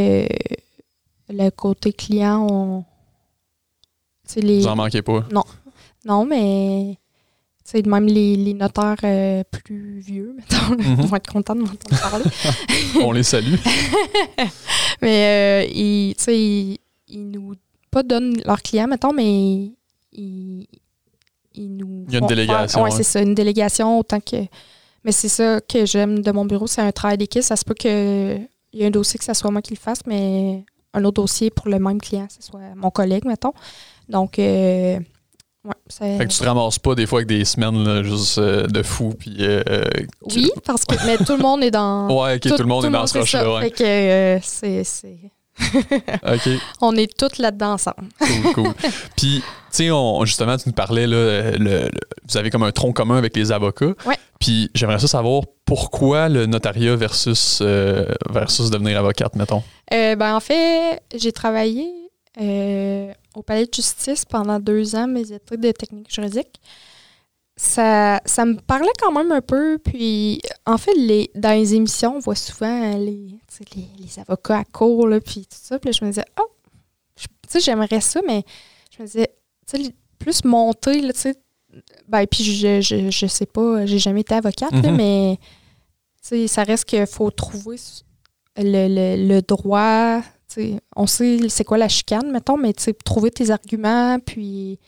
le 1.30 1.50
côté 1.50 1.94
client, 1.94 2.48
on. 2.50 2.86
Les... 4.36 4.60
Vous 4.60 4.68
en 4.68 4.76
manquez 4.76 5.02
pas? 5.02 5.26
Non. 5.32 5.44
Non, 6.06 6.26
mais 6.26 6.98
c'est 7.64 7.86
même 7.86 8.06
les, 8.06 8.38
les 8.38 8.54
notaires 8.54 8.96
euh, 9.04 9.44
plus 9.52 10.00
vieux, 10.00 10.34
mettons, 10.38 10.78
mhm. 10.78 11.06
vont 11.06 11.16
être 11.18 11.32
contents 11.32 11.56
de 11.56 11.62
m'entendre 11.62 12.02
parler. 12.02 12.26
On 13.04 13.12
les 13.12 13.24
salue. 13.24 13.56
mais 15.02 15.66
euh, 15.66 15.70
ils, 15.70 16.16
ils, 16.28 16.78
ils, 17.10 17.30
nous 17.30 17.56
pas 17.92 18.04
donnent 18.04 18.38
leurs 18.46 18.62
clients, 18.62 18.88
mettons, 18.88 19.12
mais 19.12 19.72
ils, 20.14 20.68
ils 21.54 21.76
nous. 21.76 22.06
Il 22.08 22.14
y 22.14 22.16
a 22.16 22.20
une 22.20 22.28
délégation. 22.28 22.84
Oui, 22.84 22.92
c'est 22.94 23.04
ça, 23.04 23.22
une 23.22 23.36
délégation 23.36 24.00
autant 24.00 24.22
que. 24.22 24.38
Mais 25.04 25.12
c'est 25.12 25.30
ça 25.30 25.60
que 25.60 25.86
j'aime 25.86 26.22
de 26.22 26.32
mon 26.32 26.46
bureau, 26.46 26.68
c'est 26.68 26.82
un 26.82 26.92
travail 26.94 27.18
d'équipe. 27.18 27.44
Ça 27.44 27.58
se 27.58 27.66
peut 27.66 27.74
qu'il 27.74 28.48
y 28.74 28.82
ait 28.82 28.86
un 28.86 28.92
dossier 28.92 29.18
que 29.18 29.26
ce 29.26 29.34
soit 29.34 29.52
moi 29.52 29.62
qui 29.62 29.74
le 29.74 29.80
fasse, 29.80 30.06
mais 30.06 30.64
un 30.94 31.04
autre 31.04 31.22
dossier 31.22 31.50
pour 31.50 31.68
le 31.68 31.80
même 31.80 32.00
client, 32.00 32.28
ce 32.30 32.42
soit 32.42 32.76
mon 32.76 32.90
collègue, 32.90 33.26
mettons. 33.26 33.54
Donc, 34.10 34.40
euh, 34.40 35.00
fait 35.90 36.18
que 36.20 36.32
tu 36.32 36.40
te 36.40 36.46
ramasses 36.46 36.80
pas 36.80 36.96
des 36.96 37.06
fois 37.06 37.20
avec 37.20 37.28
des 37.28 37.44
semaines 37.44 38.04
juste 38.04 38.38
euh, 38.38 38.68
de 38.68 38.84
fou. 38.84 39.14
Puis, 39.18 39.38
euh, 39.40 39.64
oui, 40.34 40.52
parce 40.66 40.86
que 40.86 40.96
mais 41.06 41.18
tout 41.18 41.36
le 41.36 41.42
monde 41.42 41.64
est 41.64 41.72
dans. 41.72 42.08
ouais, 42.10 42.40
tout, 42.40 42.56
le 42.58 42.66
monde 42.66 42.86
est 42.86 42.90
dans 42.90 43.08
ce 43.08 43.18
rush-là. 43.18 43.62
Fait 43.62 43.72
que 43.72 43.84
euh, 43.84 44.40
c'est. 44.42 44.84
OK. 46.28 46.50
On 46.82 46.96
est 46.96 47.18
toutes 47.18 47.38
là-dedans 47.38 47.74
ensemble. 47.74 48.10
cool, 48.20 48.54
cool. 48.54 48.74
Puis, 49.18 49.44
tu 49.72 49.90
sais, 49.90 49.90
justement, 50.24 50.58
tu 50.58 50.70
nous 50.70 50.74
parlais, 50.74 51.08
là, 51.08 51.52
le, 51.52 51.90
vous 52.28 52.38
avez 52.38 52.50
comme 52.50 52.64
un 52.64 52.72
tronc 52.72 52.94
commun 52.94 53.18
avec 53.18 53.36
les 53.36 53.52
avocats. 53.52 53.94
Ouais. 54.06 54.18
Puis, 54.40 54.70
j'aimerais 54.74 55.00
ça 55.00 55.08
savoir 55.08 55.44
pourquoi 55.66 56.30
le 56.30 56.46
notariat 56.46 56.96
versus, 56.96 57.62
versus 58.30 58.70
devenir 58.70 59.00
avocate, 59.00 59.36
mettons. 59.36 59.64
ben, 59.92 60.36
en 60.36 60.40
fait, 60.40 61.02
j'ai 61.16 61.32
travaillé 61.32 61.92
au 62.40 63.44
palais 63.44 63.66
de 63.66 63.74
justice 63.74 64.26
pendant 64.26 64.60
deux 64.60 64.96
ans 64.96 65.08
mes 65.08 65.32
études 65.32 65.62
de 65.62 65.72
technique 65.72 66.14
juridique. 66.14 66.60
Ça, 67.60 68.22
ça 68.26 68.46
me 68.46 68.56
parlait 68.56 68.88
quand 69.00 69.12
même 69.12 69.32
un 69.32 69.42
peu. 69.42 69.80
Puis, 69.80 70.42
en 70.66 70.78
fait, 70.78 70.94
les, 70.94 71.32
dans 71.36 71.52
les 71.52 71.74
émissions, 71.74 72.16
on 72.18 72.20
voit 72.20 72.36
souvent 72.36 72.96
les, 72.98 73.40
les, 73.76 74.20
avocats 74.20 74.60
à 74.60 74.64
court, 74.64 75.08
là, 75.08 75.20
puis 75.20 75.42
tout 75.42 75.58
ça. 75.60 75.80
Puis 75.80 75.92
je 75.92 76.06
me 76.06 76.12
disais, 76.12 76.26
oh, 76.40 76.52
tu 77.16 77.26
sais, 77.48 77.60
j'aimerais 77.60 78.02
ça, 78.02 78.22
mais 78.26 78.44
je 78.96 79.02
me 79.02 79.08
disais, 79.08 79.36
tu 79.68 79.84
sais, 79.84 79.96
plus 80.20 80.44
monter, 80.44 81.02
tu 81.02 81.20
sais. 81.20 81.36
Ben, 82.08 82.26
puis 82.28 82.44
je, 82.44 82.80
je, 82.82 83.10
je, 83.10 83.26
sais 83.28 83.46
pas, 83.46 83.86
j'ai 83.86 84.00
jamais 84.00 84.22
été 84.22 84.36
avocate, 84.36 84.72
mm-hmm. 84.72 84.96
mais, 84.96 85.38
tu 86.22 86.30
sais, 86.30 86.48
ça 86.48 86.64
reste 86.64 86.86
qu'il 86.86 87.06
faut 87.08 87.30
trouver 87.32 87.78
le, 88.56 88.88
le, 88.88 89.28
le 89.28 89.42
droit 89.42 90.22
on 90.96 91.08
sait 91.08 91.40
c'est 91.50 91.64
quoi 91.64 91.78
la 91.78 91.88
chicane, 91.88 92.32
mettons, 92.32 92.58
mais 92.58 92.74
trouver 93.04 93.32
tes 93.32 93.52
arguments, 93.52 94.20
puis 94.20 94.80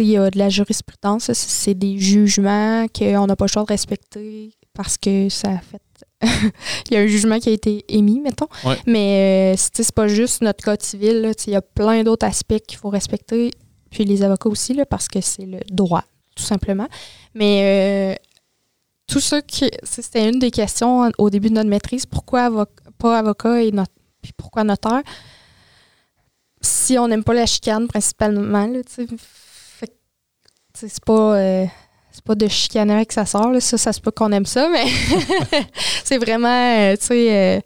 il 0.00 0.06
y 0.06 0.16
a 0.16 0.30
de 0.30 0.38
la 0.38 0.48
jurisprudence, 0.48 1.32
c'est 1.32 1.74
des 1.74 1.98
jugements 1.98 2.86
qu'on 2.88 3.26
n'a 3.26 3.36
pas 3.36 3.44
le 3.44 3.50
choix 3.50 3.62
de 3.62 3.68
respecter 3.68 4.50
parce 4.74 4.96
que 4.96 5.28
ça 5.28 5.50
a 5.50 5.58
fait. 5.58 5.82
il 6.90 6.94
y 6.94 6.96
a 6.96 7.00
un 7.00 7.06
jugement 7.06 7.38
qui 7.38 7.48
a 7.48 7.52
été 7.52 7.84
émis, 7.88 8.20
mettons. 8.20 8.46
Mais 8.86 9.54
euh, 9.54 9.62
c'est 9.72 9.92
pas 9.92 10.08
juste 10.08 10.40
notre 10.42 10.64
code 10.64 10.82
civil. 10.82 11.32
Il 11.46 11.52
y 11.52 11.56
a 11.56 11.62
plein 11.62 12.04
d'autres 12.04 12.26
aspects 12.26 12.60
qu'il 12.66 12.78
faut 12.78 12.90
respecter. 12.90 13.50
Puis 13.90 14.04
les 14.04 14.22
avocats 14.22 14.48
aussi, 14.48 14.72
là, 14.72 14.86
parce 14.86 15.08
que 15.08 15.20
c'est 15.20 15.44
le 15.44 15.58
droit, 15.70 16.04
tout 16.34 16.44
simplement. 16.44 16.86
Mais 17.34 18.16
euh, 18.16 18.22
tout 19.06 19.20
ça, 19.20 19.40
c'était 19.82 20.28
une 20.28 20.38
des 20.38 20.50
questions 20.50 21.10
au 21.18 21.28
début 21.28 21.50
de 21.50 21.54
notre 21.54 21.68
maîtrise. 21.68 22.06
Pourquoi 22.06 22.66
pas 22.98 23.18
avocat 23.18 23.62
et 23.62 23.72
notre 23.72 23.92
puis 24.22 24.32
pourquoi 24.36 24.62
notaire? 24.64 25.02
Si 26.60 26.96
on 26.96 27.08
n'aime 27.08 27.24
pas 27.24 27.34
la 27.34 27.44
chicane, 27.44 27.88
principalement, 27.88 28.66
là, 28.66 28.80
c'est 30.88 31.04
pas. 31.04 31.36
Euh, 31.36 31.64
c'est 32.14 32.24
pas 32.24 32.34
de 32.34 32.46
chicaner 32.46 32.92
avec 32.92 33.10
sa 33.10 33.24
soeur, 33.24 33.50
ça, 33.60 33.78
ça 33.78 33.90
se 33.92 33.98
peut 34.00 34.10
qu'on 34.10 34.30
aime 34.32 34.44
ça, 34.44 34.68
mais 34.68 34.84
c'est 36.04 36.18
vraiment, 36.18 36.48
euh, 36.78 36.94
tu 36.96 37.06
sais. 37.06 37.56
Euh, 37.56 37.60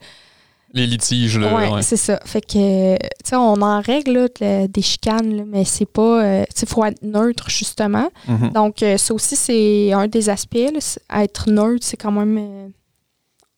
Les 0.73 0.87
litiges, 0.87 1.37
là. 1.39 1.53
Ouais, 1.53 1.69
ouais. 1.69 1.83
c'est 1.83 1.97
ça. 1.97 2.21
Fait 2.25 2.41
que, 2.43 2.95
tu 2.97 3.09
sais, 3.25 3.35
on 3.35 3.61
en 3.61 3.81
règle 3.81 4.13
là, 4.13 4.29
de- 4.41 4.67
des 4.69 4.83
chicanes, 4.83 5.37
là, 5.39 5.43
mais 5.47 5.65
c'est 5.65 5.85
pas. 5.87 6.23
euh, 6.25 6.45
tu 6.55 6.61
sais, 6.61 6.67
faut 6.67 6.85
être 6.85 7.03
neutre, 7.03 7.51
justement. 7.51 8.09
Mhm. 8.29 8.51
Donc, 8.51 8.85
ça 8.99 9.15
aussi, 9.15 9.35
c'est 9.35 9.93
un 9.93 10.07
des 10.07 10.29
aspects. 10.29 10.55
là, 10.73 11.23
être 11.23 11.51
neutre, 11.51 11.85
c'est 11.85 11.97
quand 11.97 12.13
même. 12.13 12.71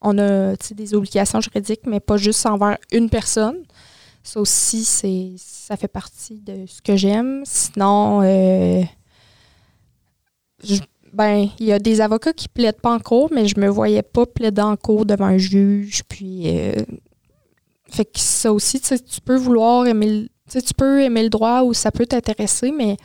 on 0.00 0.16
a 0.18 0.54
des 0.70 0.94
obligations 0.94 1.40
juridiques, 1.42 1.82
mais 1.86 2.00
pas 2.00 2.16
juste 2.16 2.46
envers 2.46 2.78
une 2.92 3.11
personne. 3.11 3.59
Ça 4.22 4.40
aussi, 4.40 4.84
c'est 4.84 5.32
ça 5.36 5.76
fait 5.76 5.88
partie 5.88 6.40
de 6.40 6.64
ce 6.66 6.80
que 6.80 6.96
j'aime. 6.96 7.42
Sinon, 7.44 8.22
je- 10.64 10.80
ben, 11.12 11.48
il 11.59 11.66
y 11.66 11.72
a 11.72 11.78
des 11.78 12.00
avocats 12.00 12.32
qui 12.32 12.48
plaident 12.48 12.80
pas 12.80 12.92
en 12.92 12.98
cours, 12.98 13.30
mais 13.32 13.48
je 13.48 13.59
me 13.59 13.68
voyais 13.68 14.02
pas 14.02 14.26
plaider 14.26 14.61
en 14.62 14.76
cours 14.76 15.06
devant 15.06 15.24
un 15.26 15.38
juge. 15.38 16.02
Puis, 16.09 16.42
euh, 16.46 16.72
fait 17.90 18.04
que 18.04 18.18
ça 18.20 18.52
aussi, 18.52 18.80
tu 18.80 19.20
peux 19.24 19.36
vouloir 19.36 19.86
aimer, 19.86 20.06
le- 20.52 20.61
tu 20.61 20.74
peux 20.76 21.02
aimer 21.02 21.22
le 21.22 21.30
droit 21.30 21.62
ou 21.62 21.72
ça 21.72 21.90
peut 21.90 22.06
t'intéresser, 22.06 22.70
mais 22.70 22.96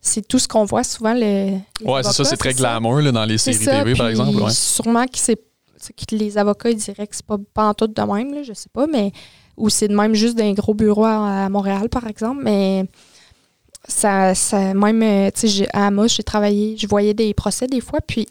c'est 0.00 0.26
tout 0.26 0.38
ce 0.38 0.46
qu'on 0.48 0.64
voit 0.64 0.84
souvent. 0.84 1.14
Le, 1.14 1.58
Ouais, 1.84 2.02
c'est 2.02 2.12
ça, 2.12 2.24
c'est 2.24 2.36
très 2.36 2.54
glamour 2.54 3.00
là, 3.00 3.12
dans 3.12 3.24
les 3.24 3.38
séries 3.38 3.56
ça, 3.64 3.78
TV, 3.82 3.94
par 3.94 4.08
exemple. 4.08 4.36
Ouais. 4.40 4.50
Sûrement 4.50 5.04
que 5.06 5.18
c'est 5.18 5.40
c'est 5.78 5.92
que 5.94 6.14
les 6.14 6.38
avocats 6.38 6.70
ils 6.70 6.76
diraient 6.76 7.08
que 7.08 7.16
c'est 7.16 7.26
pas, 7.26 7.38
pas 7.52 7.64
en 7.66 7.74
tout 7.74 7.88
de 7.88 8.02
même, 8.02 8.32
là, 8.32 8.44
je 8.44 8.52
sais 8.52 8.68
pas, 8.72 8.86
mais 8.86 9.10
ou 9.56 9.68
c'est 9.68 9.88
de 9.88 9.96
même 9.96 10.14
juste 10.14 10.38
d'un 10.38 10.52
gros 10.52 10.74
bureau 10.74 11.04
à, 11.04 11.46
à 11.46 11.48
Montréal, 11.48 11.88
par 11.88 12.06
exemple, 12.06 12.40
mais 12.44 12.84
ça, 13.88 14.34
ça 14.34 14.74
même, 14.74 15.02
euh, 15.02 15.30
tu 15.34 15.48
sais, 15.48 15.68
à 15.72 15.86
Amos, 15.88 16.08
j'ai 16.08 16.22
travaillé, 16.22 16.76
je 16.76 16.86
voyais 16.86 17.14
des 17.14 17.34
procès 17.34 17.66
des 17.66 17.80
fois, 17.80 18.00
puis 18.00 18.26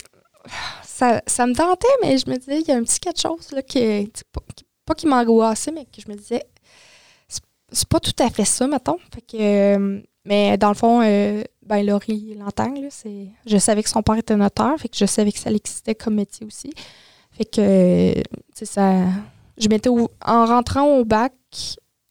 ça, 0.84 1.22
ça 1.28 1.46
me 1.46 1.54
tentait, 1.54 1.88
mais 2.02 2.18
je 2.18 2.30
me 2.30 2.38
disais, 2.38 2.62
il 2.62 2.68
y 2.68 2.72
a 2.72 2.76
un 2.78 2.84
petit 2.84 3.00
quelque 3.00 3.20
chose 3.22 3.52
là, 3.52 3.62
sais, 3.70 4.08
pas, 4.32 4.42
qui- 4.56 4.66
pas 4.86 4.96
qui 4.96 5.08
m'angoissait, 5.08 5.72
mais 5.72 5.86
que 5.86 6.02
je 6.06 6.10
me 6.10 6.16
disais, 6.16 6.44
c'est- 7.28 7.86
pas 7.90 8.00
tout 8.00 8.14
à 8.20 8.30
fait 8.30 8.46
ça, 8.46 8.68
mettons. 8.68 8.98
Fait 9.14 9.22
que, 9.22 9.38
euh, 9.78 10.02
mais 10.26 10.58
dans 10.58 10.70
le 10.70 10.76
fond, 10.76 11.02
euh, 11.04 11.44
ben 11.66 11.86
Laurie 11.86 12.36
l'entend, 12.38 12.74
c'est, 12.90 13.28
je 13.46 13.58
savais 13.58 13.84
que 13.84 13.90
son 13.90 14.02
père 14.04 14.16
était 14.18 14.36
notaire, 14.36 14.76
fait 14.78 14.90
que 14.90 14.98
je 14.98 15.06
savais 15.06 15.32
que 15.32 15.40
ça 15.40 15.52
existait 15.52 15.96
comme 15.96 16.16
métier 16.16 16.46
aussi. 16.46 16.72
Fait 17.32 17.46
que, 17.46 18.22
ça, 18.66 19.06
je 19.58 19.68
m'étais, 19.70 19.90
en 19.90 20.46
rentrant 20.46 20.98
au 20.98 21.06
bac, 21.06 21.34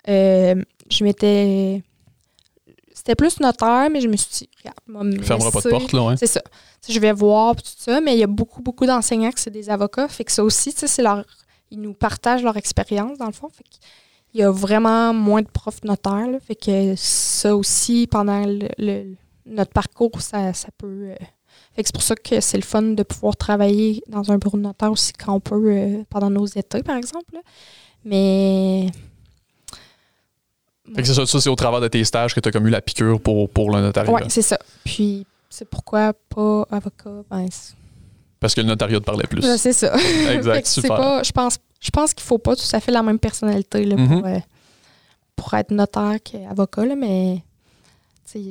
je 0.06 1.04
m'étais, 1.04 1.82
c'était 3.00 3.14
plus 3.14 3.40
notaire, 3.40 3.88
mais 3.90 4.00
je 4.02 4.08
me 4.08 4.16
suis 4.16 4.30
dit, 4.30 4.48
regarde, 4.58 4.78
moi, 4.86 5.04
me 5.04 5.22
Fermera 5.22 5.50
pas 5.50 5.60
de 5.62 5.70
porte, 5.70 5.92
là, 5.94 6.02
ouais. 6.08 6.16
c'est 6.18 6.26
ça. 6.26 6.42
Je 6.86 6.98
vais 7.00 7.12
voir 7.12 7.56
tout 7.56 7.62
ça, 7.64 7.98
mais 8.02 8.12
il 8.14 8.18
y 8.18 8.22
a 8.22 8.26
beaucoup, 8.26 8.60
beaucoup 8.62 8.84
d'enseignants 8.84 9.30
que 9.32 9.40
c'est 9.40 9.50
des 9.50 9.70
avocats. 9.70 10.06
Fait 10.08 10.24
que 10.24 10.32
ça 10.32 10.44
aussi, 10.44 10.72
tu 10.74 10.80
sais, 10.80 10.86
c'est 10.86 11.02
leur. 11.02 11.24
Ils 11.70 11.80
nous 11.80 11.94
partagent 11.94 12.42
leur 12.42 12.56
expérience, 12.58 13.16
dans 13.18 13.26
le 13.26 13.32
fond. 13.32 13.48
Fait 13.48 13.64
qu'il 13.64 14.40
y 14.40 14.42
a 14.42 14.50
vraiment 14.50 15.14
moins 15.14 15.40
de 15.40 15.48
profs 15.48 15.82
notaires. 15.84 16.26
là. 16.28 16.38
Fait 16.40 16.54
que 16.56 16.94
ça 16.96 17.56
aussi, 17.56 18.06
pendant 18.06 18.44
le, 18.44 18.68
le- 18.78 19.14
notre 19.46 19.72
parcours, 19.72 20.20
ça, 20.20 20.52
ça 20.52 20.68
peut. 20.76 20.86
euh, 21.10 21.14
Fait 21.74 21.82
que 21.82 21.88
c'est 21.88 21.94
pour 21.94 22.02
ça 22.02 22.14
que 22.16 22.40
c'est 22.40 22.58
le 22.58 22.62
fun 22.64 22.82
de 22.82 23.02
pouvoir 23.02 23.36
travailler 23.36 24.02
dans 24.08 24.30
un 24.30 24.36
bureau 24.38 24.58
de 24.58 24.62
notaire 24.62 24.90
aussi 24.92 25.12
quand 25.14 25.34
on 25.34 25.40
peut, 25.40 25.62
euh, 25.70 26.02
pendant 26.10 26.28
nos 26.30 26.46
étés, 26.46 26.82
par 26.82 26.96
exemple. 26.96 27.32
là. 27.34 27.40
Mais. 28.04 28.90
Fait 30.94 31.02
que 31.02 31.08
c'est 31.08 31.14
ça, 31.14 31.26
ça, 31.26 31.40
c'est 31.40 31.48
au 31.50 31.54
travers 31.56 31.80
de 31.80 31.88
tes 31.88 32.02
stages 32.04 32.34
que 32.34 32.40
tu 32.40 32.48
as 32.48 32.52
comme 32.52 32.66
eu 32.66 32.70
la 32.70 32.80
piqûre 32.80 33.20
pour, 33.20 33.48
pour 33.50 33.70
le 33.70 33.80
notariat. 33.80 34.10
Ouais, 34.12 34.22
c'est 34.28 34.42
ça. 34.42 34.58
Puis, 34.84 35.26
c'est 35.48 35.68
pourquoi 35.68 36.12
pas 36.34 36.66
avocat? 36.70 37.22
Ben, 37.30 37.46
Parce 38.40 38.54
que 38.54 38.60
le 38.60 38.66
notariat 38.66 38.98
te 39.00 39.04
parlait 39.04 39.26
plus. 39.26 39.42
C'est 39.58 39.72
ça. 39.72 39.94
Exact, 40.30 40.66
super. 40.66 40.96
pas- 40.96 41.22
je 41.22 41.32
pense, 41.32 41.58
je 41.80 41.90
pense 41.90 42.14
qu'il 42.14 42.24
faut 42.24 42.38
pas 42.38 42.56
tout 42.56 42.62
à 42.72 42.80
fait 42.80 42.92
la 42.92 43.02
même 43.02 43.18
personnalité 43.18 43.84
là, 43.84 43.96
pour, 43.96 44.04
Mhm. 44.06 44.24
euh, 44.26 44.38
pour 45.36 45.54
être 45.54 45.70
notaire 45.70 46.16
qu'avocat, 46.24 46.84
là, 46.86 46.94
mais 46.96 47.42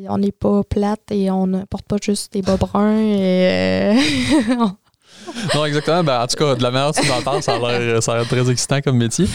on 0.10 0.18
n'est 0.18 0.32
pas 0.34 0.62
plate 0.64 1.12
et 1.12 1.32
on 1.32 1.48
ne 1.48 1.64
porte 1.64 1.86
pas 1.86 1.96
juste 2.02 2.34
des 2.34 2.42
bas 2.42 2.58
bruns. 2.58 2.98
Et, 2.98 3.96
euh, 3.96 3.96
Non, 5.56 5.66
exactement. 5.66 6.04
Ben, 6.04 6.22
en 6.24 6.28
tout 6.28 6.36
cas, 6.38 6.56
de 6.56 6.64
la 6.64 6.72
manière 6.72 6.92
dont 6.92 7.02
tu 7.02 7.08
m'en 7.08 7.22
parles, 7.22 7.44
ça 7.44 7.56
a 7.56 7.60
l'air 7.60 8.02
ça 8.02 8.14
a 8.14 8.18
l'air 8.18 8.28
très 8.28 8.50
excitant 8.50 8.82
comme 8.82 8.98
métier. 8.98 9.28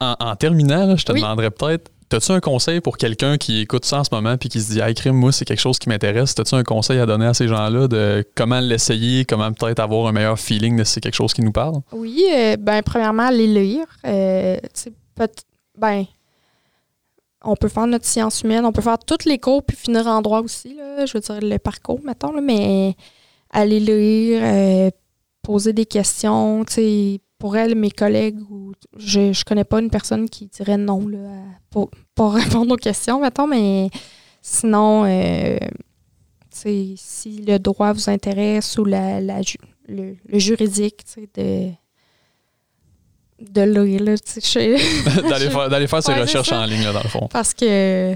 En, 0.00 0.14
en 0.18 0.36
terminant, 0.36 0.86
là, 0.86 0.96
je 0.96 1.04
te 1.04 1.12
Oui. 1.12 1.20
demanderais 1.20 1.50
peut-être, 1.50 1.90
as-tu 2.12 2.32
un 2.32 2.40
conseil 2.40 2.80
pour 2.80 2.96
quelqu'un 2.96 3.36
qui 3.36 3.60
écoute 3.60 3.84
ça 3.84 4.00
en 4.00 4.04
ce 4.04 4.10
moment 4.12 4.36
puis 4.36 4.48
qui 4.48 4.60
se 4.60 4.72
dit, 4.72 4.80
hey, 4.80 4.94
crime, 4.94 5.16
moi, 5.16 5.32
c'est 5.32 5.44
quelque 5.44 5.60
chose 5.60 5.78
qui 5.78 5.88
m'intéresse. 5.88 6.34
As-tu 6.38 6.54
un 6.54 6.64
conseil 6.64 6.98
à 6.98 7.06
donner 7.06 7.26
à 7.26 7.34
ces 7.34 7.48
gens-là 7.48 7.88
de 7.88 8.24
comment 8.34 8.60
l'essayer, 8.60 9.24
comment 9.24 9.52
peut-être 9.52 9.80
avoir 9.80 10.06
un 10.06 10.12
meilleur 10.12 10.38
feeling 10.38 10.76
de 10.76 10.84
si 10.84 10.94
c'est 10.94 11.00
quelque 11.00 11.14
chose 11.14 11.32
qui 11.32 11.42
nous 11.42 11.52
parle? 11.52 11.80
oui, 11.92 12.24
euh, 12.32 12.56
ben, 12.56 12.82
premièrement, 12.82 13.24
aller 13.24 13.46
lire. 13.46 13.86
Euh, 14.06 14.56
ben, 15.76 16.04
on 17.42 17.56
peut 17.56 17.68
faire 17.68 17.86
notre 17.86 18.04
science 18.04 18.42
humaine, 18.42 18.64
on 18.64 18.72
peut 18.72 18.82
faire 18.82 18.98
tous 18.98 19.24
les 19.24 19.38
cours 19.38 19.62
puis 19.62 19.76
finir 19.76 20.06
en 20.06 20.22
droit 20.22 20.40
aussi, 20.40 20.74
là, 20.74 21.06
je 21.06 21.12
veux 21.14 21.20
dire 21.20 21.38
le 21.40 21.58
parcours, 21.58 22.00
mettons, 22.04 22.32
là, 22.32 22.40
mais 22.40 22.96
aller 23.50 23.80
lire, 23.80 24.40
euh, 24.42 24.90
poser 25.42 25.72
des 25.72 25.86
questions, 25.86 26.64
tu 26.64 26.74
sais, 26.74 27.20
pour 27.38 27.56
elle, 27.56 27.74
mes 27.76 27.90
collègues, 27.90 28.40
ou 28.50 28.72
je, 28.96 29.32
je 29.32 29.44
connais 29.44 29.64
pas 29.64 29.80
une 29.80 29.90
personne 29.90 30.28
qui 30.28 30.46
dirait 30.46 30.76
non 30.76 31.06
là, 31.06 31.42
pour, 31.70 31.90
pour 32.14 32.34
répondre 32.42 32.72
aux 32.74 32.76
questions, 32.76 33.20
mettons, 33.20 33.46
mais 33.46 33.90
sinon, 34.42 35.04
euh, 35.06 35.58
si 36.50 37.42
le 37.46 37.58
droit 37.58 37.92
vous 37.92 38.10
intéresse 38.10 38.76
ou 38.78 38.84
la, 38.84 39.20
la 39.20 39.42
ju- 39.42 39.56
le, 39.86 40.16
le 40.26 40.38
juridique, 40.38 41.04
tu 41.04 41.12
sais, 41.12 41.28
de 41.34 41.70
de 43.40 43.60
lire, 43.62 44.02
là, 44.02 44.18
tu 44.18 44.40
sais, 44.40 44.76
d'aller, 45.28 45.48
faire, 45.50 45.68
d'aller 45.68 45.86
faire 45.86 46.02
ses 46.02 46.12
Ouais, 46.12 46.22
recherches 46.22 46.50
en 46.50 46.64
ligne, 46.64 46.82
là, 46.82 46.92
dans 46.92 47.02
le 47.04 47.08
fond. 47.08 47.28
parce 47.30 47.54
que, 47.54 48.14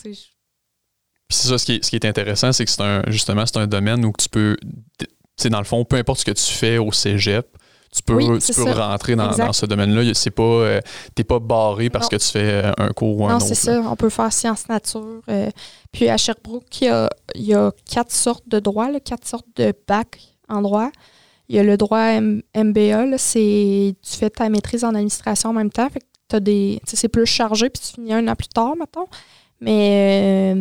tu 0.00 0.14
sais, 0.14 0.20
c'est 1.28 1.48
ça, 1.48 1.58
ce 1.58 1.64
qui 1.66 1.72
est, 1.74 1.84
ce 1.84 1.90
qui 1.90 1.96
est 1.96 2.04
intéressant, 2.04 2.52
c'est 2.52 2.64
que 2.64 2.70
c'est 2.70 2.82
un, 2.82 3.02
justement, 3.08 3.44
c'est 3.46 3.56
un 3.58 3.66
domaine 3.66 4.04
où 4.04 4.12
tu 4.16 4.28
peux, 4.28 4.56
tu 4.98 5.06
sais, 5.36 5.48
dans 5.48 5.58
le 5.58 5.64
fond, 5.64 5.84
peu 5.84 5.96
importe 5.96 6.20
ce 6.20 6.24
que 6.24 6.30
tu 6.30 6.44
fais 6.52 6.78
au 6.78 6.92
cégep, 6.92 7.56
tu 7.94 8.02
peux, 8.04 8.14
Oui, 8.14 8.38
tu 8.38 8.52
c'est 8.52 8.64
peux 8.64 8.70
rentrer 8.70 9.16
dans, 9.16 9.52
ce 9.52 9.66
domaine-là. 9.66 10.14
C'est 10.14 10.30
pas, 10.30 10.42
euh, 10.42 10.80
t'es 11.14 11.24
pas 11.24 11.40
barré 11.40 11.90
parce 11.90 12.04
Non. 12.04 12.08
que 12.18 12.22
tu 12.22 12.28
fais 12.30 12.64
euh, 12.66 12.72
un 12.78 12.88
cours 12.90 13.18
ou 13.20 13.26
un 13.26 13.30
Non, 13.30 13.36
autre. 13.36 13.46
c'est 13.54 13.70
là. 13.72 13.82
ça. 13.82 13.88
On 13.90 13.96
peut 13.96 14.10
faire 14.10 14.32
sciences 14.32 14.68
nature. 14.68 15.20
euh, 15.28 15.50
puis 15.90 16.08
à 16.08 16.16
Sherbrooke, 16.16 16.80
il 16.80 16.84
y 16.84 16.88
a, 16.88 17.10
il 17.34 17.42
y 17.46 17.54
a 17.54 17.72
quatre 17.90 18.12
sortes 18.12 18.48
de 18.48 18.60
droits, 18.60 18.90
là, 18.90 19.00
quatre 19.00 19.26
sortes 19.26 19.46
de 19.56 19.72
bac 19.88 20.20
en 20.48 20.62
droit. 20.62 20.90
Il 21.48 21.56
y 21.56 21.58
a 21.58 21.64
le 21.64 21.76
droit 21.76 21.98
M- 22.12 22.42
MBA, 22.54 23.18
c'est 23.18 23.96
tu 24.02 24.16
fais 24.16 24.30
ta 24.30 24.48
maîtrise 24.48 24.84
en 24.84 24.90
administration 24.90 25.50
en 25.50 25.52
même 25.54 25.70
temps. 25.70 25.88
Fait 25.90 25.98
que 25.98 26.04
t'as 26.28 26.38
des. 26.38 26.80
C'est 26.84 27.08
plus 27.08 27.26
chargé, 27.26 27.70
puis 27.70 27.82
tu 27.84 27.94
finis 27.94 28.12
un 28.14 28.28
an 28.28 28.36
plus 28.36 28.46
tard, 28.46 28.76
mettons. 28.76 29.06
Mais 29.60 30.54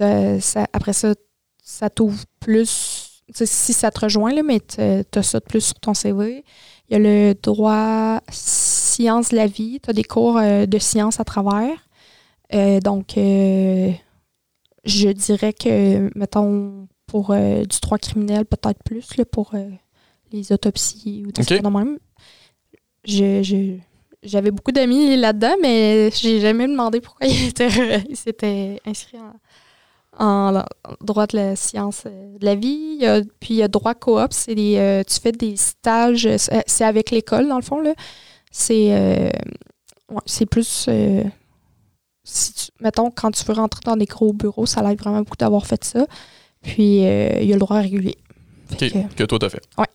euh, 0.00 0.38
ça- 0.40 0.66
après 0.72 0.92
ça, 0.92 1.14
ça 1.62 1.90
t'ouvre 1.90 2.22
plus. 2.38 2.99
Si 3.32 3.72
ça 3.72 3.90
te 3.90 4.00
rejoint, 4.00 4.32
là, 4.32 4.42
mais 4.42 4.60
tu 4.60 4.80
as 4.80 5.22
ça 5.22 5.40
de 5.40 5.44
plus 5.44 5.60
sur 5.60 5.74
ton 5.80 5.94
CV. 5.94 6.44
Il 6.88 6.92
y 6.92 6.96
a 6.96 6.98
le 6.98 7.34
droit 7.40 8.20
sciences 8.30 9.28
de 9.30 9.36
la 9.36 9.46
vie. 9.46 9.78
Tu 9.82 9.90
as 9.90 9.92
des 9.92 10.02
cours 10.04 10.38
euh, 10.38 10.66
de 10.66 10.78
sciences 10.78 11.20
à 11.20 11.24
travers. 11.24 11.88
Euh, 12.54 12.80
donc, 12.80 13.16
euh, 13.16 13.92
je 14.84 15.08
dirais 15.10 15.52
que, 15.52 16.10
mettons, 16.18 16.88
pour 17.06 17.34
du 17.34 17.80
droit 17.82 17.98
criminel, 17.98 18.44
peut-être 18.44 18.82
plus, 18.84 19.16
là, 19.16 19.24
pour 19.24 19.52
les 20.32 20.52
autopsies 20.52 21.24
ou 21.26 21.32
des 21.32 21.42
Ok. 21.42 21.46
trucs 21.46 21.62
de 21.62 21.68
même. 21.68 21.98
Je- 23.04 23.42
je- 23.42 23.76
J'avais 24.22 24.50
beaucoup 24.50 24.70
d'amis 24.70 25.16
là-dedans, 25.16 25.54
mais 25.62 26.10
j'ai 26.10 26.40
jamais 26.40 26.68
demandé 26.68 27.00
pourquoi 27.00 27.26
ils 27.26 27.48
étaient- 27.48 28.04
ils 28.06 28.16
s'étaient 28.16 28.78
inscrits 28.84 29.16
en, 29.18 29.32
en- 30.20 30.62
droit 31.00 31.26
de 31.26 31.36
la 31.36 31.56
science 31.56 32.04
euh, 32.06 32.38
de 32.38 32.44
la 32.44 32.54
vie. 32.54 32.96
Il 32.98 33.02
y 33.02 33.06
a- 33.06 33.22
puis 33.40 33.54
il 33.54 33.56
y 33.56 33.62
a 33.62 33.68
droit 33.68 33.94
coop, 33.94 34.28
c'est 34.32 34.54
des, 34.54 34.76
euh, 34.76 35.02
tu 35.04 35.18
fais 35.18 35.32
des 35.32 35.56
stages, 35.56 36.26
euh, 36.26 36.36
c'est 36.66 36.84
avec 36.84 37.10
l'école 37.10 37.48
dans 37.48 37.56
le 37.56 37.62
fond. 37.62 37.80
là. 37.80 37.94
C'est 38.52 38.88
euh, 38.92 39.30
ouais, 40.10 40.20
c'est 40.26 40.46
plus. 40.46 40.86
euh, 40.88 41.24
si 42.24 42.52
tu- 42.52 42.70
mettons, 42.80 43.10
quand 43.10 43.30
tu 43.30 43.44
veux 43.44 43.54
rentrer 43.54 43.80
dans 43.84 43.96
des 43.96 44.04
gros 44.06 44.32
bureaux, 44.32 44.66
ça 44.66 44.82
l'aide 44.82 44.98
vraiment 45.00 45.18
beaucoup 45.20 45.36
d'avoir 45.36 45.66
fait 45.66 45.82
ça. 45.84 46.06
Puis 46.62 47.06
euh, 47.06 47.38
il 47.40 47.48
y 47.48 47.52
a 47.52 47.56
le 47.56 47.60
droit 47.60 47.78
régulier. 47.78 48.16
Fait 48.78 48.86
OK, 48.94 49.08
que, 49.08 49.14
que 49.14 49.24
toi, 49.24 49.38
t'as 49.38 49.48
fait. 49.48 49.62
Ouais. 49.78 49.86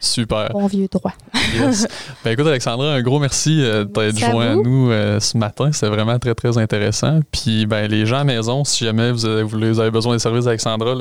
Super. 0.00 0.50
bon 0.52 0.66
vieux 0.66 0.88
droit. 0.90 1.12
Yes. 1.54 1.86
ben 2.24 2.30
écoute, 2.30 2.46
Alexandra, 2.46 2.92
un 2.92 3.02
gros 3.02 3.18
merci 3.18 3.60
euh, 3.60 3.84
d'être 3.84 4.16
joint 4.16 4.52
à 4.52 4.54
nous 4.54 4.90
euh, 4.92 5.18
ce 5.18 5.36
matin. 5.36 5.70
C'est 5.72 5.88
vraiment 5.88 6.16
très, 6.18 6.34
très 6.34 6.56
intéressant. 6.58 7.18
Puis, 7.32 7.66
ben, 7.66 7.90
les 7.90 8.06
gens 8.06 8.18
à 8.18 8.24
maison, 8.24 8.62
si 8.64 8.84
jamais 8.84 9.10
vous 9.10 9.24
avez, 9.26 9.42
vous 9.42 9.80
avez 9.80 9.90
besoin 9.90 10.14
des 10.14 10.20
services 10.20 10.44
d'Alexandra, 10.44 10.94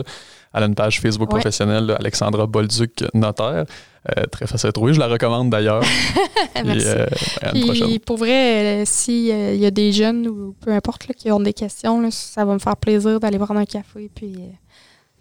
elle 0.53 0.63
a 0.63 0.65
une 0.65 0.73
page 0.73 0.99
Facebook 1.01 1.31
Ouais. 1.31 1.39
professionnelle, 1.39 1.85
là, 1.85 1.95
Alexandra 1.99 2.47
Bolduc 2.47 3.03
Notaire. 3.13 3.65
Euh, 4.17 4.23
très 4.31 4.47
facile 4.47 4.69
à 4.69 4.71
trouver. 4.71 4.93
Je 4.93 4.99
la 4.99 5.05
recommande 5.07 5.51
d'ailleurs. 5.51 5.83
Merci. 6.65 6.87
euh, 6.87 7.05
à 7.43 7.55
une 7.55 7.65
prochaine. 7.65 7.87
Puis 7.89 7.99
pour 7.99 8.17
vrai, 8.17 8.83
s'il 8.85 9.25
y 9.57 9.65
a 9.67 9.71
des 9.71 9.91
jeunes 9.91 10.27
ou 10.27 10.55
peu 10.59 10.71
importe 10.71 11.07
là, 11.07 11.13
qui 11.13 11.31
ont 11.31 11.39
des 11.39 11.53
questions, 11.53 12.01
là, 12.01 12.09
ça 12.09 12.43
va 12.43 12.53
me 12.53 12.59
faire 12.59 12.77
plaisir 12.77 13.19
d'aller 13.19 13.37
prendre 13.37 13.59
un 13.59 13.65
café 13.65 14.09
puis 14.15 14.35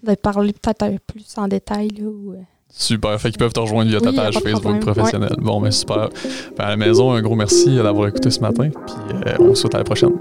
de 0.04 0.14
parler 0.14 0.54
peut-être 0.54 1.00
plus 1.06 1.26
en 1.36 1.48
détail. 1.48 1.88
Là, 1.98 2.06
ou, 2.06 2.34
Super. 2.70 3.20
Fait 3.20 3.30
qu'ils 3.30 3.38
peuvent 3.38 3.52
te 3.52 3.60
rejoindre 3.60 3.90
via 3.90 4.00
ta 4.00 4.10
Oui, 4.10 4.16
page 4.16 4.34
Facebook 4.34 4.60
problème. 4.60 4.80
professionnelle. 4.80 5.36
Bon, 5.38 5.60
mais 5.60 5.70
super. 5.72 6.08
Ben, 6.56 6.64
à 6.64 6.68
la 6.70 6.76
maison, 6.76 7.12
un 7.12 7.22
gros 7.22 7.34
merci 7.34 7.74
d'avoir 7.76 8.08
écouté 8.08 8.30
ce 8.30 8.40
matin. 8.40 8.68
Puis 8.70 8.94
euh, 9.26 9.34
on 9.40 9.54
se 9.54 9.62
souhaite 9.62 9.74
à 9.74 9.78
la 9.78 9.84
prochaine. 9.84 10.12